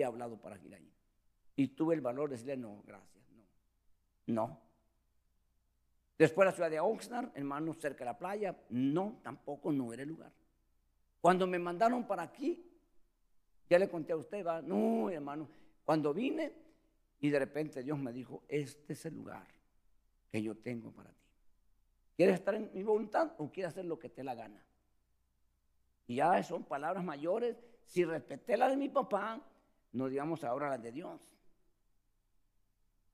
hablado 0.07 0.41
para 0.41 0.57
ir 0.57 0.73
allí. 0.73 0.91
Y 1.55 1.67
tuve 1.67 1.93
el 1.93 2.01
valor 2.01 2.29
de 2.29 2.33
decirle, 2.37 2.57
no, 2.57 2.81
gracias, 2.83 3.23
no, 4.25 4.33
no. 4.33 4.59
Después 6.17 6.47
la 6.47 6.51
ciudad 6.51 6.71
de 6.71 6.79
Oxnard, 6.79 7.29
hermano, 7.35 7.75
cerca 7.75 7.99
de 7.99 8.05
la 8.05 8.17
playa, 8.17 8.57
no, 8.69 9.19
tampoco 9.21 9.71
no 9.71 9.93
era 9.93 10.01
el 10.01 10.09
lugar. 10.09 10.31
Cuando 11.21 11.45
me 11.45 11.59
mandaron 11.59 12.07
para 12.07 12.23
aquí, 12.23 12.65
ya 13.69 13.77
le 13.77 13.87
conté 13.87 14.13
a 14.13 14.17
usted, 14.17 14.43
va, 14.43 14.63
no, 14.63 15.11
hermano, 15.11 15.47
cuando 15.85 16.11
vine 16.11 16.70
y 17.21 17.29
de 17.29 17.39
repente 17.39 17.83
Dios 17.83 17.99
me 17.99 18.11
dijo, 18.11 18.43
este 18.49 18.93
es 18.93 19.05
el 19.05 19.13
lugar 19.13 19.47
que 20.31 20.41
yo 20.41 20.55
tengo 20.55 20.91
para 20.91 21.11
ti. 21.11 21.21
¿Quieres 22.17 22.35
estar 22.35 22.55
en 22.55 22.71
mi 22.73 22.83
voluntad 22.83 23.33
o 23.37 23.51
quieres 23.51 23.71
hacer 23.71 23.85
lo 23.85 23.99
que 23.99 24.09
te 24.09 24.23
la 24.23 24.33
gana? 24.33 24.61
Y 26.07 26.15
ya 26.15 26.41
son 26.43 26.63
palabras 26.63 27.03
mayores. 27.03 27.57
Si 27.85 28.03
respeté 28.03 28.57
la 28.57 28.69
de 28.69 28.75
mi 28.75 28.89
papá, 28.89 29.39
no 29.93 30.07
digamos 30.09 30.43
ahora 30.43 30.69
la 30.69 30.77
de 30.79 30.91
Dios. 30.91 31.21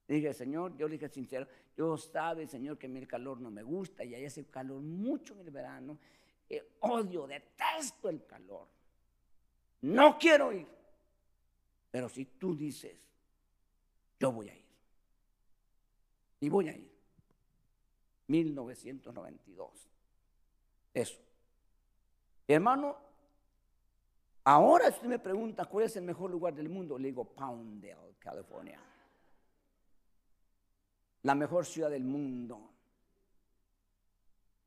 Dije, 0.07 0.33
Señor, 0.33 0.77
yo 0.77 0.87
le 0.87 0.93
dije 0.93 1.09
sincero, 1.09 1.45
yo 1.75 1.97
sabe, 1.97 2.47
Señor, 2.47 2.77
que 2.77 2.87
a 2.87 2.89
mí 2.89 2.99
el 2.99 3.07
calor 3.07 3.41
no 3.41 3.51
me 3.51 3.61
gusta 3.61 4.05
y 4.05 4.15
hay 4.15 4.23
ese 4.23 4.45
calor 4.45 4.81
mucho 4.81 5.33
en 5.33 5.41
el 5.41 5.51
verano. 5.51 5.99
odio, 6.79 7.27
detesto 7.27 8.07
el 8.07 8.25
calor. 8.25 8.67
No 9.81 10.17
quiero 10.17 10.53
ir. 10.53 10.67
Pero 11.91 12.07
si 12.07 12.23
tú 12.25 12.55
dices, 12.55 13.06
yo 14.19 14.31
voy 14.31 14.49
a 14.49 14.55
ir. 14.55 14.65
Y 16.39 16.49
voy 16.49 16.69
a 16.69 16.75
ir. 16.75 16.91
1992. 18.27 19.89
Eso. 20.93 21.19
Hermano, 22.47 22.97
ahora 24.43 24.89
usted 24.89 25.07
me 25.07 25.19
pregunta 25.19 25.65
cuál 25.65 25.85
es 25.85 25.95
el 25.95 26.03
mejor 26.03 26.31
lugar 26.31 26.53
del 26.53 26.69
mundo, 26.69 26.97
le 26.97 27.09
digo 27.09 27.25
Poundale, 27.25 28.15
California 28.19 28.81
la 31.27 31.35
mejor 31.35 31.65
ciudad 31.65 31.89
del 31.89 32.05
mundo, 32.05 32.71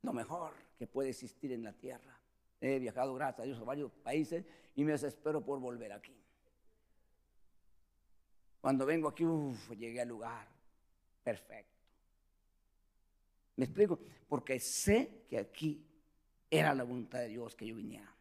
lo 0.03 0.13
mejor 0.13 0.53
que 0.79 0.87
puede 0.87 1.09
existir 1.09 1.53
en 1.53 1.65
la 1.65 1.73
tierra. 1.73 2.21
He 2.61 2.79
viajado, 2.79 3.15
gracias 3.15 3.41
a 3.41 3.45
Dios, 3.45 3.59
a 3.59 3.65
varios 3.65 3.91
países 3.93 4.45
y 4.75 4.85
me 4.85 4.93
desespero 4.93 5.43
por 5.43 5.59
volver 5.59 5.91
aquí. 5.91 6.20
Cuando 8.61 8.85
vengo 8.85 9.09
aquí, 9.09 9.25
uff, 9.25 9.71
llegué 9.71 10.01
al 10.01 10.09
lugar 10.09 10.47
perfecto. 11.23 11.71
¿Me 13.57 13.65
explico? 13.65 13.99
Porque 14.29 14.59
sé 14.59 15.25
que 15.29 15.39
aquí 15.39 15.85
era 16.51 16.75
la 16.75 16.85
voluntad 16.85 17.21
de 17.21 17.29
Dios 17.29 17.55
que 17.55 17.67
yo 17.67 17.77
viniera. 17.77 18.13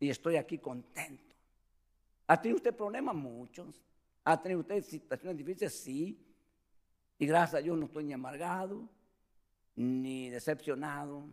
Y 0.00 0.10
estoy 0.10 0.36
aquí 0.36 0.58
contento. 0.58 1.34
¿Ha 2.26 2.40
tenido 2.40 2.56
usted 2.56 2.74
problemas? 2.74 3.14
Muchos. 3.14 3.82
¿Ha 4.24 4.40
tenido 4.40 4.60
usted 4.60 4.82
situaciones 4.82 5.36
difíciles? 5.36 5.74
Sí. 5.74 6.18
Y 7.18 7.26
gracias 7.26 7.60
a 7.60 7.62
Dios 7.62 7.78
no 7.78 7.86
estoy 7.86 8.04
ni 8.04 8.12
amargado, 8.12 8.88
ni 9.76 10.28
decepcionado, 10.28 11.28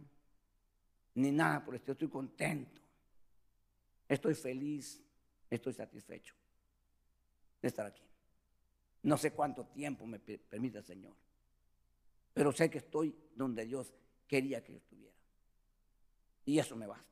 ni 1.16 1.32
nada 1.32 1.64
por 1.64 1.76
esto. 1.76 1.94
Estoy 1.94 2.10
contento. 2.10 2.82
Estoy 4.08 4.36
feliz. 4.36 5.02
Estoy 5.50 5.74
satisfecho 5.74 6.39
de 7.62 7.68
estar 7.68 7.86
aquí. 7.86 8.04
No 9.04 9.18
sé 9.18 9.32
cuánto 9.32 9.66
tiempo 9.66 10.06
me 10.06 10.20
permite 10.20 10.80
el 10.80 10.84
Señor. 10.84 11.14
Pero 12.34 12.52
sé 12.52 12.70
que 12.70 12.80
estoy 12.80 13.16
donde 13.36 13.66
Dios 13.66 13.94
quería 14.28 14.64
que 14.64 14.74
yo 14.74 14.78
estuviera. 14.78 15.16
Y 16.46 16.60
eso 16.60 16.76
me 16.76 16.88
basta. 16.88 17.06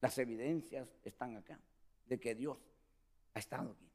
Las 0.00 0.16
evidencias 0.18 0.88
están 1.04 1.36
acá 1.36 1.58
de 2.06 2.18
que 2.18 2.34
Dios 2.34 2.58
ha 3.34 3.38
estado 3.38 3.70
aquí. 3.72 3.90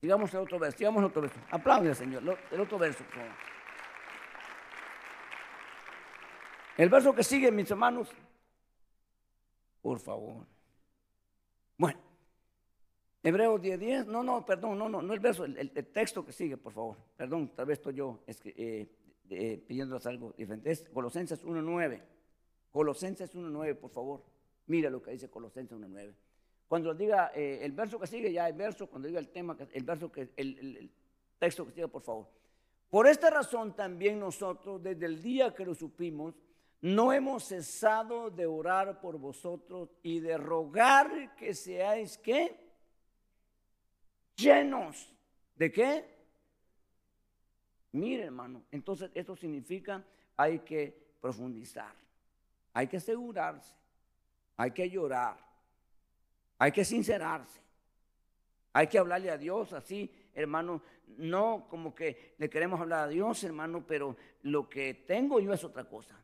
Sigamos 0.00 0.32
el 0.34 0.40
otro 0.40 0.58
verso, 0.58 0.78
sigamos 0.78 1.00
el 1.00 1.06
otro 1.06 1.22
verso. 1.22 1.40
Aplaude 1.50 1.94
Señor, 1.94 2.38
el 2.50 2.60
otro 2.60 2.78
verso. 2.78 3.04
El 6.76 6.90
verso 6.90 7.14
que 7.14 7.22
sigue, 7.22 7.50
mis 7.50 7.70
hermanos, 7.70 8.10
por 9.80 9.98
favor. 9.98 10.46
Hebreos 13.26 13.60
10, 13.60 13.80
10, 13.80 14.06
no, 14.06 14.22
no, 14.22 14.46
perdón, 14.46 14.78
no, 14.78 14.88
no, 14.88 15.02
no 15.02 15.12
el 15.12 15.18
verso, 15.18 15.44
el, 15.44 15.72
texto 15.88 16.24
que 16.24 16.30
sigue, 16.30 16.56
por 16.56 16.72
favor. 16.72 16.96
Perdón, 17.16 17.50
tal 17.56 17.66
vez 17.66 17.78
estoy 17.78 17.94
yo 17.94 18.20
es 18.24 18.40
que, 18.40 18.54
eh, 18.56 18.88
eh, 19.28 20.00
algo 20.04 20.32
diferente. 20.38 20.70
Es 20.70 20.88
Colosenses 20.90 21.44
1.9. 21.44 22.00
Colosenses 22.70 23.34
1.9, 23.34 23.74
por 23.74 23.90
favor. 23.90 24.22
Mira 24.68 24.90
lo 24.90 25.02
que 25.02 25.10
dice 25.10 25.28
Colosenses 25.28 25.76
1.9. 25.76 26.14
Cuando 26.68 26.94
diga 26.94 27.32
eh, 27.34 27.58
el 27.62 27.72
verso 27.72 27.98
que 27.98 28.06
sigue, 28.06 28.32
ya 28.32 28.48
el 28.48 28.54
verso, 28.54 28.86
cuando 28.86 29.08
diga 29.08 29.18
el 29.18 29.30
tema, 29.30 29.56
el 29.72 29.82
verso 29.82 30.12
que, 30.12 30.30
el, 30.36 30.88
texto 31.36 31.66
que 31.66 31.72
sigue, 31.72 31.88
por 31.88 32.02
favor. 32.02 32.28
Por 32.88 33.08
esta 33.08 33.28
razón 33.28 33.74
también 33.74 34.20
nosotros, 34.20 34.80
desde 34.80 35.04
el 35.04 35.20
día 35.20 35.52
que 35.52 35.66
lo 35.66 35.74
supimos, 35.74 36.36
no 36.80 37.12
hemos 37.12 37.42
cesado 37.48 38.30
de 38.30 38.46
orar 38.46 39.00
por 39.00 39.18
vosotros 39.18 39.96
y 40.04 40.20
de 40.20 40.38
rogar 40.38 41.34
que 41.34 41.54
seáis 41.54 42.18
qué? 42.18 42.65
Llenos. 44.36 45.12
¿De 45.54 45.72
qué? 45.72 46.04
Mire, 47.92 48.24
hermano, 48.24 48.62
entonces 48.70 49.10
esto 49.14 49.34
significa 49.34 50.04
hay 50.36 50.58
que 50.58 50.94
profundizar, 51.20 51.94
hay 52.74 52.86
que 52.86 52.98
asegurarse, 52.98 53.72
hay 54.58 54.70
que 54.72 54.90
llorar, 54.90 55.38
hay 56.58 56.72
que 56.72 56.84
sincerarse. 56.84 57.66
Hay 58.76 58.88
que 58.88 58.98
hablarle 58.98 59.30
a 59.30 59.38
Dios 59.38 59.72
así, 59.72 60.10
hermano. 60.34 60.82
No 61.16 61.66
como 61.70 61.94
que 61.94 62.34
le 62.36 62.50
queremos 62.50 62.78
hablar 62.78 63.04
a 63.04 63.08
Dios, 63.08 63.42
hermano, 63.42 63.86
pero 63.86 64.14
lo 64.42 64.68
que 64.68 64.92
tengo 64.92 65.40
yo 65.40 65.54
es 65.54 65.64
otra 65.64 65.84
cosa. 65.84 66.14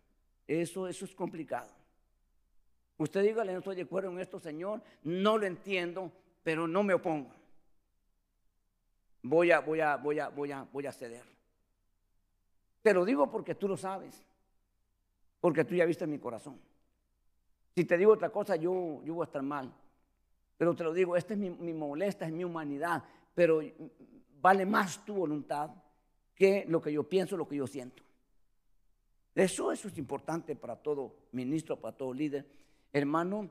Eso, 0.46 0.86
eso 0.86 1.06
es 1.06 1.14
complicado. 1.14 1.70
Usted 2.98 3.22
dígale, 3.22 3.52
no 3.52 3.60
estoy 3.60 3.76
de 3.76 3.82
acuerdo 3.82 4.10
en 4.10 4.18
esto, 4.18 4.38
Señor. 4.38 4.82
No 5.02 5.38
lo 5.38 5.46
entiendo, 5.46 6.12
pero 6.42 6.68
no 6.68 6.82
me 6.82 6.92
opongo. 6.92 7.32
Voy 9.22 9.50
a, 9.50 9.60
voy 9.60 9.80
a, 9.80 9.96
voy 9.96 10.18
a, 10.18 10.28
voy 10.28 10.52
a, 10.52 10.62
voy 10.72 10.86
a 10.86 10.92
ceder. 10.92 11.24
Te 12.82 12.92
lo 12.92 13.04
digo 13.04 13.30
porque 13.30 13.54
tú 13.54 13.68
lo 13.68 13.76
sabes. 13.76 14.24
porque 15.40 15.64
tú 15.64 15.74
ya 15.74 15.84
viste 15.84 16.06
mi 16.06 16.18
corazón. 16.18 16.58
Si 17.74 17.84
te 17.84 17.98
digo 17.98 18.12
otra 18.12 18.30
cosa, 18.30 18.54
yo, 18.54 19.02
yo 19.04 19.14
voy 19.14 19.24
a 19.24 19.26
estar 19.26 19.42
mal. 19.42 19.72
Pero 20.56 20.74
te 20.74 20.84
lo 20.84 20.92
digo, 20.92 21.16
esta 21.16 21.34
es 21.34 21.38
mi, 21.40 21.50
mi 21.50 21.72
molesta, 21.72 22.26
es 22.26 22.32
mi 22.32 22.44
humanidad, 22.44 23.02
pero 23.34 23.60
vale 24.40 24.64
más 24.64 25.04
tu 25.04 25.14
voluntad 25.14 25.70
que 26.34 26.64
lo 26.68 26.80
que 26.80 26.92
yo 26.92 27.08
pienso, 27.08 27.36
lo 27.36 27.48
que 27.48 27.56
yo 27.56 27.66
siento. 27.66 28.04
Eso, 29.34 29.72
eso 29.72 29.88
es 29.88 29.98
importante 29.98 30.54
para 30.54 30.76
todo 30.76 31.16
ministro, 31.32 31.80
para 31.80 31.96
todo 31.96 32.12
líder. 32.12 32.46
Hermano, 32.92 33.50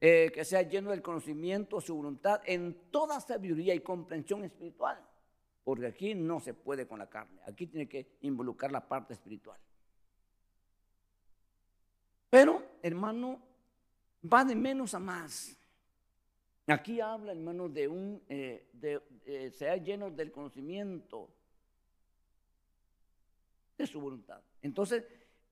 eh, 0.00 0.30
que 0.32 0.44
sea 0.44 0.62
lleno 0.62 0.90
del 0.90 1.02
conocimiento, 1.02 1.80
su 1.80 1.96
voluntad, 1.96 2.40
en 2.44 2.90
toda 2.92 3.20
sabiduría 3.20 3.74
y 3.74 3.80
comprensión 3.80 4.44
espiritual. 4.44 5.00
Porque 5.64 5.86
aquí 5.86 6.14
no 6.14 6.40
se 6.40 6.54
puede 6.54 6.86
con 6.86 6.98
la 6.98 7.08
carne, 7.08 7.40
aquí 7.46 7.66
tiene 7.66 7.88
que 7.88 8.18
involucrar 8.22 8.72
la 8.72 8.86
parte 8.86 9.14
espiritual. 9.14 9.58
Pero, 12.30 12.62
hermano, 12.82 13.40
va 14.32 14.44
de 14.44 14.54
menos 14.54 14.94
a 14.94 14.98
más. 14.98 15.56
Aquí 16.66 17.00
habla, 17.00 17.32
hermano, 17.32 17.68
de 17.68 17.88
un, 17.88 18.22
eh, 18.28 18.70
eh, 19.26 19.50
sea 19.50 19.76
lleno 19.76 20.10
del 20.10 20.32
conocimiento 20.32 21.28
de 23.76 23.86
su 23.86 24.00
voluntad. 24.00 24.40
Entonces, 24.62 25.04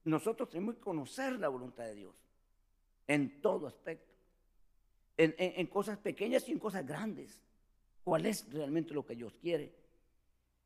nosotros 0.05 0.49
tenemos 0.49 0.77
que 0.77 0.81
conocer 0.81 1.39
la 1.39 1.49
voluntad 1.49 1.85
de 1.85 1.95
Dios 1.95 2.15
en 3.07 3.41
todo 3.43 3.67
aspecto, 3.67 4.15
en, 5.17 5.67
cosas 5.67 5.99
pequeñas 5.99 6.49
y 6.49 6.53
en 6.53 6.59
cosas 6.59 6.87
grandes. 6.87 7.43
¿Cuál 8.05 8.25
es 8.25 8.51
realmente 8.51 8.95
lo 8.95 9.05
que 9.05 9.17
Dios 9.17 9.37
quiere? 9.37 9.75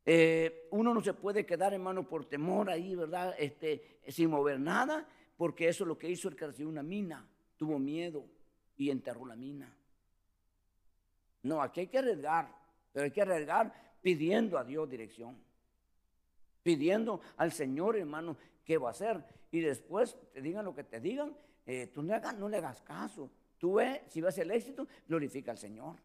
Eh, 0.05 0.67
uno 0.71 0.93
no 0.93 1.01
se 1.01 1.13
puede 1.13 1.45
quedar, 1.45 1.73
hermano, 1.73 2.07
por 2.07 2.25
temor 2.25 2.69
ahí, 2.69 2.95
¿verdad? 2.95 3.35
Este, 3.39 3.99
sin 4.07 4.29
mover 4.29 4.59
nada, 4.59 5.07
porque 5.35 5.67
eso 5.67 5.83
es 5.83 5.87
lo 5.87 5.97
que 5.97 6.09
hizo 6.09 6.29
el 6.29 6.35
que 6.35 6.47
recibió 6.47 6.69
una 6.69 6.83
mina. 6.83 7.27
Tuvo 7.57 7.79
miedo 7.79 8.25
y 8.77 8.89
enterró 8.91 9.25
la 9.25 9.35
mina. 9.35 9.75
No, 11.43 11.61
aquí 11.61 11.81
hay 11.81 11.87
que 11.87 11.99
arriesgar, 11.99 12.53
pero 12.91 13.05
hay 13.05 13.11
que 13.11 13.21
arriesgar 13.21 13.73
pidiendo 14.01 14.57
a 14.57 14.63
Dios 14.63 14.89
dirección. 14.89 15.37
Pidiendo 16.61 17.21
al 17.37 17.51
Señor, 17.51 17.97
hermano, 17.97 18.37
qué 18.63 18.77
va 18.77 18.89
a 18.89 18.91
hacer. 18.91 19.23
Y 19.51 19.61
después 19.61 20.17
te 20.33 20.41
digan 20.41 20.65
lo 20.65 20.75
que 20.75 20.83
te 20.83 20.99
digan, 20.99 21.35
eh, 21.65 21.87
tú 21.87 22.03
no, 22.03 22.19
no 22.37 22.49
le 22.49 22.57
hagas 22.57 22.81
caso. 22.81 23.31
Tú 23.57 23.75
ves, 23.75 24.01
si 24.09 24.21
vas 24.21 24.37
el 24.37 24.51
éxito, 24.51 24.87
glorifica 25.07 25.51
al 25.51 25.57
Señor. 25.57 25.95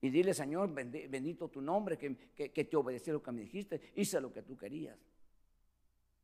Y 0.00 0.10
dile, 0.10 0.34
Señor, 0.34 0.72
bendito 0.72 1.48
tu 1.48 1.60
nombre, 1.60 1.96
que, 1.96 2.14
que, 2.34 2.64
te 2.64 2.76
obedecí 2.76 3.10
lo 3.10 3.22
que 3.22 3.32
me 3.32 3.42
dijiste, 3.42 3.80
hice 3.94 4.20
lo 4.20 4.32
que 4.32 4.42
tú 4.42 4.56
querías. 4.56 4.98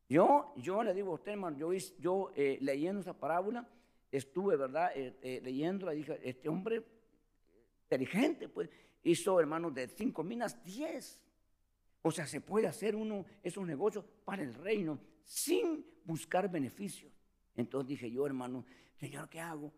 Yo, 0.08 0.52
yo 0.56 0.82
le 0.82 0.92
digo 0.92 1.12
a 1.12 1.14
usted, 1.14 1.32
hermano, 1.32 1.56
yo, 1.56 1.72
yo 1.98 2.32
eh, 2.36 2.58
leyendo 2.60 3.00
esa 3.00 3.14
parábola, 3.14 3.66
estuve, 4.10 4.56
¿verdad? 4.56 4.92
Eh, 4.94 5.16
eh, 5.22 5.92
dije, 5.94 6.20
este 6.22 6.48
hombre 6.48 6.84
inteligente, 7.84 8.48
pues, 8.48 8.68
hizo, 9.02 9.40
hermano, 9.40 9.70
de 9.70 9.88
cinco 9.88 10.22
minas, 10.22 10.62
diez. 10.62 11.18
O 12.02 12.10
sea, 12.10 12.26
se 12.26 12.40
puede 12.40 12.66
hacer 12.66 12.94
uno 12.94 13.24
esos 13.42 13.66
negocios 13.66 14.04
para 14.24 14.42
el 14.42 14.52
reino 14.54 14.98
sin 15.24 15.86
buscar 16.04 16.50
beneficios. 16.50 17.12
Entonces 17.56 17.88
dije 17.88 18.10
yo, 18.10 18.26
hermano, 18.26 18.66
Señor, 18.96 19.28
¿qué 19.28 19.40
hago? 19.40 19.72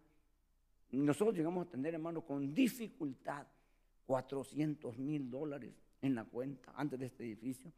Nosotros 0.90 1.36
llegamos 1.36 1.66
a 1.66 1.70
tener, 1.70 1.94
hermano, 1.94 2.22
con 2.22 2.52
dificultad 2.54 3.46
400 4.06 4.98
mil 4.98 5.30
dólares 5.30 5.72
en 6.02 6.14
la 6.14 6.24
cuenta 6.24 6.72
antes 6.76 6.98
de 6.98 7.06
este 7.06 7.24
edificio. 7.24 7.72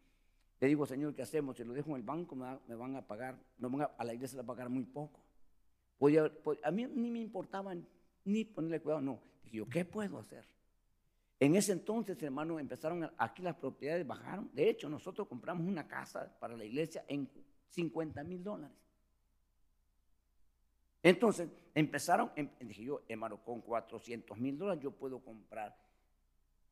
Le 0.61 0.69
digo, 0.69 0.87
Señor, 0.87 1.15
¿qué 1.15 1.23
hacemos? 1.23 1.57
Si 1.57 1.65
lo 1.65 1.75
dejo 1.75 1.91
en 1.91 1.97
el 1.97 2.03
banco, 2.03 2.35
me, 2.35 2.75
van 2.75 2.97
a 2.97 3.07
pagar, 3.07 3.39
no 3.59 3.71
van 3.71 3.89
a, 3.97 4.05
la 4.05 4.15
iglesia 4.15 4.41
a 4.41 4.45
pagar 4.45 4.69
muy 4.69 4.85
poco. 4.85 5.21
a 6.63 6.71
mí 6.71 6.87
ni 6.87 7.11
me 7.11 7.21
importaba 7.21 7.75
ni 8.25 8.45
ponerle 8.45 8.81
cuidado, 8.81 9.03
no. 9.03 9.21
Dije 9.45 9.59
yo, 9.59 9.69
¿qué 9.69 9.85
puedo 9.85 10.19
hacer? 10.19 10.45
En 11.39 11.55
ese 11.55 11.73
entonces, 11.73 12.21
hermano, 12.23 12.59
empezaron, 12.59 13.11
aquí 13.19 13.43
las 13.43 13.57
propiedades 13.57 14.07
bajaron. 14.07 14.51
De 14.55 14.71
hecho, 14.71 14.89
nosotros 14.89 15.29
compramos 15.29 15.67
una 15.67 15.87
casa 15.87 16.35
para 16.41 16.57
la 16.57 16.65
iglesia 16.65 17.05
en 17.07 17.29
50 17.69 18.25
mil 18.25 18.43
dólares. 18.43 18.77
Entonces, 21.03 21.49
empezaron, 21.75 22.33
em, 22.35 22.49
dije 22.61 22.83
yo, 22.83 23.03
hermano, 23.07 23.45
con 23.45 23.61
400 23.61 24.37
mil 24.39 24.57
dólares 24.57 24.83
yo 24.83 24.91
puedo 24.91 25.21
comprar 25.21 25.77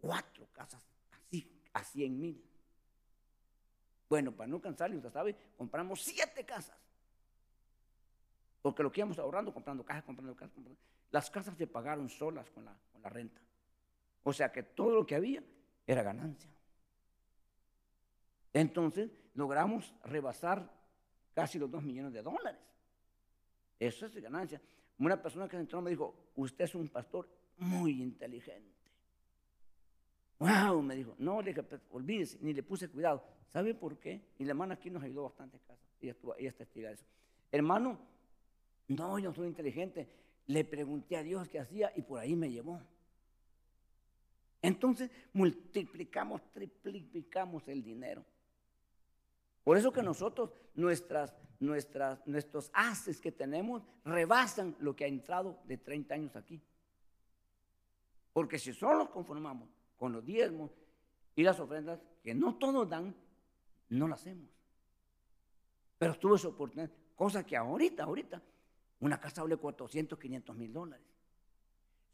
cuatro 0.01 0.47
casas 0.53 0.83
así, 1.11 1.51
a 1.73 1.83
100 1.83 2.21
mil. 2.21 2.45
Bueno, 4.09 4.33
para 4.33 4.47
no 4.47 4.61
cansarle, 4.61 4.97
usted 4.97 5.11
sabe, 5.11 5.37
compramos 5.57 6.03
siete 6.03 6.45
casas. 6.45 6.79
Porque 8.63 8.83
lo 8.83 8.91
que 8.91 9.01
íbamos 9.01 9.19
ahorrando, 9.19 9.53
comprando 9.53 9.85
casas, 9.85 10.05
comprando 10.05 10.35
casas, 10.35 10.55
comprando. 10.55 10.81
Las 11.11 11.31
casas 11.31 11.57
se 11.57 11.67
pagaron 11.67 12.09
solas 12.09 12.51
con 12.51 12.65
la, 12.65 12.77
con 12.93 13.03
la 13.03 13.09
renta. 13.09 13.41
O 14.23 14.33
sea 14.33 14.51
que 14.51 14.63
todo 14.63 14.95
lo 14.95 15.07
que 15.07 15.15
había 15.15 15.43
era 15.87 16.03
ganancia. 16.03 16.51
Entonces 18.53 19.11
logramos 19.35 19.93
rebasar 20.05 20.71
casi 21.35 21.59
los 21.59 21.71
dos 21.71 21.83
millones 21.83 22.13
de 22.13 22.23
dólares. 22.23 22.61
Eso 23.79 24.07
es 24.07 24.15
ganancia. 24.17 24.63
Una 24.99 25.21
persona 25.21 25.49
que 25.49 25.57
entró 25.57 25.83
me 25.83 25.91
dijo, 25.91 26.31
usted 26.37 26.65
es 26.65 26.75
un 26.75 26.89
pastor 26.89 27.29
muy 27.59 28.01
inteligente. 28.01 28.74
Wow, 30.45 30.83
me 30.83 30.95
dijo, 30.95 31.15
no, 31.17 31.41
le 31.41 31.55
pues, 31.55 31.81
olvídese, 31.91 32.37
ni 32.43 32.53
le 32.53 32.63
puse 32.63 32.91
cuidado. 32.91 33.25
¿Sabe 33.51 33.73
por 33.75 33.97
qué? 33.99 34.21
Y 34.39 34.45
la 34.45 34.51
hermana 34.51 34.75
aquí 34.75 34.91
nos 34.91 35.03
ayudó 35.03 35.23
bastante 35.23 35.57
en 35.57 35.63
casa. 35.63 35.81
Ella, 36.03 36.13
estuvo, 36.13 36.37
ella 36.37 36.53
de 36.59 36.93
eso. 36.93 37.05
Hermano, 37.51 37.99
no, 38.89 39.19
yo 39.19 39.33
soy 39.33 39.49
inteligente. 39.49 40.07
Le 40.49 40.65
pregunté 40.65 41.17
a 41.17 41.23
Dios 41.23 41.49
qué 41.49 41.61
hacía 41.61 41.93
y 41.97 42.03
por 42.03 42.21
ahí 42.21 42.37
me 42.37 42.51
llevó. 42.51 42.79
Entonces 44.61 45.11
multiplicamos, 45.33 46.43
triplicamos 46.53 47.67
el 47.69 47.83
dinero. 47.83 48.23
Por 49.63 49.79
eso 49.79 49.93
que 49.93 50.03
nosotros, 50.03 50.53
nuestras, 50.75 51.35
nuestras, 51.59 52.27
nuestros 52.27 52.71
haces 52.75 53.19
que 53.19 53.33
tenemos 53.33 53.83
rebasan 54.05 54.77
lo 54.79 54.95
que 54.95 55.05
ha 55.05 55.09
entrado 55.09 55.59
de 55.65 55.79
30 55.79 56.15
años 56.15 56.37
aquí. 56.37 56.61
Porque 58.35 58.59
si 58.59 58.75
solo 58.75 58.99
nos 58.99 59.09
conformamos 59.09 59.71
con 59.97 60.13
los 60.13 60.25
diezmos 60.25 60.71
y 61.37 61.43
las 61.43 61.59
ofrendas, 61.61 62.01
que 62.23 62.35
no 62.35 62.57
todos 62.57 62.89
dan, 62.89 63.15
no 63.91 64.09
lo 64.09 64.15
hacemos. 64.15 64.49
Pero 65.99 66.19
tuve 66.19 66.37
esa 66.37 66.49
oportunidad, 66.49 66.91
cosa 67.15 67.45
que 67.45 67.57
ahorita, 67.57 68.05
ahorita, 68.05 68.43
una 69.01 69.21
casa 69.21 69.43
vale 69.43 69.57
400, 69.57 70.19
500 70.19 70.57
mil 70.57 70.73
dólares. 70.73 71.07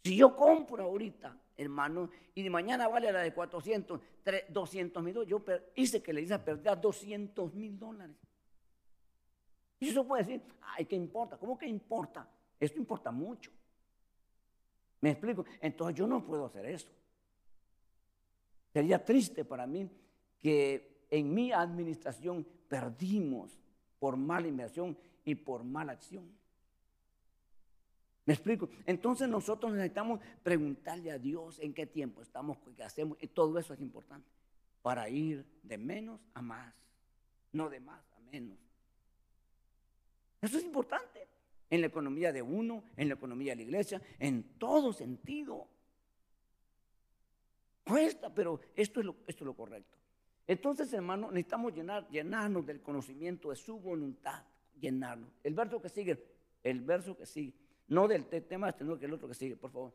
Si 0.02 0.16
yo 0.16 0.34
compro 0.34 0.84
ahorita, 0.84 1.36
hermano, 1.56 2.10
y 2.34 2.42
de 2.42 2.50
mañana 2.50 2.88
vale 2.88 3.12
la 3.12 3.20
de 3.20 3.34
400, 3.34 4.00
200 4.48 5.02
mil 5.02 5.14
dólares, 5.14 5.30
yo 5.30 5.44
hice 5.74 6.02
que 6.02 6.12
le 6.12 6.22
hice 6.22 6.38
perder 6.38 6.80
200 6.80 7.54
mil 7.54 7.78
dólares. 7.78 8.16
Y 9.78 9.88
eso 9.88 10.06
puede 10.06 10.24
decir, 10.24 10.42
ay, 10.62 10.86
¿qué 10.86 10.96
importa? 10.96 11.36
¿Cómo 11.36 11.56
que 11.56 11.66
importa? 11.66 12.28
Esto 12.58 12.78
importa 12.78 13.10
mucho. 13.10 13.50
¿Me 15.00 15.10
explico? 15.10 15.44
Entonces 15.60 15.96
yo 15.96 16.06
no 16.06 16.24
puedo 16.24 16.46
hacer 16.46 16.66
eso. 16.66 16.90
Sería 18.72 19.04
triste 19.04 19.44
para 19.44 19.66
mí 19.66 19.88
que 20.40 21.06
en 21.10 21.34
mi 21.34 21.52
administración 21.52 22.46
perdimos 22.68 23.58
por 23.98 24.16
mala 24.16 24.48
inversión 24.48 24.96
y 25.24 25.34
por 25.34 25.64
mala 25.64 25.92
acción. 25.92 26.24
¿Me 28.26 28.34
explico? 28.34 28.68
Entonces 28.86 29.28
nosotros 29.28 29.72
necesitamos 29.72 30.20
preguntarle 30.42 31.10
a 31.10 31.18
Dios 31.18 31.58
en 31.58 31.74
qué 31.74 31.86
tiempo 31.86 32.22
estamos, 32.22 32.58
qué 32.76 32.82
hacemos, 32.82 33.18
y 33.20 33.26
todo 33.26 33.58
eso 33.58 33.74
es 33.74 33.80
importante 33.80 34.28
para 34.82 35.08
ir 35.08 35.44
de 35.62 35.78
menos 35.78 36.20
a 36.34 36.40
más, 36.40 36.74
no 37.52 37.68
de 37.68 37.80
más 37.80 38.02
a 38.16 38.20
menos. 38.30 38.58
Eso 40.40 40.58
es 40.58 40.64
importante 40.64 41.26
en 41.68 41.80
la 41.80 41.88
economía 41.88 42.32
de 42.32 42.42
uno, 42.42 42.84
en 42.96 43.08
la 43.08 43.14
economía 43.14 43.52
de 43.52 43.56
la 43.56 43.62
iglesia, 43.62 44.02
en 44.18 44.58
todo 44.58 44.92
sentido. 44.92 45.66
Cuesta, 47.84 48.32
pero 48.32 48.60
esto 48.74 49.00
es 49.00 49.06
lo, 49.06 49.16
esto 49.26 49.44
es 49.44 49.46
lo 49.46 49.54
correcto. 49.54 49.98
Entonces, 50.46 50.92
hermano, 50.92 51.30
necesitamos 51.30 51.74
llenar, 51.74 52.08
llenarnos 52.08 52.66
del 52.66 52.82
conocimiento 52.82 53.50
de 53.50 53.56
su 53.56 53.78
voluntad, 53.78 54.42
llenarnos. 54.80 55.30
El 55.44 55.54
verso 55.54 55.80
que 55.80 55.88
sigue, 55.88 56.24
el 56.62 56.80
verso 56.80 57.16
que 57.16 57.26
sigue. 57.26 57.54
No 57.88 58.06
del 58.06 58.26
tema 58.26 58.72
sino 58.72 58.98
que 58.98 59.06
el 59.06 59.14
otro 59.14 59.28
que 59.28 59.34
sigue, 59.34 59.56
por 59.56 59.70
favor. 59.70 59.92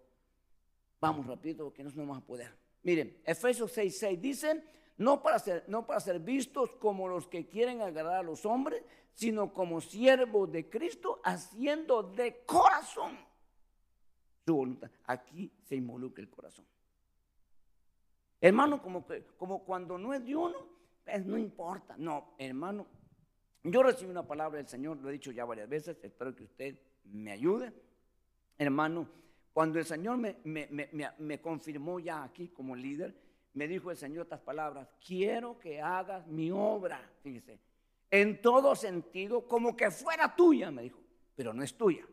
Vamos 1.00 1.28
rápido, 1.28 1.74
que 1.74 1.84
no 1.84 1.90
nos 1.90 1.98
vamos 1.98 2.18
a 2.18 2.26
poder. 2.26 2.52
Miren, 2.84 3.22
Efesios 3.26 3.72
6, 3.72 3.98
6 3.98 4.22
dice, 4.22 4.64
no 4.98 5.22
para, 5.22 5.40
ser, 5.40 5.64
no 5.68 5.86
para 5.86 6.00
ser 6.00 6.20
vistos 6.20 6.76
como 6.76 7.08
los 7.08 7.28
que 7.28 7.48
quieren 7.48 7.82
agradar 7.82 8.18
a 8.18 8.24
los 8.24 8.46
hombres, 8.46 8.84
sino 9.14 9.54
como 9.54 9.82
siervos 9.82 10.52
de 10.52 10.70
Cristo, 10.70 11.22
haciendo 11.24 12.04
de 12.04 12.44
corazón 12.46 13.18
su 14.46 14.56
voluntad. 14.56 14.92
Aquí 15.06 15.52
se 15.64 15.76
involucra 15.76 16.24
el 16.24 16.30
corazón. 16.30 16.66
Hermano, 18.42 18.82
como, 18.82 19.06
que, 19.06 19.26
como 19.38 19.64
cuando 19.64 19.98
no 19.98 20.14
es 20.14 20.26
de 20.26 20.36
uno, 20.36 20.58
pues 21.04 21.26
no 21.26 21.38
importa. 21.38 21.96
No, 21.98 22.36
hermano, 22.38 22.86
Yo 23.64 23.82
recibí 23.82 24.12
una 24.12 24.28
palabra 24.28 24.58
del 24.58 24.68
Señor, 24.68 24.98
lo 24.98 25.10
he 25.10 25.14
dicho 25.14 25.32
ya 25.32 25.46
varias 25.46 25.68
veces, 25.68 25.98
espero 26.04 26.36
que 26.36 26.44
usted 26.44 26.80
me 27.06 27.32
ayude. 27.32 27.74
Hermano, 28.58 29.08
cuando 29.54 29.80
el 29.80 29.86
Señor 29.86 30.18
me, 30.18 30.38
me, 30.44 30.68
me, 30.70 31.12
me, 31.18 31.42
confirmó 31.42 32.00
ya 32.00 32.24
aquí 32.24 32.50
como 32.50 32.76
líder, 32.76 33.16
me 33.54 33.68
dijo 33.68 33.90
el 33.90 33.98
Señor 33.98 34.24
estas 34.24 34.42
palabras, 34.42 34.88
quiero 35.06 35.58
que 35.58 35.82
hagas 35.82 36.28
mi 36.28 36.52
obra, 36.52 37.02
fíjese, 37.24 37.58
en 38.12 38.42
todo 38.42 38.76
sentido, 38.76 39.48
como 39.48 39.76
que 39.76 39.90
fuera 39.92 40.36
tuya, 40.36 40.72
me 40.72 40.84
dijo, 40.84 41.00
pero 41.36 41.54
no 41.54 41.64
es 41.64 41.76
tuya. 41.76 42.06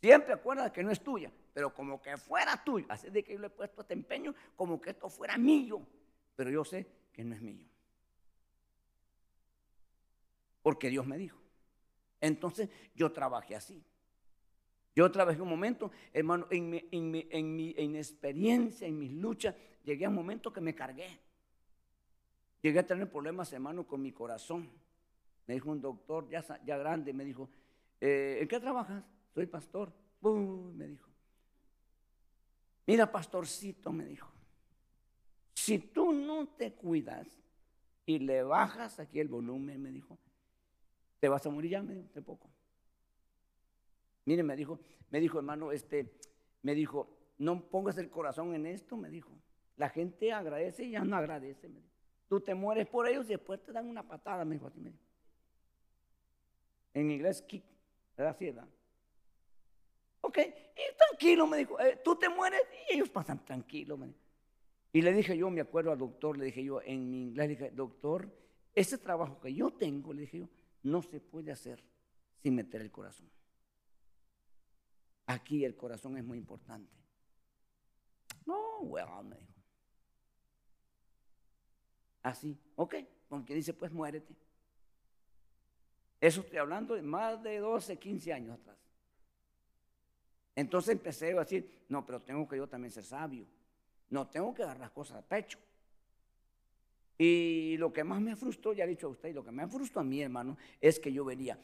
Siempre 0.00 0.32
acuerda 0.32 0.72
que 0.72 0.82
no 0.82 0.90
es 0.90 1.00
tuya, 1.02 1.30
pero 1.52 1.72
como 1.72 2.00
que 2.00 2.16
fuera 2.16 2.62
tuya. 2.62 2.86
Así 2.88 3.10
de 3.10 3.22
que 3.22 3.34
yo 3.34 3.38
le 3.38 3.48
he 3.48 3.50
puesto 3.50 3.82
este 3.82 3.94
empeño 3.94 4.34
como 4.56 4.80
que 4.80 4.90
esto 4.90 5.08
fuera 5.08 5.36
mío, 5.36 5.86
pero 6.36 6.50
yo 6.50 6.64
sé 6.64 6.86
que 7.12 7.24
no 7.24 7.34
es 7.34 7.42
mío 7.42 7.72
porque 10.62 10.88
Dios 10.88 11.06
me 11.06 11.18
dijo. 11.18 11.38
Entonces 12.20 12.70
yo 12.94 13.12
trabajé 13.12 13.56
así. 13.56 13.84
Yo 14.94 15.10
trabajé 15.10 15.40
un 15.40 15.48
momento, 15.48 15.90
hermano, 16.12 16.46
en 16.50 16.70
mi, 16.70 16.88
en 16.90 17.10
mi, 17.10 17.26
en 17.30 17.54
mi 17.54 17.98
experiencia, 17.98 18.86
en 18.86 18.98
mis 18.98 19.12
luchas, 19.12 19.54
llegué 19.84 20.04
a 20.04 20.08
un 20.08 20.14
momento 20.14 20.52
que 20.52 20.60
me 20.60 20.74
cargué. 20.74 21.18
Llegué 22.60 22.78
a 22.78 22.86
tener 22.86 23.10
problemas, 23.10 23.52
hermano, 23.52 23.86
con 23.86 24.02
mi 24.02 24.12
corazón. 24.12 24.70
Me 25.46 25.54
dijo 25.54 25.70
un 25.70 25.80
doctor 25.80 26.28
ya, 26.28 26.44
ya 26.64 26.76
grande, 26.76 27.12
me 27.12 27.24
dijo, 27.24 27.48
eh, 28.00 28.38
¿en 28.42 28.48
qué 28.48 28.60
trabajas? 28.60 29.02
Soy 29.34 29.46
pastor. 29.46 29.92
me 30.20 30.86
dijo. 30.86 31.11
Mira, 32.86 33.10
pastorcito, 33.10 33.92
me 33.92 34.04
dijo, 34.04 34.30
si 35.54 35.78
tú 35.78 36.12
no 36.12 36.48
te 36.48 36.72
cuidas 36.72 37.28
y 38.04 38.18
le 38.18 38.42
bajas 38.42 38.98
aquí 38.98 39.20
el 39.20 39.28
volumen, 39.28 39.80
me 39.80 39.90
dijo, 39.90 40.18
te 41.20 41.28
vas 41.28 41.46
a 41.46 41.50
morir 41.50 41.70
ya, 41.70 41.82
me 41.82 41.94
dijo, 41.94 42.08
de 42.12 42.22
poco. 42.22 42.50
Mire, 44.24 44.42
me 44.42 44.56
dijo, 44.56 44.80
me 45.10 45.20
dijo, 45.20 45.38
hermano, 45.38 45.70
este, 45.70 46.18
me 46.62 46.74
dijo, 46.74 47.08
no 47.38 47.60
pongas 47.68 47.98
el 47.98 48.10
corazón 48.10 48.54
en 48.54 48.66
esto, 48.66 48.96
me 48.96 49.10
dijo. 49.10 49.30
La 49.76 49.88
gente 49.88 50.32
agradece 50.32 50.84
y 50.84 50.90
ya 50.92 51.04
no 51.04 51.16
agradece, 51.16 51.68
me 51.68 51.80
dijo. 51.80 51.92
Tú 52.28 52.40
te 52.40 52.54
mueres 52.54 52.88
por 52.88 53.06
ellos 53.06 53.26
y 53.26 53.30
después 53.30 53.62
te 53.62 53.72
dan 53.72 53.88
una 53.88 54.06
patada, 54.06 54.44
me 54.44 54.54
dijo 54.54 54.66
así, 54.66 54.80
me 54.80 54.90
dijo. 54.90 55.02
En 56.94 57.10
inglés, 57.10 57.42
kick, 57.42 57.64
¿verdad? 58.16 58.36
Ok, 60.32 60.38
y 60.38 60.96
tranquilo, 60.96 61.46
me 61.46 61.58
dijo, 61.58 61.78
eh, 61.78 62.00
tú 62.02 62.16
te 62.16 62.26
mueres 62.30 62.62
y 62.88 62.94
ellos 62.94 63.10
pasan 63.10 63.44
tranquilo. 63.44 63.98
Y 64.90 65.02
le 65.02 65.12
dije 65.12 65.36
yo, 65.36 65.50
me 65.50 65.60
acuerdo 65.60 65.92
al 65.92 65.98
doctor, 65.98 66.38
le 66.38 66.46
dije 66.46 66.64
yo 66.64 66.80
en 66.80 67.10
mi 67.10 67.20
inglés, 67.20 67.48
le 67.48 67.54
dije, 67.54 67.70
doctor, 67.70 68.34
ese 68.74 68.96
trabajo 68.96 69.38
que 69.40 69.52
yo 69.52 69.72
tengo, 69.72 70.14
le 70.14 70.22
dije 70.22 70.38
yo, 70.38 70.48
no 70.84 71.02
se 71.02 71.20
puede 71.20 71.52
hacer 71.52 71.84
sin 72.38 72.54
meter 72.54 72.80
el 72.80 72.90
corazón. 72.90 73.28
Aquí 75.26 75.66
el 75.66 75.76
corazón 75.76 76.16
es 76.16 76.24
muy 76.24 76.38
importante. 76.38 76.96
No, 78.46 78.80
bueno, 78.84 79.22
me 79.22 79.36
dijo. 79.36 79.52
Así, 82.22 82.58
ok, 82.76 82.94
porque 83.28 83.54
dice, 83.54 83.74
pues 83.74 83.92
muérete. 83.92 84.34
Eso 86.22 86.40
estoy 86.40 86.56
hablando 86.56 86.94
de 86.94 87.02
más 87.02 87.42
de 87.42 87.58
12, 87.58 87.98
15 87.98 88.32
años 88.32 88.58
atrás. 88.58 88.78
Entonces 90.54 90.92
empecé 90.92 91.32
a 91.32 91.40
decir, 91.40 91.84
no, 91.88 92.04
pero 92.04 92.20
tengo 92.20 92.46
que 92.46 92.56
yo 92.56 92.68
también 92.68 92.90
ser 92.90 93.04
sabio. 93.04 93.46
No, 94.10 94.28
tengo 94.28 94.52
que 94.52 94.62
dar 94.62 94.78
las 94.78 94.90
cosas 94.90 95.18
a 95.18 95.22
pecho. 95.22 95.58
Y 97.16 97.76
lo 97.78 97.92
que 97.92 98.04
más 98.04 98.20
me 98.20 98.36
frustró, 98.36 98.72
ya 98.72 98.84
he 98.84 98.88
dicho 98.88 99.06
a 99.06 99.10
usted, 99.10 99.34
lo 99.34 99.44
que 99.44 99.52
me 99.52 99.66
frustró 99.68 100.00
a 100.00 100.04
mí, 100.04 100.20
hermano, 100.20 100.56
es 100.80 100.98
que 100.98 101.12
yo 101.12 101.24
venía 101.24 101.58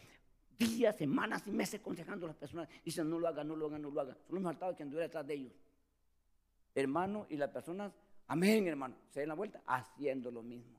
días, 0.59 0.97
semanas 0.97 1.47
y 1.47 1.51
meses 1.51 1.81
aconsejando 1.81 2.27
a 2.27 2.29
las 2.29 2.37
personas. 2.37 2.69
Dicen, 2.85 3.09
no 3.09 3.19
lo 3.19 3.29
haga, 3.29 3.45
no 3.45 3.55
lo 3.55 3.67
haga, 3.67 3.79
no 3.79 3.91
lo 3.91 4.01
haga. 4.01 4.17
Solo 4.27 4.41
me 4.41 4.47
faltaba 4.47 4.75
que 4.75 4.83
anduviera 4.83 5.07
detrás 5.07 5.27
de 5.27 5.35
ellos. 5.35 5.53
Hermano, 6.75 7.27
y 7.29 7.37
las 7.37 7.51
personas, 7.51 7.93
amén, 8.27 8.67
hermano, 8.67 8.97
se 9.11 9.21
den 9.21 9.29
la 9.29 9.35
vuelta 9.35 9.63
haciendo 9.67 10.31
lo 10.31 10.43
mismo. 10.43 10.79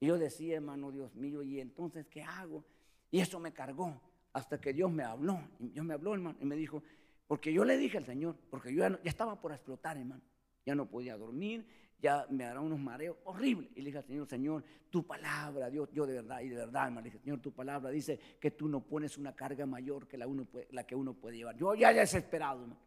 Y 0.00 0.06
yo 0.06 0.18
decía, 0.18 0.56
hermano, 0.56 0.90
Dios 0.90 1.14
mío, 1.14 1.42
¿y 1.42 1.60
entonces 1.60 2.06
qué 2.06 2.22
hago? 2.22 2.64
Y 3.10 3.20
eso 3.20 3.38
me 3.40 3.52
cargó 3.52 4.00
hasta 4.36 4.60
que 4.60 4.74
Dios 4.74 4.90
me 4.90 5.02
habló. 5.02 5.40
Dios 5.58 5.84
me 5.84 5.94
habló, 5.94 6.12
hermano, 6.12 6.36
y 6.38 6.44
me 6.44 6.56
dijo, 6.56 6.82
porque 7.26 7.50
yo 7.50 7.64
le 7.64 7.78
dije 7.78 7.96
al 7.96 8.04
Señor, 8.04 8.36
porque 8.50 8.70
yo 8.70 8.86
ya, 8.86 9.00
estaba 9.04 9.40
por 9.40 9.50
explotar, 9.50 9.96
hermano. 9.96 10.20
Ya 10.66 10.74
no 10.74 10.86
podía 10.90 11.16
dormir, 11.16 11.66
ya 11.98 12.26
me 12.28 12.44
hará 12.44 12.60
unos 12.60 12.78
mareos 12.78 13.16
horribles. 13.24 13.70
Y 13.74 13.80
le 13.80 13.86
dije 13.86 13.96
al 13.96 14.04
Señor, 14.04 14.28
Señor, 14.28 14.62
tu 14.90 15.06
palabra, 15.06 15.70
Dios, 15.70 15.88
yo 15.90 16.04
de 16.06 16.16
verdad, 16.16 16.40
y 16.42 16.50
de 16.50 16.56
verdad, 16.56 16.84
hermano, 16.84 17.00
le 17.00 17.10
dije, 17.10 17.18
Señor, 17.18 17.40
tu 17.40 17.50
palabra 17.50 17.88
dice 17.88 18.20
que 18.38 18.50
tú 18.50 18.68
no 18.68 18.80
pones 18.86 19.16
una 19.16 19.34
carga 19.34 19.64
mayor 19.64 20.06
que 20.06 20.18
la 20.18 20.86
que 20.86 20.94
uno 20.94 21.14
puede 21.14 21.38
llevar. 21.38 21.56
Yo 21.56 21.74
ya 21.74 21.94
desesperado, 21.94 22.60
hermano. 22.60 22.80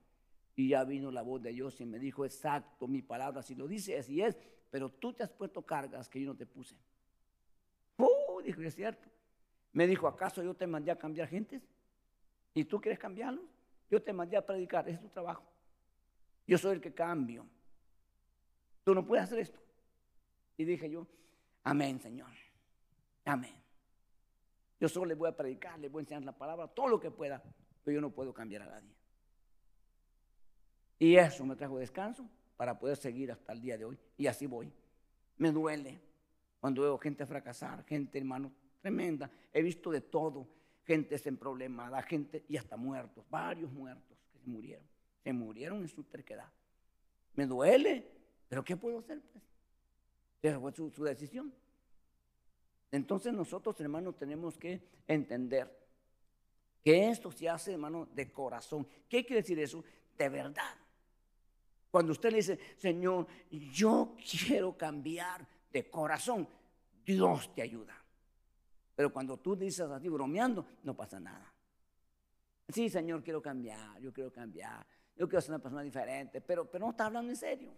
Y 0.55 0.69
ya 0.69 0.83
vino 0.83 1.09
la 1.09 1.23
voz 1.23 1.41
de 1.41 1.51
Dios 1.51 1.81
y 1.81 1.85
me 1.85 1.97
dijo, 1.97 2.25
exacto, 2.25 2.87
mi 2.87 3.01
palabra, 3.01 3.41
si 3.41 3.55
lo 3.55 3.67
dice, 3.67 3.97
así 3.97 4.21
es, 4.21 4.37
pero 4.69 4.89
tú 4.89 5.13
te 5.13 5.23
has 5.23 5.31
puesto 5.31 5.63
cargas 5.63 6.09
que 6.09 6.21
yo 6.21 6.27
no 6.27 6.35
te 6.35 6.45
puse. 6.45 6.75
Uh, 7.97 8.39
dijo, 8.43 8.61
es 8.61 8.75
cierto. 8.75 9.09
Me 9.71 9.87
dijo, 9.87 10.07
¿acaso 10.07 10.43
yo 10.43 10.53
te 10.55 10.67
mandé 10.67 10.91
a 10.91 10.97
cambiar 10.97 11.27
gentes? 11.27 11.61
¿Y 12.53 12.65
tú 12.65 12.81
quieres 12.81 12.99
cambiarlos? 12.99 13.45
Yo 13.89 14.01
te 14.01 14.13
mandé 14.13 14.37
a 14.37 14.45
predicar, 14.45 14.87
ese 14.87 14.95
es 14.95 15.01
tu 15.01 15.09
trabajo. 15.09 15.43
Yo 16.47 16.57
soy 16.57 16.75
el 16.75 16.81
que 16.81 16.93
cambio. 16.93 17.45
Tú 18.83 18.93
no 18.95 19.05
puedes 19.05 19.25
hacer 19.25 19.39
esto. 19.39 19.59
Y 20.57 20.65
dije 20.65 20.89
yo, 20.89 21.07
amén, 21.63 21.99
Señor. 21.99 22.31
Amén. 23.25 23.53
Yo 24.79 24.89
solo 24.89 25.05
le 25.05 25.15
voy 25.15 25.29
a 25.29 25.35
predicar, 25.35 25.77
le 25.79 25.89
voy 25.89 26.01
a 26.01 26.03
enseñar 26.03 26.23
la 26.23 26.31
palabra, 26.31 26.67
todo 26.67 26.87
lo 26.87 26.99
que 26.99 27.11
pueda, 27.11 27.43
pero 27.83 27.95
yo 27.95 28.01
no 28.01 28.09
puedo 28.09 28.33
cambiar 28.33 28.63
a 28.63 28.65
nadie. 28.65 28.93
Y 30.97 31.15
eso 31.15 31.45
me 31.45 31.55
trajo 31.55 31.77
descanso 31.77 32.27
para 32.57 32.77
poder 32.77 32.97
seguir 32.97 33.31
hasta 33.31 33.53
el 33.53 33.61
día 33.61 33.77
de 33.77 33.85
hoy. 33.85 33.97
Y 34.17 34.27
así 34.27 34.47
voy. 34.47 34.71
Me 35.37 35.51
duele 35.51 36.01
cuando 36.59 36.81
veo 36.81 36.97
gente 36.97 37.25
fracasar, 37.25 37.85
gente, 37.85 38.17
hermano, 38.17 38.51
tremenda. 38.81 39.31
He 39.53 39.61
visto 39.61 39.91
de 39.91 40.01
todo. 40.01 40.47
Gente 40.85 41.21
en 41.23 41.37
problemada, 41.37 42.01
gente 42.01 42.45
y 42.47 42.57
hasta 42.57 42.75
muertos, 42.75 43.23
varios 43.29 43.71
muertos 43.71 44.17
que 44.31 44.39
se 44.39 44.47
murieron. 44.47 44.87
Se 45.23 45.31
murieron 45.31 45.81
en 45.81 45.87
su 45.87 46.03
terquedad. 46.03 46.51
Me 47.35 47.45
duele 47.45 48.19
pero 48.49 48.63
¿qué 48.63 48.75
puedo 48.75 48.99
hacer? 48.99 49.21
Pues? 49.31 49.43
Esa 50.41 50.59
fue 50.59 50.73
su, 50.73 51.03
decisión. 51.03 51.53
Entonces 52.91 53.31
nosotros, 53.31 53.79
hermanos, 53.79 54.17
tenemos 54.17 54.57
que 54.57 54.81
entender 55.07 55.71
que 56.83 57.09
esto 57.09 57.31
se 57.31 57.47
hace, 57.47 57.73
hermano, 57.73 58.07
de 58.07 58.31
corazón. 58.31 58.87
¿Qué 59.07 59.23
quiere 59.23 59.43
decir 59.43 59.59
eso? 59.59 59.83
De 60.17 60.27
verdad. 60.27 60.75
Cuando 61.91 62.11
usted 62.11 62.31
le 62.31 62.37
dice, 62.37 62.59
Señor, 62.77 63.27
yo 63.51 64.15
quiero 64.47 64.75
cambiar 64.75 65.47
de 65.71 65.89
corazón, 65.89 66.47
Dios 67.05 67.53
te 67.53 67.61
ayuda. 67.61 67.98
Pero 68.99 69.13
cuando 69.13 69.37
tú 69.37 69.55
dices 69.55 69.89
así 69.89 70.09
bromeando, 70.09 70.65
no 70.83 70.93
pasa 70.93 71.21
nada. 71.21 71.53
Sí, 72.67 72.89
Señor, 72.89 73.23
quiero 73.23 73.41
cambiar, 73.41 73.97
yo 74.01 74.11
quiero 74.11 74.29
cambiar, 74.29 74.85
yo 75.15 75.29
quiero 75.29 75.39
ser 75.39 75.51
una 75.51 75.59
persona 75.59 75.83
diferente, 75.83 76.41
pero, 76.41 76.69
pero 76.69 76.83
no 76.83 76.91
está 76.91 77.05
hablando 77.05 77.31
en 77.31 77.37
serio. 77.37 77.71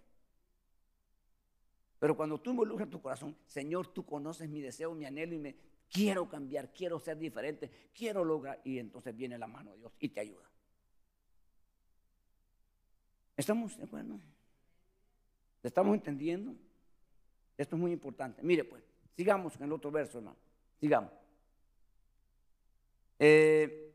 Pero 1.99 2.17
cuando 2.17 2.41
tú 2.41 2.49
involucras 2.49 2.89
tu 2.89 2.99
corazón, 2.99 3.38
Señor, 3.45 3.93
tú 3.93 4.03
conoces 4.03 4.49
mi 4.49 4.61
deseo, 4.61 4.95
mi 4.95 5.05
anhelo 5.05 5.36
y 5.36 5.38
me 5.38 5.55
quiero 5.88 6.28
cambiar, 6.28 6.74
quiero 6.74 6.99
ser 6.99 7.19
diferente, 7.19 7.69
quiero 7.93 8.26
lograr. 8.26 8.59
Y 8.63 8.80
entonces 8.80 9.15
viene 9.15 9.38
la 9.38 9.45
mano 9.45 9.74
de 9.74 9.78
Dios 9.78 9.93
y 9.99 10.09
te 10.09 10.22
ayuda. 10.22 10.49
¿Estamos 13.38 13.78
de 13.78 13.84
acuerdo? 13.84 14.19
¿Estamos 15.61 15.93
entendiendo? 15.93 16.55
Esto 17.59 17.76
es 17.76 17.80
muy 17.80 17.91
importante. 17.91 18.41
Mire, 18.41 18.63
pues, 18.63 18.82
sigamos 19.15 19.55
en 19.57 19.65
el 19.65 19.72
otro 19.72 19.91
verso, 19.91 20.17
hermano. 20.17 20.51
Sigamos. 20.82 21.12
Eh, 23.20 23.94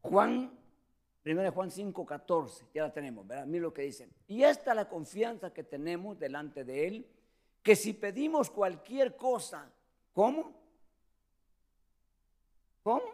Juan 0.00 0.58
Primero 1.28 1.52
Juan 1.52 1.70
5, 1.70 2.06
14, 2.06 2.68
ya 2.72 2.84
la 2.84 2.90
tenemos, 2.90 3.26
¿verdad? 3.26 3.44
Mira 3.44 3.64
lo 3.64 3.74
que 3.74 3.82
dice. 3.82 4.08
Y 4.28 4.44
esta 4.44 4.70
es 4.70 4.76
la 4.76 4.88
confianza 4.88 5.52
que 5.52 5.62
tenemos 5.62 6.18
delante 6.18 6.64
de 6.64 6.86
Él, 6.86 7.06
que 7.62 7.76
si 7.76 7.92
pedimos 7.92 8.48
cualquier 8.50 9.14
cosa, 9.14 9.70
¿cómo? 10.14 10.58
¿Cómo? 12.82 13.04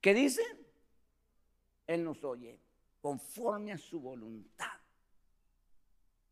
¿Qué 0.00 0.14
dice? 0.14 0.40
Él 1.86 2.04
nos 2.04 2.24
oye 2.24 2.58
conforme 3.02 3.72
a 3.72 3.76
su 3.76 4.00
voluntad. 4.00 4.78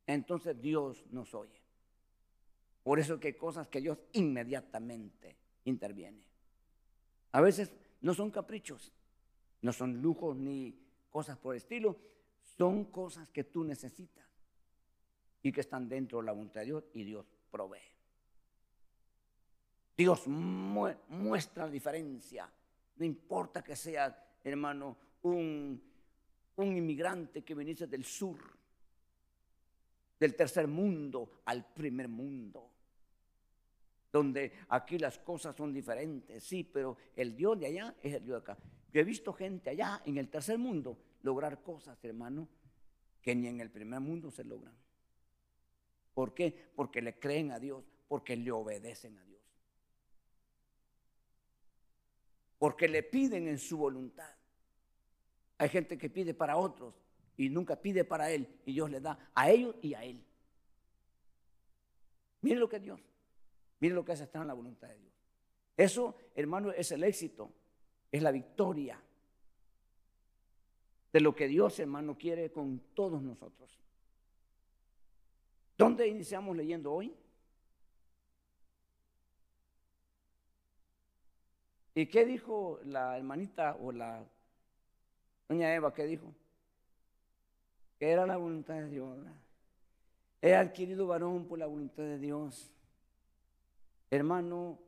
Entonces 0.07 0.59
Dios 0.59 1.05
nos 1.11 1.35
oye. 1.35 1.58
Por 2.89 2.99
eso 2.99 3.21
que 3.21 3.29
hay 3.29 3.35
cosas 3.35 3.69
que 3.69 3.83
Dios 3.83 3.99
inmediatamente 4.15 5.37
interviene. 5.67 6.25
A 7.33 7.43
veces 7.43 7.71
no 8.01 8.15
son 8.15 8.31
caprichos, 8.31 8.95
no 9.61 9.75
son 9.75 10.01
lujos 10.01 10.35
ni 10.35 10.75
cosas 11.11 11.37
por 11.37 11.55
el 11.55 11.59
estilo, 11.59 11.99
son 12.57 12.87
cosas 12.87 13.29
que 13.29 13.45
tú 13.45 13.63
necesitas 13.63 14.25
y 15.43 15.53
que 15.53 15.61
están 15.61 15.87
dentro 15.87 16.21
de 16.21 16.25
la 16.25 16.33
voluntad 16.33 16.63
de 16.63 16.65
Dios 16.65 16.85
y 16.95 17.05
Dios 17.05 17.27
provee. 17.51 17.77
Dios 19.95 20.27
muestra 20.27 21.67
la 21.67 21.71
diferencia. 21.71 22.51
No 22.97 23.05
importa 23.05 23.63
que 23.63 23.77
sea, 23.77 24.39
hermano, 24.43 24.97
un, 25.25 25.79
un 26.57 26.67
inmigrante 26.75 27.45
que 27.45 27.55
viniese 27.55 27.87
del 27.87 28.07
sur, 28.07 28.39
del 30.19 30.35
tercer 30.35 30.67
mundo 30.67 31.43
al 31.45 31.71
primer 31.75 32.09
mundo 32.09 32.78
donde 34.13 34.53
aquí 34.69 34.99
las 34.99 35.19
cosas 35.19 35.55
son 35.57 35.73
diferentes, 35.73 36.43
sí, 36.43 36.65
pero 36.65 36.97
el 37.15 37.37
Dios 37.37 37.59
de 37.59 37.67
allá 37.67 37.95
es 38.03 38.15
el 38.15 38.25
Dios 38.25 38.37
de 38.37 38.53
acá. 38.53 38.59
Yo 38.93 39.01
he 39.01 39.05
visto 39.05 39.33
gente 39.33 39.71
allá 39.71 40.03
en 40.07 40.17
el 40.17 40.29
tercer 40.29 40.59
mundo 40.59 40.99
lograr 41.23 41.63
cosas, 41.63 42.03
hermano, 42.05 42.49
que 43.21 43.35
ni 43.35 43.49
en 43.49 43.61
el 43.61 43.71
primer 43.71 44.01
mundo 44.01 44.31
se 44.31 44.45
logran. 44.45 44.75
¿Por 46.15 46.35
qué? 46.35 46.71
Porque 46.75 47.03
le 47.03 47.19
creen 47.19 47.53
a 47.53 47.59
Dios, 47.59 47.85
porque 48.09 48.37
le 48.37 48.51
obedecen 48.51 49.19
a 49.19 49.25
Dios. 49.25 49.43
Porque 52.59 52.89
le 52.89 53.03
piden 53.03 53.47
en 53.47 53.59
su 53.59 53.77
voluntad. 53.77 54.35
Hay 55.59 55.69
gente 55.69 55.99
que 55.99 56.09
pide 56.09 56.35
para 56.35 56.57
otros 56.57 56.95
y 57.37 57.49
nunca 57.51 57.77
pide 57.81 58.05
para 58.05 58.31
Él 58.31 58.49
y 58.65 58.73
Dios 58.73 58.91
le 58.91 59.01
da 59.01 59.31
a 59.35 59.51
ellos 59.51 59.77
y 59.83 59.95
a 59.95 60.05
Él. 60.05 60.25
Miren 62.41 62.61
lo 62.61 62.69
que 62.69 62.81
Dios. 62.81 63.01
Miren 63.81 63.97
lo 63.97 64.05
que 64.05 64.13
hace 64.13 64.25
estar 64.25 64.43
en 64.43 64.49
la 64.49 64.55
voluntad 64.55 64.89
de 64.89 64.99
Dios. 64.99 65.15
Eso, 65.77 66.17
hermano, 66.35 66.73
es 66.73 66.91
el 66.91 67.05
éxito, 67.05 67.53
es 68.11 68.23
la 68.23 68.33
victoria 68.33 69.01
de 71.13 71.21
lo 71.21 71.35
que 71.35 71.47
Dios, 71.47 71.79
hermano, 71.79 72.19
quiere 72.19 72.51
con 72.51 72.81
todos 72.95 73.23
nosotros. 73.23 73.79
¿Dónde 75.77 76.09
iniciamos 76.09 76.57
leyendo 76.57 76.93
hoy? 76.93 77.15
¿Y 81.95 82.07
qué 82.07 82.25
dijo 82.25 82.81
la 82.85 83.17
hermanita 83.17 83.77
o 83.81 83.93
la 83.93 84.25
doña 85.49 85.75
Eva? 85.75 85.95
¿Qué 85.95 86.05
dijo? 86.05 86.35
Que 87.99 88.11
era 88.11 88.27
la 88.27 88.37
voluntad 88.37 88.75
de 88.75 88.89
Dios. 88.89 89.19
He 90.41 90.55
adquirido 90.55 91.07
varón 91.07 91.47
por 91.47 91.59
la 91.59 91.67
voluntad 91.67 92.05
de 92.05 92.19
Dios. 92.19 92.73
Hermano, 94.11 94.79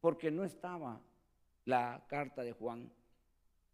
porque 0.00 0.30
no 0.30 0.44
estaba 0.44 1.00
la 1.64 2.04
carta 2.08 2.42
de 2.42 2.52
Juan, 2.52 2.90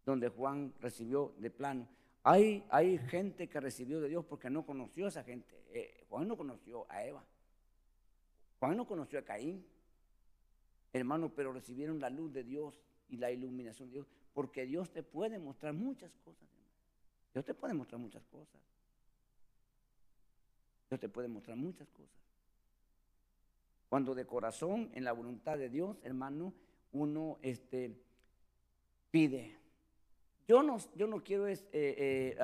donde 0.05 0.29
Juan 0.29 0.73
recibió 0.79 1.33
de 1.37 1.49
plano. 1.49 1.87
Hay, 2.23 2.65
hay 2.69 2.97
gente 2.97 3.47
que 3.47 3.59
recibió 3.59 4.01
de 4.01 4.09
Dios 4.09 4.25
porque 4.25 4.49
no 4.49 4.65
conoció 4.65 5.05
a 5.05 5.09
esa 5.09 5.23
gente. 5.23 5.63
Eh, 5.69 6.05
Juan 6.09 6.27
no 6.27 6.35
conoció 6.35 6.85
a 6.89 7.05
Eva. 7.05 7.23
Juan 8.59 8.75
no 8.75 8.85
conoció 8.85 9.19
a 9.19 9.23
Caín. 9.23 9.65
Hermano, 10.91 11.31
pero 11.33 11.53
recibieron 11.53 11.99
la 11.99 12.09
luz 12.09 12.33
de 12.33 12.43
Dios 12.43 12.81
y 13.09 13.17
la 13.17 13.31
iluminación 13.31 13.89
de 13.89 13.95
Dios, 13.95 14.07
porque 14.33 14.65
Dios 14.65 14.91
te 14.91 15.03
puede 15.03 15.39
mostrar 15.39 15.73
muchas 15.73 16.11
cosas. 16.25 16.47
Dios 17.33 17.45
te 17.45 17.53
puede 17.53 17.73
mostrar 17.73 17.99
muchas 18.01 18.25
cosas. 18.25 18.61
Dios 20.89 20.99
te 20.99 21.09
puede 21.09 21.27
mostrar 21.27 21.57
muchas 21.57 21.87
cosas. 21.89 22.26
Cuando 23.89 24.13
de 24.13 24.25
corazón, 24.25 24.89
en 24.93 25.03
la 25.03 25.13
voluntad 25.13 25.57
de 25.57 25.69
Dios, 25.69 25.97
hermano, 26.03 26.53
uno 26.91 27.39
este, 27.41 27.95
pide. 29.11 29.55
Yo 30.47 30.63
no, 30.63 30.77
yo 30.95 31.07
no 31.07 31.23
quiero 31.23 31.47
eh, 31.47 31.57
eh, 31.71 32.37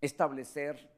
establecer, 0.00 0.90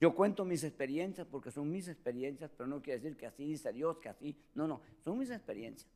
yo 0.00 0.14
cuento 0.14 0.44
mis 0.44 0.64
experiencias 0.64 1.26
porque 1.26 1.50
son 1.50 1.70
mis 1.70 1.88
experiencias, 1.88 2.50
pero 2.56 2.66
no 2.66 2.82
quiere 2.82 3.00
decir 3.00 3.16
que 3.16 3.26
así 3.26 3.44
dice 3.46 3.72
Dios, 3.72 3.98
que 3.98 4.10
así, 4.10 4.36
no, 4.54 4.66
no, 4.66 4.80
son 5.02 5.18
mis 5.18 5.30
experiencias. 5.30 5.90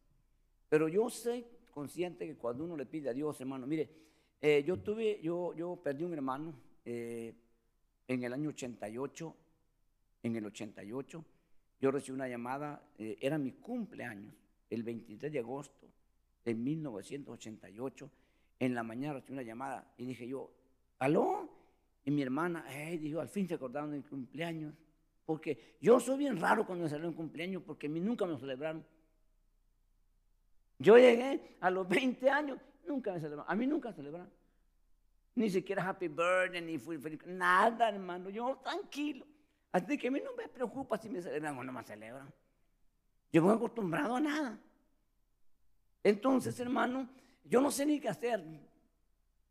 Pero 0.69 0.89
yo 0.89 1.09
soy 1.11 1.45
consciente 1.71 2.27
que 2.27 2.37
cuando 2.37 2.65
uno 2.65 2.77
le 2.77 2.87
pide 2.87 3.11
a 3.11 3.13
Dios, 3.13 3.41
hermano, 3.41 3.67
mire, 3.67 3.91
eh, 4.41 4.65
yo 4.67 4.79
tuve, 4.79 5.21
yo, 5.23 5.55
yo 5.55 5.77
perdí 5.83 6.05
un 6.05 6.15
hermano 6.15 6.55
en 6.85 8.25
el 8.25 8.33
año 8.33 8.49
88 8.49 9.37
en 10.23 10.37
el 10.37 10.47
88, 10.47 11.25
yo 11.81 11.91
recibí 11.91 12.15
una 12.15 12.29
llamada, 12.29 12.83
eh, 12.99 13.17
era 13.21 13.39
mi 13.39 13.53
cumpleaños, 13.53 14.35
el 14.69 14.83
23 14.83 15.33
de 15.33 15.39
agosto 15.39 15.89
de 16.45 16.55
1988, 16.55 18.11
en 18.59 18.75
la 18.75 18.83
mañana 18.83 19.15
recibí 19.15 19.33
una 19.33 19.43
llamada 19.43 19.93
y 19.97 20.05
dije 20.05 20.29
yo, 20.29 20.51
¿aló? 20.99 21.49
Y 22.05 22.11
mi 22.11 22.23
hermana, 22.23 22.65
hey, 22.69 22.99
dijo, 22.99 23.21
al 23.21 23.29
fin 23.29 23.49
se 23.49 23.55
acordaron 23.55 23.91
de 23.91 23.99
mi 23.99 24.03
cumpleaños, 24.03 24.75
porque 25.25 25.77
yo 25.81 26.01
soy 26.01 26.19
bien 26.19 26.39
raro 26.39 26.67
cuando 26.67 26.85
me 26.85 26.91
salió 26.91 27.09
un 27.09 27.15
cumpleaños, 27.15 27.63
porque 27.63 27.87
a 27.87 27.91
mí 27.91 28.01
nunca 28.01 28.27
me 28.27 28.39
celebraron. 28.39 28.85
Yo 30.79 30.97
llegué 30.97 31.57
a 31.61 31.71
los 31.71 31.89
20 31.89 32.31
años, 32.31 32.59
nunca 32.87 33.13
me 33.13 33.21
celebraron, 33.21 33.51
a 33.51 33.55
mí 33.55 33.67
nunca 33.67 33.91
me 33.91 33.95
celebraron. 33.95 34.31
Ni 35.35 35.49
siquiera 35.49 35.89
happy 35.89 36.09
birthday, 36.09 36.61
ni 36.61 36.79
fui 36.79 36.99
feliz, 36.99 37.21
nada, 37.27 37.89
hermano, 37.89 38.29
yo 38.31 38.61
tranquilo. 38.63 39.27
Así 39.73 39.97
que 39.97 40.09
a 40.09 40.11
mí 40.11 40.21
no 40.25 40.35
me 40.35 40.49
preocupa 40.49 40.99
si 40.99 41.09
me 41.09 41.23
celebran 41.23 41.57
o 41.57 41.65
no 41.65 41.73
me 41.73 41.83
celebran. 41.85 42.33
Yo 43.33 43.43
me 43.43 43.53
he 43.53 43.55
acostumbrado 43.55 44.17
a 44.17 44.21
nada. 44.21 44.59
Entonces, 46.03 46.59
hermano, 46.59 47.09
yo 47.45 47.61
no 47.61 47.71
sé 47.71 47.87
ni 47.87 48.01
qué 48.01 48.09
hacer. 48.09 48.43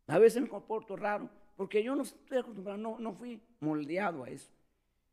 A 0.06 0.18
veces 0.18 0.42
me 0.42 0.48
comporto 0.48 0.96
raro, 0.96 1.30
porque 1.56 1.82
yo 1.82 1.94
no 1.94 2.02
estoy 2.02 2.38
acostumbrado, 2.38 2.78
no, 2.78 2.98
no 2.98 3.12
fui 3.12 3.40
moldeado 3.60 4.24
a 4.24 4.28
eso. 4.28 4.50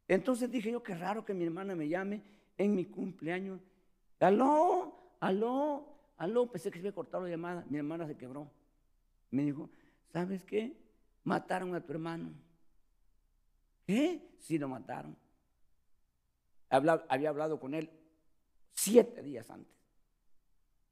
Entonces 0.08 0.50
dije 0.50 0.72
yo, 0.72 0.82
qué 0.82 0.96
raro 0.96 1.24
que 1.24 1.34
mi 1.34 1.46
hermana 1.46 1.76
me 1.76 1.88
llame 1.88 2.22
en 2.58 2.76
mi 2.76 2.86
cumpleaños. 2.86 3.62
Aló, 4.20 4.98
aló, 5.20 5.86
aló, 6.18 6.48
pensé 6.52 6.72
que 6.72 6.80
se 6.80 6.88
había 6.88 6.96
cortado 6.96 7.24
la 7.24 7.30
llamada. 7.30 7.66
Mi 7.70 7.78
hermana 7.78 8.08
se 8.08 8.18
quebró. 8.18 8.50
Me 9.30 9.44
dijo, 9.44 9.70
¿sabes 10.12 10.44
qué? 10.44 10.74
Mataron 11.24 11.76
a 11.76 11.82
tu 11.82 11.92
hermano. 11.92 12.32
¿Qué? 13.88 14.22
Si 14.40 14.58
lo 14.58 14.68
mataron. 14.68 15.18
había 16.70 17.30
hablado 17.30 17.58
con 17.58 17.74
él 17.74 17.90
siete 18.74 19.24
días 19.24 19.50
antes. 19.50 19.74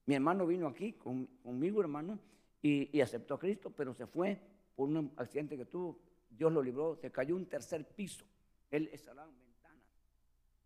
Mi 0.05 0.15
hermano 0.15 0.47
vino 0.47 0.67
aquí 0.67 0.93
conmigo, 0.93 1.81
hermano, 1.81 2.19
y, 2.61 3.01
aceptó 3.01 3.33
a 3.33 3.39
Cristo, 3.39 3.69
pero 3.69 3.93
se 3.93 4.07
fue 4.07 4.39
por 4.75 4.87
un 4.87 5.13
accidente 5.17 5.57
que 5.57 5.65
tuvo. 5.65 5.99
Dios 6.29 6.51
lo 6.51 6.63
libró, 6.63 6.95
se 6.95 7.11
cayó 7.11 7.35
un 7.35 7.47
tercer 7.47 7.85
piso. 7.85 8.25
Él 8.71 8.89
estaba 8.93 9.25
en 9.25 9.37
ventanas. 9.37 9.83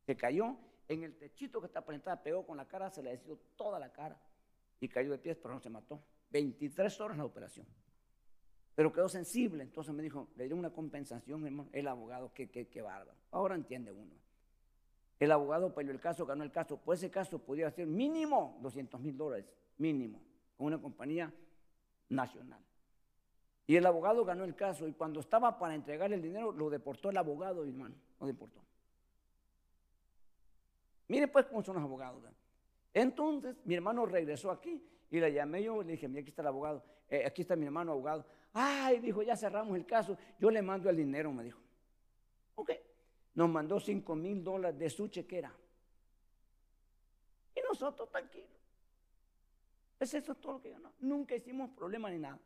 Se 0.05 0.15
cayó 0.15 0.55
en 0.87 1.03
el 1.03 1.17
techito 1.17 1.59
que 1.59 1.67
está 1.67 1.83
presentado, 1.83 2.21
pegó 2.21 2.45
con 2.45 2.57
la 2.57 2.67
cara, 2.67 2.91
se 2.91 3.01
le 3.01 3.11
decidió 3.11 3.37
toda 3.55 3.79
la 3.79 3.91
cara 3.91 4.21
y 4.79 4.87
cayó 4.87 5.11
de 5.11 5.17
pies, 5.17 5.37
pero 5.37 5.55
no 5.55 5.59
se 5.59 5.69
mató. 5.69 6.03
23 6.29 7.01
horas 7.01 7.17
la 7.17 7.25
operación 7.25 7.65
pero 8.79 8.93
quedó 8.93 9.09
sensible. 9.09 9.61
Entonces 9.61 9.93
me 9.93 10.01
dijo, 10.01 10.29
le 10.37 10.45
dio 10.45 10.55
una 10.55 10.69
compensación, 10.69 11.45
hermano. 11.45 11.67
El 11.73 11.85
abogado, 11.85 12.31
qué, 12.33 12.49
qué, 12.49 12.69
qué 12.69 12.81
bárbaro. 12.81 13.11
Ahora 13.29 13.55
entiende 13.55 13.91
uno. 13.91 14.13
El 15.19 15.33
abogado 15.33 15.75
peleó 15.75 15.91
el 15.91 15.99
caso, 15.99 16.25
ganó 16.25 16.45
el 16.45 16.51
caso. 16.53 16.77
Pues 16.77 16.99
ese 16.99 17.11
caso 17.11 17.39
podía 17.39 17.69
ser 17.71 17.87
mínimo 17.87 18.57
200 18.61 19.01
mil 19.01 19.17
dólares, 19.17 19.45
mínimo, 19.79 20.21
con 20.55 20.67
una 20.67 20.77
compañía 20.77 21.29
nacional. 22.07 22.61
Y 23.67 23.75
el 23.75 23.85
abogado 23.85 24.23
ganó 24.23 24.45
el 24.45 24.55
caso 24.55 24.87
y 24.87 24.93
cuando 24.93 25.19
estaba 25.19 25.59
para 25.59 25.75
entregar 25.75 26.13
el 26.13 26.21
dinero, 26.21 26.53
lo 26.53 26.69
deportó 26.69 27.09
el 27.09 27.17
abogado, 27.17 27.65
hermano. 27.65 27.95
Lo 28.21 28.27
deportó. 28.27 28.61
Mire 31.09 31.27
pues 31.27 31.47
cómo 31.47 31.61
son 31.63 31.75
los 31.75 31.83
abogados. 31.83 32.23
Entonces 32.93 33.57
mi 33.65 33.75
hermano 33.75 34.05
regresó 34.05 34.51
aquí 34.51 34.81
y 35.11 35.19
le 35.19 35.33
llamé 35.33 35.63
yo, 35.63 35.83
le 35.83 35.91
dije, 35.91 36.07
mira, 36.07 36.21
aquí 36.21 36.29
está 36.29 36.43
el 36.43 36.47
abogado, 36.47 36.81
eh, 37.09 37.25
aquí 37.25 37.41
está 37.41 37.57
mi 37.57 37.65
hermano 37.65 37.91
abogado. 37.91 38.38
Ay, 38.53 38.99
dijo, 38.99 39.21
ya 39.21 39.35
cerramos 39.35 39.75
el 39.77 39.85
caso, 39.85 40.17
yo 40.39 40.49
le 40.49 40.61
mando 40.61 40.89
el 40.89 40.97
dinero, 40.97 41.31
me 41.31 41.43
dijo. 41.43 41.59
Ok, 42.55 42.71
nos 43.35 43.49
mandó 43.49 43.79
5 43.79 44.15
mil 44.15 44.43
dólares 44.43 44.79
de 44.79 44.89
su 44.89 45.07
chequera. 45.07 45.53
Y 47.55 47.59
nosotros 47.67 48.09
tranquilos. 48.09 48.49
Es 49.99 50.13
eso 50.13 50.33
todo 50.35 50.53
lo 50.53 50.61
que 50.61 50.71
ganó. 50.71 50.93
Nunca 50.99 51.35
hicimos 51.35 51.69
problema 51.71 52.09
ni 52.09 52.19
nada. 52.19 52.39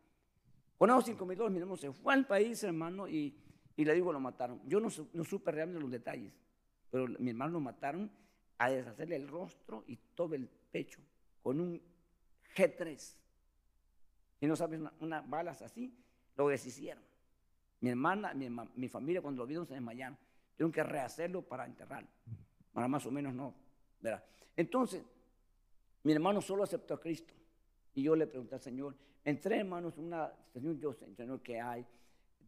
Con 0.78 0.89
esos 0.89 1.06
5 1.06 1.26
mil 1.26 1.38
dólares, 1.38 1.54
mi 1.54 1.60
hermano 1.62 1.78
se 1.78 1.91
fue 1.91 2.14
al 2.14 2.28
país, 2.28 2.64
hermano, 2.64 3.08
y, 3.08 3.36
le 3.78 3.93
digo, 3.93 4.12
lo 4.12 4.20
mataron. 4.20 4.62
Yo 4.68 4.80
no, 4.80 4.89
no 5.14 5.24
supe 5.24 5.51
realmente 5.51 5.82
los 5.82 5.91
detalles, 5.91 6.34
pero 6.89 7.08
mi 7.20 7.30
hermano 7.30 7.54
lo 7.54 7.60
mataron 7.60 8.12
a 8.58 8.70
deshacerle 8.70 9.16
el 9.16 9.28
rostro 9.28 9.84
y 9.88 9.97
todo 10.16 10.36
el 10.36 10.47
pecho 10.47 10.99
con 11.41 11.60
un 11.60 11.82
G3. 12.56 13.23
Y 14.44 14.46
no 14.46 14.58
sabes, 14.58 14.82
unas 15.00 15.30
balas 15.30 15.62
así, 15.62 15.98
lo 16.36 16.50
deshicieron. 16.50 17.02
Mi 17.80 17.91
hermana, 17.91 18.34
mi, 18.34 18.89
familia, 18.89 19.22
cuando 19.22 19.41
lo 19.41 19.48
vieron, 19.48 19.66
se 19.66 19.74
desmayaron. 19.74 20.18
Tuvieron 20.58 20.74
que 20.74 20.84
rehacerlo 20.84 21.44
para 21.44 21.66
enterrarlo. 21.66 22.10
Para 22.74 22.89
más 22.89 23.06
o 23.06 23.12
menos 23.12 23.34
no. 23.34 23.56
¿verdad? 24.02 24.22
Entonces, 24.58 25.02
mi 26.04 26.12
hermano 26.12 26.41
solo 26.41 26.64
aceptó 26.64 26.96
a 26.96 27.00
Cristo. 27.00 27.34
Y 27.96 28.04
yo 28.04 28.18
le 28.18 28.28
pregunté 28.28 28.56
al 28.56 28.62
Señor, 28.62 28.98
entré 29.24 29.60
hermanos, 29.60 29.98
una, 29.98 30.30
Señor, 30.52 30.78
yo 30.78 30.91
Señor, 30.91 31.41
¿qué 31.41 31.62
hay? 31.62 31.86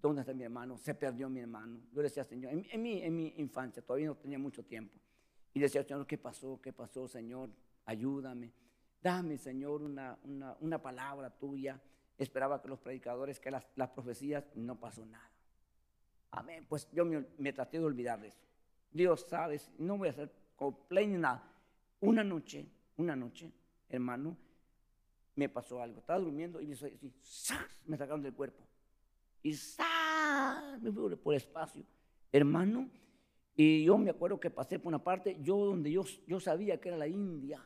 ¿Dónde 0.02 0.20
está 0.20 0.34
mi 0.34 0.43
hermano? 0.43 0.78
Se 0.78 0.96
perdió 0.96 1.30
mi 1.30 1.39
hermano. 1.39 1.80
Yo 1.93 2.02
le 2.02 2.10
decía, 2.10 2.26
Señor, 2.26 2.52
en, 2.52 2.82
mi, 2.82 3.02
en 3.02 3.16
mi 3.16 3.36
infancia, 3.38 3.82
todavía 3.82 4.08
no 4.08 4.16
tenía 4.16 4.38
mucho 4.38 4.66
tiempo. 4.66 5.00
Y 5.54 5.62
decía, 5.62 5.82
Señor, 5.82 6.06
¿qué 6.06 6.18
pasó? 6.18 6.60
¿Qué 6.62 6.74
pasó, 6.74 7.08
Señor? 7.08 7.52
Ayúdame. 7.86 8.52
Dame, 9.02 9.38
Señor, 9.38 9.82
una, 9.84 10.18
una, 10.60 10.82
palabra 10.82 11.30
tuya. 11.30 11.80
Esperaba 12.18 12.62
que 12.62 12.68
los 12.68 12.80
predicadores, 12.80 13.39
que 13.39 13.52
las, 13.52 13.66
las 13.76 13.89
profecías, 13.89 14.46
no 14.56 14.80
pasó 14.80 15.06
nada. 15.06 15.30
Amén. 16.32 16.66
Pues 16.68 16.89
yo 16.91 17.06
me, 17.06 17.54
traté 17.54 17.80
de 17.80 17.86
olvidar 17.86 18.20
de 18.22 18.30
eso. 18.30 18.41
Dios 18.91 19.26
sabe, 19.28 19.60
no 19.78 19.98
voy 19.98 20.08
a 20.08 20.12
hacer 20.12 20.32
complaint 20.56 21.18
nada. 21.18 21.52
Una 22.02 22.24
noche, 22.24 22.66
una 22.98 23.16
noche, 23.16 23.52
hermano, 23.89 24.38
me 25.36 25.50
pasó 25.50 25.82
algo. 25.82 26.00
Estaba 26.00 26.20
durmiendo 26.20 26.62
y 26.62 26.68
me, 26.68 26.76
me 27.86 27.98
sacaron 27.98 28.22
del 28.22 28.34
cuerpo. 28.34 28.64
Y 29.43 29.54
me 30.82 30.91
fui 30.91 31.16
por 31.16 31.36
espacio. 31.36 31.84
Hermano, 32.32 32.89
y 33.56 33.86
yo 33.86 33.98
me 33.98 34.10
acuerdo 34.10 34.39
que 34.39 34.50
pasé 34.50 34.80
por 34.80 34.88
una 34.88 35.04
parte, 35.04 35.38
yo 35.41 35.58
donde 35.58 35.91
yo, 35.91 36.04
yo 36.28 36.39
sabía 36.39 36.82
que 36.82 36.89
era 36.89 36.98
la 36.98 37.08
India. 37.08 37.64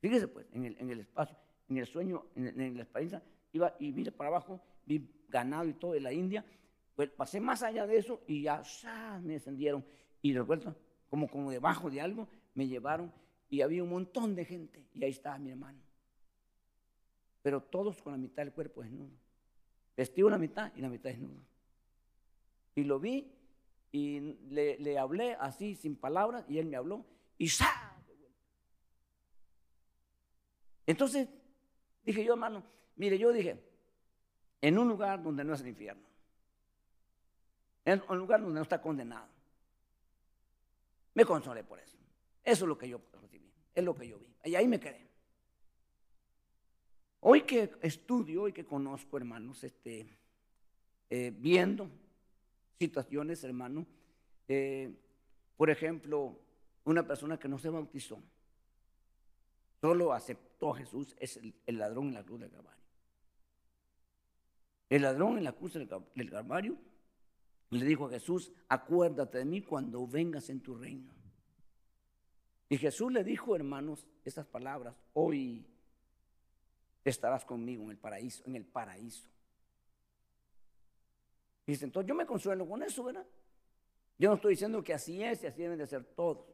Fíjese 0.00 0.28
pues, 0.28 0.46
en 0.52 0.64
el, 0.64 0.76
en 0.78 0.90
el 0.90 1.00
espacio, 1.00 1.36
en 1.68 1.78
el 1.78 1.86
sueño, 1.86 2.26
en, 2.34 2.74
la 2.76 2.82
experiencia, 2.82 3.22
iba 3.52 3.74
y 3.78 3.92
vi 3.92 4.04
para 4.10 4.28
abajo, 4.28 4.60
vi 4.86 5.08
ganado 5.28 5.68
y 5.68 5.74
todo 5.74 5.92
de 5.92 6.00
la 6.00 6.12
India. 6.12 6.44
Pues 6.96 7.10
pasé 7.10 7.40
más 7.40 7.62
allá 7.62 7.86
de 7.86 7.96
eso 7.96 8.22
y 8.26 8.42
ya 8.42 8.62
me 9.22 9.34
descendieron. 9.34 9.84
Y 10.22 10.34
recuerdo, 10.34 10.74
como, 11.08 11.28
como 11.28 11.50
debajo 11.50 11.90
de 11.90 12.00
algo, 12.00 12.28
me 12.54 12.66
llevaron 12.66 13.12
y 13.48 13.60
había 13.60 13.82
un 13.82 13.90
montón 13.90 14.34
de 14.34 14.44
gente. 14.44 14.86
Y 14.94 15.04
ahí 15.04 15.10
estaba 15.10 15.38
mi 15.38 15.50
hermano. 15.50 15.80
Pero 17.42 17.62
todos 17.62 18.02
con 18.02 18.12
la 18.12 18.18
mitad 18.18 18.42
del 18.42 18.52
cuerpo 18.52 18.82
desnudo. 18.82 19.10
Vestido 19.96 20.30
la 20.30 20.38
mitad 20.38 20.72
y 20.76 20.80
la 20.80 20.88
mitad 20.88 21.10
desnudo. 21.10 21.42
Y 22.74 22.84
lo 22.84 22.98
vi 23.00 23.32
y 23.92 24.20
le, 24.48 24.98
hablé 24.98 25.34
así, 25.34 25.74
sin 25.74 25.96
palabras, 25.96 26.44
y 26.48 26.58
él 26.58 26.66
me 26.66 26.76
habló. 26.76 27.04
Y 27.38 27.48
¡sa! 27.48 27.68
Entonces, 30.90 31.28
dije 32.04 32.24
yo, 32.24 32.32
hermano, 32.32 32.64
mire, 32.96 33.16
yo 33.16 33.32
dije, 33.32 33.62
en 34.60 34.76
un 34.76 34.88
lugar 34.88 35.22
donde 35.22 35.44
no 35.44 35.54
es 35.54 35.60
el 35.60 35.68
infierno, 35.68 36.02
en 37.84 38.02
un 38.08 38.18
lugar 38.18 38.40
donde 38.40 38.56
no 38.56 38.62
está 38.62 38.82
condenado, 38.82 39.28
me 41.14 41.24
consolé 41.24 41.62
por 41.62 41.78
eso. 41.78 41.96
Eso 42.42 42.64
es 42.64 42.68
lo 42.68 42.76
que 42.76 42.88
yo 42.88 43.00
recibí, 43.22 43.52
es 43.72 43.84
lo 43.84 43.94
que 43.94 44.08
yo 44.08 44.18
vi. 44.18 44.34
Y 44.46 44.56
ahí 44.56 44.66
me 44.66 44.80
quedé. 44.80 45.08
Hoy 47.20 47.42
que 47.42 47.70
estudio, 47.82 48.42
hoy 48.42 48.52
que 48.52 48.66
conozco, 48.66 49.16
hermanos, 49.16 49.62
este, 49.62 50.08
eh, 51.08 51.32
viendo 51.32 51.88
situaciones, 52.80 53.44
hermano, 53.44 53.86
eh, 54.48 54.92
por 55.56 55.70
ejemplo, 55.70 56.36
una 56.82 57.06
persona 57.06 57.38
que 57.38 57.46
no 57.46 57.60
se 57.60 57.68
bautizó, 57.68 58.20
solo 59.80 60.12
aceptó 60.12 60.72
Jesús, 60.72 61.14
es 61.18 61.40
el, 61.66 61.78
ladrón 61.78 62.08
en 62.08 62.14
la 62.14 62.24
cruz 62.24 62.40
del 62.40 62.50
Calvario. 62.50 62.84
El 64.88 65.02
ladrón 65.02 65.38
en 65.38 65.44
la 65.44 65.52
cruz 65.52 65.74
del, 65.74 65.88
del 66.14 66.30
Calvario 66.30 66.76
le 67.70 67.84
dijo 67.84 68.06
a 68.06 68.10
Jesús, 68.10 68.52
acuérdate 68.68 69.38
de 69.38 69.44
mí 69.44 69.62
cuando 69.62 70.06
vengas 70.06 70.50
en 70.50 70.60
tu 70.60 70.74
reino. 70.74 71.14
Y 72.68 72.78
Jesús 72.78 73.12
le 73.12 73.24
dijo, 73.24 73.56
hermanos, 73.56 74.06
estas 74.24 74.46
palabras, 74.46 74.94
hoy 75.14 75.66
estarás 77.04 77.44
conmigo 77.44 77.84
en 77.84 77.90
el 77.90 77.98
paraíso, 77.98 78.42
en 78.46 78.56
el 78.56 78.64
paraíso. 78.64 79.28
Dice, 81.66 81.84
entonces 81.84 82.08
yo 82.08 82.14
me 82.14 82.26
consuelo 82.26 82.68
con 82.68 82.82
eso, 82.82 83.04
¿verdad? 83.04 83.26
Yo 84.18 84.28
no 84.28 84.34
estoy 84.34 84.50
diciendo 84.50 84.82
que 84.82 84.92
así 84.92 85.22
es 85.22 85.42
y 85.42 85.46
así 85.46 85.62
deben 85.62 85.78
de 85.78 85.86
ser 85.86 86.04
todos. 86.04 86.44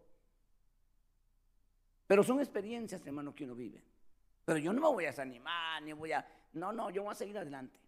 Pero 2.06 2.22
son 2.22 2.40
experiencias, 2.40 3.04
hermano, 3.06 3.34
que 3.34 3.44
uno 3.44 3.54
vive. 3.54 3.82
Pero 4.44 4.58
yo 4.58 4.72
no 4.72 4.80
me 4.80 4.88
voy 4.88 5.04
a 5.04 5.08
desanimar, 5.08 5.82
ni 5.82 5.92
voy 5.92 6.12
a... 6.12 6.26
No, 6.52 6.72
no, 6.72 6.90
yo 6.90 7.02
voy 7.02 7.12
a 7.12 7.14
seguir 7.14 7.36
adelante. 7.36 7.78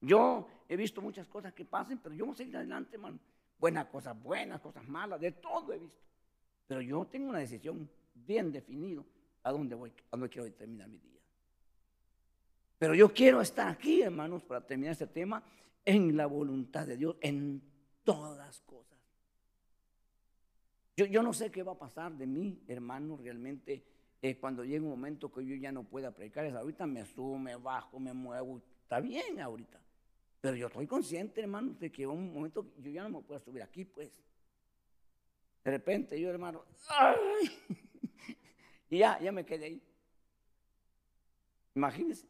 Yo 0.00 0.48
he 0.68 0.76
visto 0.76 1.02
muchas 1.02 1.26
cosas 1.26 1.52
que 1.52 1.64
pasen, 1.64 1.98
pero 1.98 2.14
yo 2.14 2.24
voy 2.24 2.34
a 2.34 2.36
seguir 2.36 2.56
adelante, 2.56 2.96
hermano. 2.96 3.18
Buenas 3.58 3.86
cosas 3.86 4.20
buenas, 4.22 4.60
cosas 4.60 4.86
malas, 4.88 5.20
de 5.20 5.32
todo 5.32 5.72
he 5.72 5.78
visto. 5.78 6.00
Pero 6.66 6.80
yo 6.80 7.04
tengo 7.06 7.28
una 7.28 7.40
decisión 7.40 7.90
bien 8.14 8.52
definida 8.52 9.02
a 9.42 9.52
dónde 9.52 9.74
voy, 9.74 9.90
a 9.90 10.10
dónde 10.12 10.28
quiero 10.28 10.50
terminar 10.52 10.88
mi 10.88 10.98
día. 10.98 11.20
Pero 12.78 12.94
yo 12.94 13.12
quiero 13.12 13.40
estar 13.40 13.68
aquí, 13.68 14.02
hermanos, 14.02 14.42
para 14.44 14.64
terminar 14.64 14.92
este 14.92 15.08
tema, 15.08 15.42
en 15.84 16.16
la 16.16 16.26
voluntad 16.26 16.86
de 16.86 16.96
Dios, 16.96 17.16
en 17.20 17.62
todas 18.04 18.60
cosas. 18.60 18.97
Yo, 20.98 21.06
yo 21.06 21.22
no 21.22 21.32
sé 21.32 21.52
qué 21.52 21.62
va 21.62 21.74
a 21.74 21.78
pasar 21.78 22.12
de 22.14 22.26
mí, 22.26 22.60
hermano, 22.66 23.16
realmente, 23.16 23.84
eh, 24.20 24.36
cuando 24.36 24.64
llegue 24.64 24.80
un 24.80 24.90
momento 24.90 25.30
que 25.30 25.46
yo 25.46 25.54
ya 25.54 25.70
no 25.70 25.84
pueda 25.84 26.10
predicar. 26.10 26.44
Es 26.44 26.56
ahorita 26.56 26.88
me 26.88 27.06
subo, 27.06 27.38
me 27.38 27.54
bajo, 27.54 28.00
me 28.00 28.12
muevo, 28.12 28.60
está 28.82 28.98
bien 28.98 29.40
ahorita. 29.40 29.80
Pero 30.40 30.56
yo 30.56 30.66
estoy 30.66 30.88
consciente, 30.88 31.40
hermano, 31.40 31.76
de 31.78 31.92
que 31.92 32.04
un 32.04 32.34
momento 32.34 32.72
yo 32.78 32.90
ya 32.90 33.04
no 33.04 33.20
me 33.20 33.24
puedo 33.24 33.38
subir 33.38 33.62
aquí, 33.62 33.84
pues. 33.84 34.10
De 35.62 35.70
repente 35.70 36.20
yo, 36.20 36.30
hermano, 36.30 36.64
y 38.90 38.98
ya, 38.98 39.20
ya 39.20 39.30
me 39.30 39.46
quedé 39.46 39.66
ahí. 39.66 39.82
Imagínense. 41.76 42.26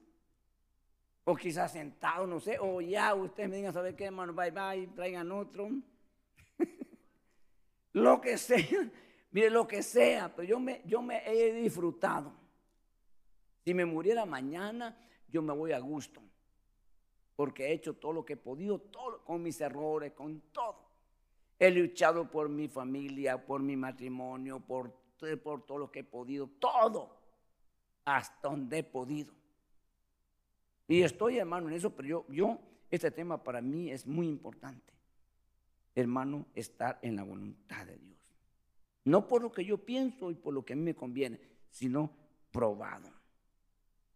O 1.24 1.34
quizás 1.34 1.72
sentado, 1.72 2.26
no 2.26 2.38
sé, 2.38 2.58
o 2.60 2.82
ya 2.82 3.14
ustedes 3.14 3.48
me 3.48 3.56
digan, 3.56 3.72
¿sabe 3.72 3.96
qué, 3.96 4.04
hermano? 4.04 4.34
Bye, 4.34 4.50
bye, 4.50 4.86
traigan 4.88 5.32
otro. 5.32 5.70
Lo 7.92 8.20
que 8.20 8.38
sea, 8.38 8.90
mire, 9.30 9.50
lo 9.50 9.66
que 9.66 9.82
sea, 9.82 10.34
pero 10.34 10.48
yo 10.48 10.60
me, 10.60 10.82
yo 10.84 11.02
me 11.02 11.22
he 11.26 11.52
disfrutado. 11.52 12.32
Si 13.64 13.74
me 13.74 13.84
muriera 13.84 14.24
mañana, 14.24 14.98
yo 15.28 15.42
me 15.42 15.52
voy 15.52 15.72
a 15.72 15.78
gusto 15.78 16.22
porque 17.38 17.68
he 17.68 17.72
hecho 17.72 17.94
todo 17.94 18.12
lo 18.12 18.24
que 18.24 18.32
he 18.32 18.36
podido, 18.36 18.80
todo, 18.80 19.24
con 19.24 19.40
mis 19.40 19.60
errores, 19.60 20.10
con 20.10 20.40
todo. 20.50 20.90
He 21.56 21.70
luchado 21.70 22.28
por 22.28 22.48
mi 22.48 22.66
familia, 22.66 23.46
por 23.46 23.62
mi 23.62 23.76
matrimonio, 23.76 24.58
por, 24.58 24.92
por 25.44 25.64
todo 25.64 25.78
lo 25.78 25.88
que 25.88 26.00
he 26.00 26.04
podido, 26.04 26.48
todo, 26.58 27.16
hasta 28.04 28.48
donde 28.48 28.78
he 28.78 28.82
podido. 28.82 29.32
Y 30.88 31.02
estoy, 31.02 31.38
hermano, 31.38 31.68
en 31.68 31.74
eso, 31.74 31.94
pero 31.94 32.08
yo, 32.08 32.26
yo, 32.28 32.58
este 32.90 33.12
tema 33.12 33.40
para 33.40 33.60
mí 33.60 33.88
es 33.88 34.04
muy 34.04 34.26
importante. 34.26 34.92
Hermano, 35.98 36.46
estar 36.54 36.98
en 37.02 37.16
la 37.16 37.24
voluntad 37.24 37.86
de 37.86 37.98
Dios. 37.98 38.18
No 39.04 39.26
por 39.26 39.42
lo 39.42 39.50
que 39.50 39.64
yo 39.64 39.78
pienso 39.78 40.30
y 40.30 40.34
por 40.34 40.54
lo 40.54 40.64
que 40.64 40.74
a 40.74 40.76
mí 40.76 40.82
me 40.82 40.94
conviene, 40.94 41.40
sino 41.70 42.10
probado. 42.50 43.10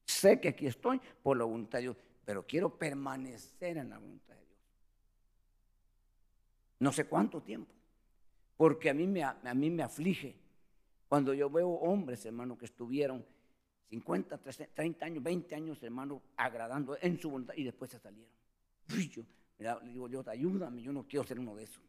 Sé 0.05 0.41
que 0.41 0.49
aquí 0.49 0.67
estoy 0.67 1.01
por 1.23 1.37
la 1.37 1.45
voluntad 1.45 1.79
de 1.79 1.83
Dios 1.83 1.97
pero 2.25 2.47
quiero 2.47 2.79
permanecer 2.79 3.77
en 3.77 3.91
la 3.91 3.99
voluntad 3.99 4.35
de 4.35 4.41
Dios. 4.47 4.59
No 6.79 6.93
sé 6.93 7.07
cuánto 7.07 7.43
tiempo, 7.43 7.73
porque 8.57 8.91
a 8.91 8.95
mí 8.95 9.07
me, 9.07 9.23
a 9.25 9.55
mí 9.55 9.71
me 9.71 9.83
aflige 9.83 10.37
cuando 11.09 11.35
yo 11.35 11.51
veo 11.51 11.69
hombres, 11.69 12.25
hermano, 12.25 12.57
que 12.57 12.65
estuvieron 12.65 13.25
50, 13.91 14.39
30 14.39 15.05
años, 15.05 15.23
20 15.23 15.55
años, 15.55 15.83
hermano, 15.83 16.23
agradando 16.37 16.97
en 17.01 17.19
su 17.19 17.29
voluntad 17.29 17.55
y 17.57 17.65
después 17.65 17.91
se 17.91 17.99
salieron. 17.99 18.33
yo, 19.11 19.25
le 19.59 19.75
digo, 19.85 20.09
Dios, 20.09 20.27
ayúdame, 20.29 20.83
yo 20.83 20.93
no 20.93 21.07
quiero 21.07 21.25
ser 21.25 21.39
uno 21.39 21.55
de 21.55 21.65
esos. 21.65 21.83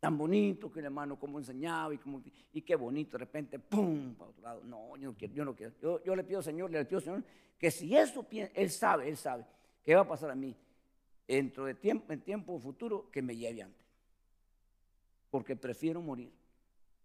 Tan 0.00 0.16
bonito 0.16 0.72
que 0.72 0.80
el 0.80 0.86
hermano 0.86 1.18
como 1.18 1.38
enseñaba 1.38 1.92
y, 1.92 1.98
como, 1.98 2.22
y 2.52 2.62
qué 2.62 2.74
bonito, 2.74 3.12
de 3.12 3.18
repente, 3.18 3.58
¡pum! 3.58 4.14
para 4.14 4.30
otro 4.30 4.42
lado. 4.42 4.64
No, 4.64 4.96
yo 4.96 5.10
no 5.10 5.14
quiero. 5.14 5.34
Yo, 5.34 5.44
no 5.44 5.54
quiero. 5.54 5.74
yo, 5.80 6.02
yo 6.02 6.16
le 6.16 6.24
pido, 6.24 6.42
Señor, 6.42 6.70
le 6.70 6.84
pido, 6.86 7.00
Señor, 7.00 7.22
que 7.58 7.70
si 7.70 7.94
eso 7.94 8.26
Él 8.30 8.70
sabe, 8.70 9.08
Él 9.08 9.16
sabe, 9.18 9.44
qué 9.82 9.94
va 9.94 10.00
a 10.00 10.08
pasar 10.08 10.30
a 10.30 10.34
mí 10.34 10.56
dentro 11.28 11.66
de 11.66 11.74
tiempo, 11.74 12.12
en 12.12 12.20
tiempo 12.22 12.58
futuro, 12.58 13.10
que 13.10 13.20
me 13.20 13.36
lleve 13.36 13.62
antes. 13.62 13.86
Porque 15.30 15.54
prefiero 15.54 16.00
morir 16.00 16.32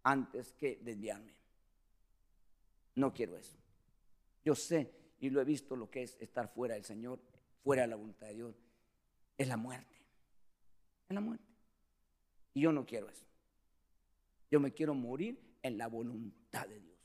antes 0.02 0.52
que 0.52 0.80
desviarme. 0.82 1.32
No 2.94 3.12
quiero 3.12 3.36
eso. 3.36 3.56
Yo 4.44 4.54
sé 4.54 4.90
y 5.20 5.30
lo 5.30 5.40
he 5.40 5.44
visto 5.44 5.76
lo 5.76 5.90
que 5.90 6.02
es 6.02 6.16
estar 6.20 6.48
fuera 6.48 6.74
del 6.74 6.84
Señor, 6.84 7.20
fuera 7.62 7.82
de 7.82 7.88
la 7.88 7.96
voluntad 7.96 8.26
de 8.28 8.34
Dios. 8.34 8.54
Es 9.36 9.48
la 9.48 9.56
muerte. 9.56 9.96
Es 11.08 11.14
la 11.14 11.20
muerte. 11.20 11.44
Y 12.54 12.62
yo 12.62 12.72
no 12.72 12.86
quiero 12.86 13.08
eso. 13.08 13.24
Yo 14.50 14.60
me 14.60 14.72
quiero 14.72 14.94
morir 14.94 15.58
en 15.62 15.76
la 15.76 15.88
voluntad 15.88 16.66
de 16.66 16.80
Dios. 16.80 16.98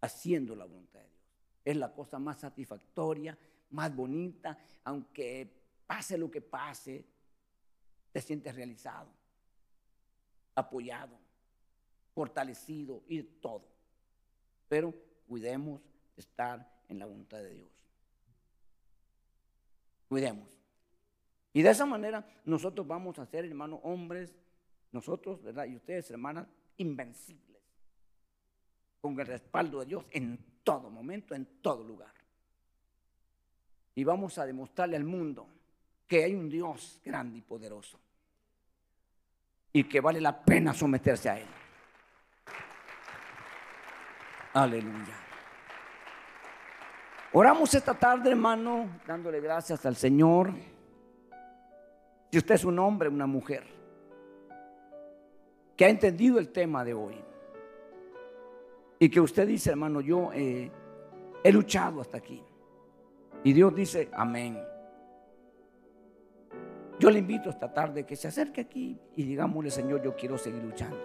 Haciendo 0.00 0.56
la 0.56 0.64
voluntad 0.64 1.00
de 1.00 1.06
Dios. 1.06 1.18
Es 1.64 1.76
la 1.76 1.92
cosa 1.92 2.18
más 2.18 2.40
satisfactoria, 2.40 3.38
más 3.70 3.94
bonita, 3.94 4.58
aunque 4.84 5.52
pase 5.86 6.16
lo 6.18 6.30
que 6.30 6.40
pase, 6.40 7.04
te 8.12 8.20
sientes 8.20 8.54
realizado, 8.54 9.10
apoyado, 10.54 11.18
fortalecido 12.14 13.02
y 13.06 13.22
todo. 13.22 13.68
Pero 14.68 14.94
cuidemos 15.26 15.80
de 16.16 16.22
estar 16.22 16.82
en 16.88 16.98
la 16.98 17.06
voluntad 17.06 17.38
de 17.38 17.54
Dios. 17.54 17.70
Cuidemos. 20.08 20.57
Y 21.58 21.62
de 21.62 21.70
esa 21.70 21.84
manera 21.84 22.24
nosotros 22.44 22.86
vamos 22.86 23.18
a 23.18 23.26
ser, 23.26 23.44
hermanos, 23.44 23.80
hombres 23.82 24.32
nosotros, 24.92 25.42
¿verdad? 25.42 25.64
Y 25.64 25.74
ustedes, 25.74 26.08
hermanas, 26.08 26.46
invencibles, 26.76 27.60
con 29.00 29.18
el 29.18 29.26
respaldo 29.26 29.80
de 29.80 29.86
Dios 29.86 30.04
en 30.12 30.38
todo 30.62 30.88
momento, 30.88 31.34
en 31.34 31.60
todo 31.60 31.82
lugar. 31.82 32.14
Y 33.96 34.04
vamos 34.04 34.38
a 34.38 34.46
demostrarle 34.46 34.94
al 34.94 35.02
mundo 35.02 35.48
que 36.06 36.22
hay 36.22 36.36
un 36.36 36.48
Dios 36.48 37.00
grande 37.04 37.38
y 37.38 37.40
poderoso 37.40 37.98
y 39.72 39.82
que 39.82 40.00
vale 40.00 40.20
la 40.20 40.40
pena 40.40 40.72
someterse 40.72 41.28
a 41.28 41.40
Él. 41.40 41.48
Aleluya. 44.54 45.16
Oramos 47.32 47.74
esta 47.74 47.94
tarde, 47.94 48.30
hermano, 48.30 49.00
dándole 49.04 49.40
gracias 49.40 49.84
al 49.84 49.96
Señor. 49.96 50.77
Si 52.30 52.38
usted 52.38 52.54
es 52.54 52.64
un 52.64 52.78
hombre, 52.78 53.08
una 53.08 53.26
mujer, 53.26 53.64
que 55.76 55.84
ha 55.84 55.88
entendido 55.88 56.38
el 56.38 56.50
tema 56.50 56.84
de 56.84 56.94
hoy, 56.94 57.14
y 58.98 59.08
que 59.08 59.20
usted 59.20 59.46
dice, 59.46 59.70
hermano, 59.70 60.00
yo 60.00 60.32
eh, 60.32 60.70
he 61.42 61.52
luchado 61.52 62.00
hasta 62.00 62.18
aquí, 62.18 62.42
y 63.44 63.52
Dios 63.52 63.74
dice, 63.74 64.08
amén. 64.12 64.58
Yo 66.98 67.10
le 67.10 67.20
invito 67.20 67.48
esta 67.48 67.72
tarde 67.72 68.04
que 68.04 68.16
se 68.16 68.26
acerque 68.26 68.62
aquí 68.62 68.98
y 69.14 69.22
digámosle, 69.22 69.70
Señor, 69.70 70.02
yo 70.02 70.16
quiero 70.16 70.36
seguir 70.36 70.62
luchando. 70.64 70.98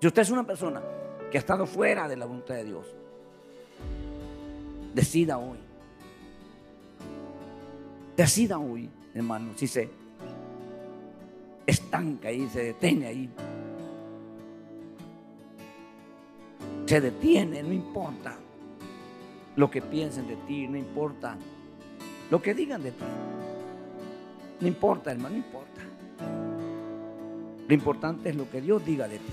Si 0.00 0.06
usted 0.08 0.22
es 0.22 0.30
una 0.30 0.44
persona 0.44 0.82
que 1.30 1.38
ha 1.38 1.40
estado 1.40 1.66
fuera 1.66 2.08
de 2.08 2.16
la 2.16 2.26
voluntad 2.26 2.56
de 2.56 2.64
Dios, 2.64 2.94
decida 4.92 5.38
hoy. 5.38 5.58
Decida 8.16 8.58
hoy, 8.58 8.90
hermano, 9.16 9.52
si 9.56 9.66
se 9.66 9.88
estanca 11.66 12.28
ahí, 12.28 12.48
se 12.52 12.62
detiene 12.62 13.06
ahí. 13.06 13.30
Se 16.86 17.00
detiene, 17.00 17.62
no 17.62 17.72
importa 17.72 18.36
lo 19.56 19.70
que 19.70 19.82
piensen 19.82 20.28
de 20.28 20.36
ti, 20.36 20.68
no 20.68 20.76
importa 20.76 21.36
lo 22.30 22.40
que 22.40 22.54
digan 22.54 22.82
de 22.82 22.92
ti. 22.92 23.04
No 24.60 24.68
importa, 24.68 25.10
hermano, 25.10 25.30
no 25.30 25.36
importa. 25.36 25.80
Lo 27.68 27.74
importante 27.74 28.30
es 28.30 28.36
lo 28.36 28.48
que 28.48 28.60
Dios 28.60 28.84
diga 28.84 29.08
de 29.08 29.18
ti. 29.18 29.32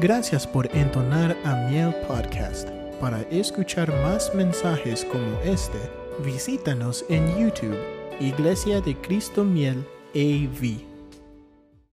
Gracias 0.00 0.46
por 0.46 0.74
entonar 0.76 1.36
a 1.44 1.68
Miel 1.68 1.94
Podcast. 2.06 2.68
Para 3.00 3.20
escuchar 3.30 3.90
más 4.02 4.34
mensajes 4.34 5.04
como 5.04 5.40
este, 5.44 5.78
visítanos 6.24 7.04
en 7.08 7.38
YouTube, 7.38 7.78
Iglesia 8.20 8.80
de 8.80 8.96
Cristo 8.96 9.44
Miel 9.44 9.84
AV. 10.14 10.87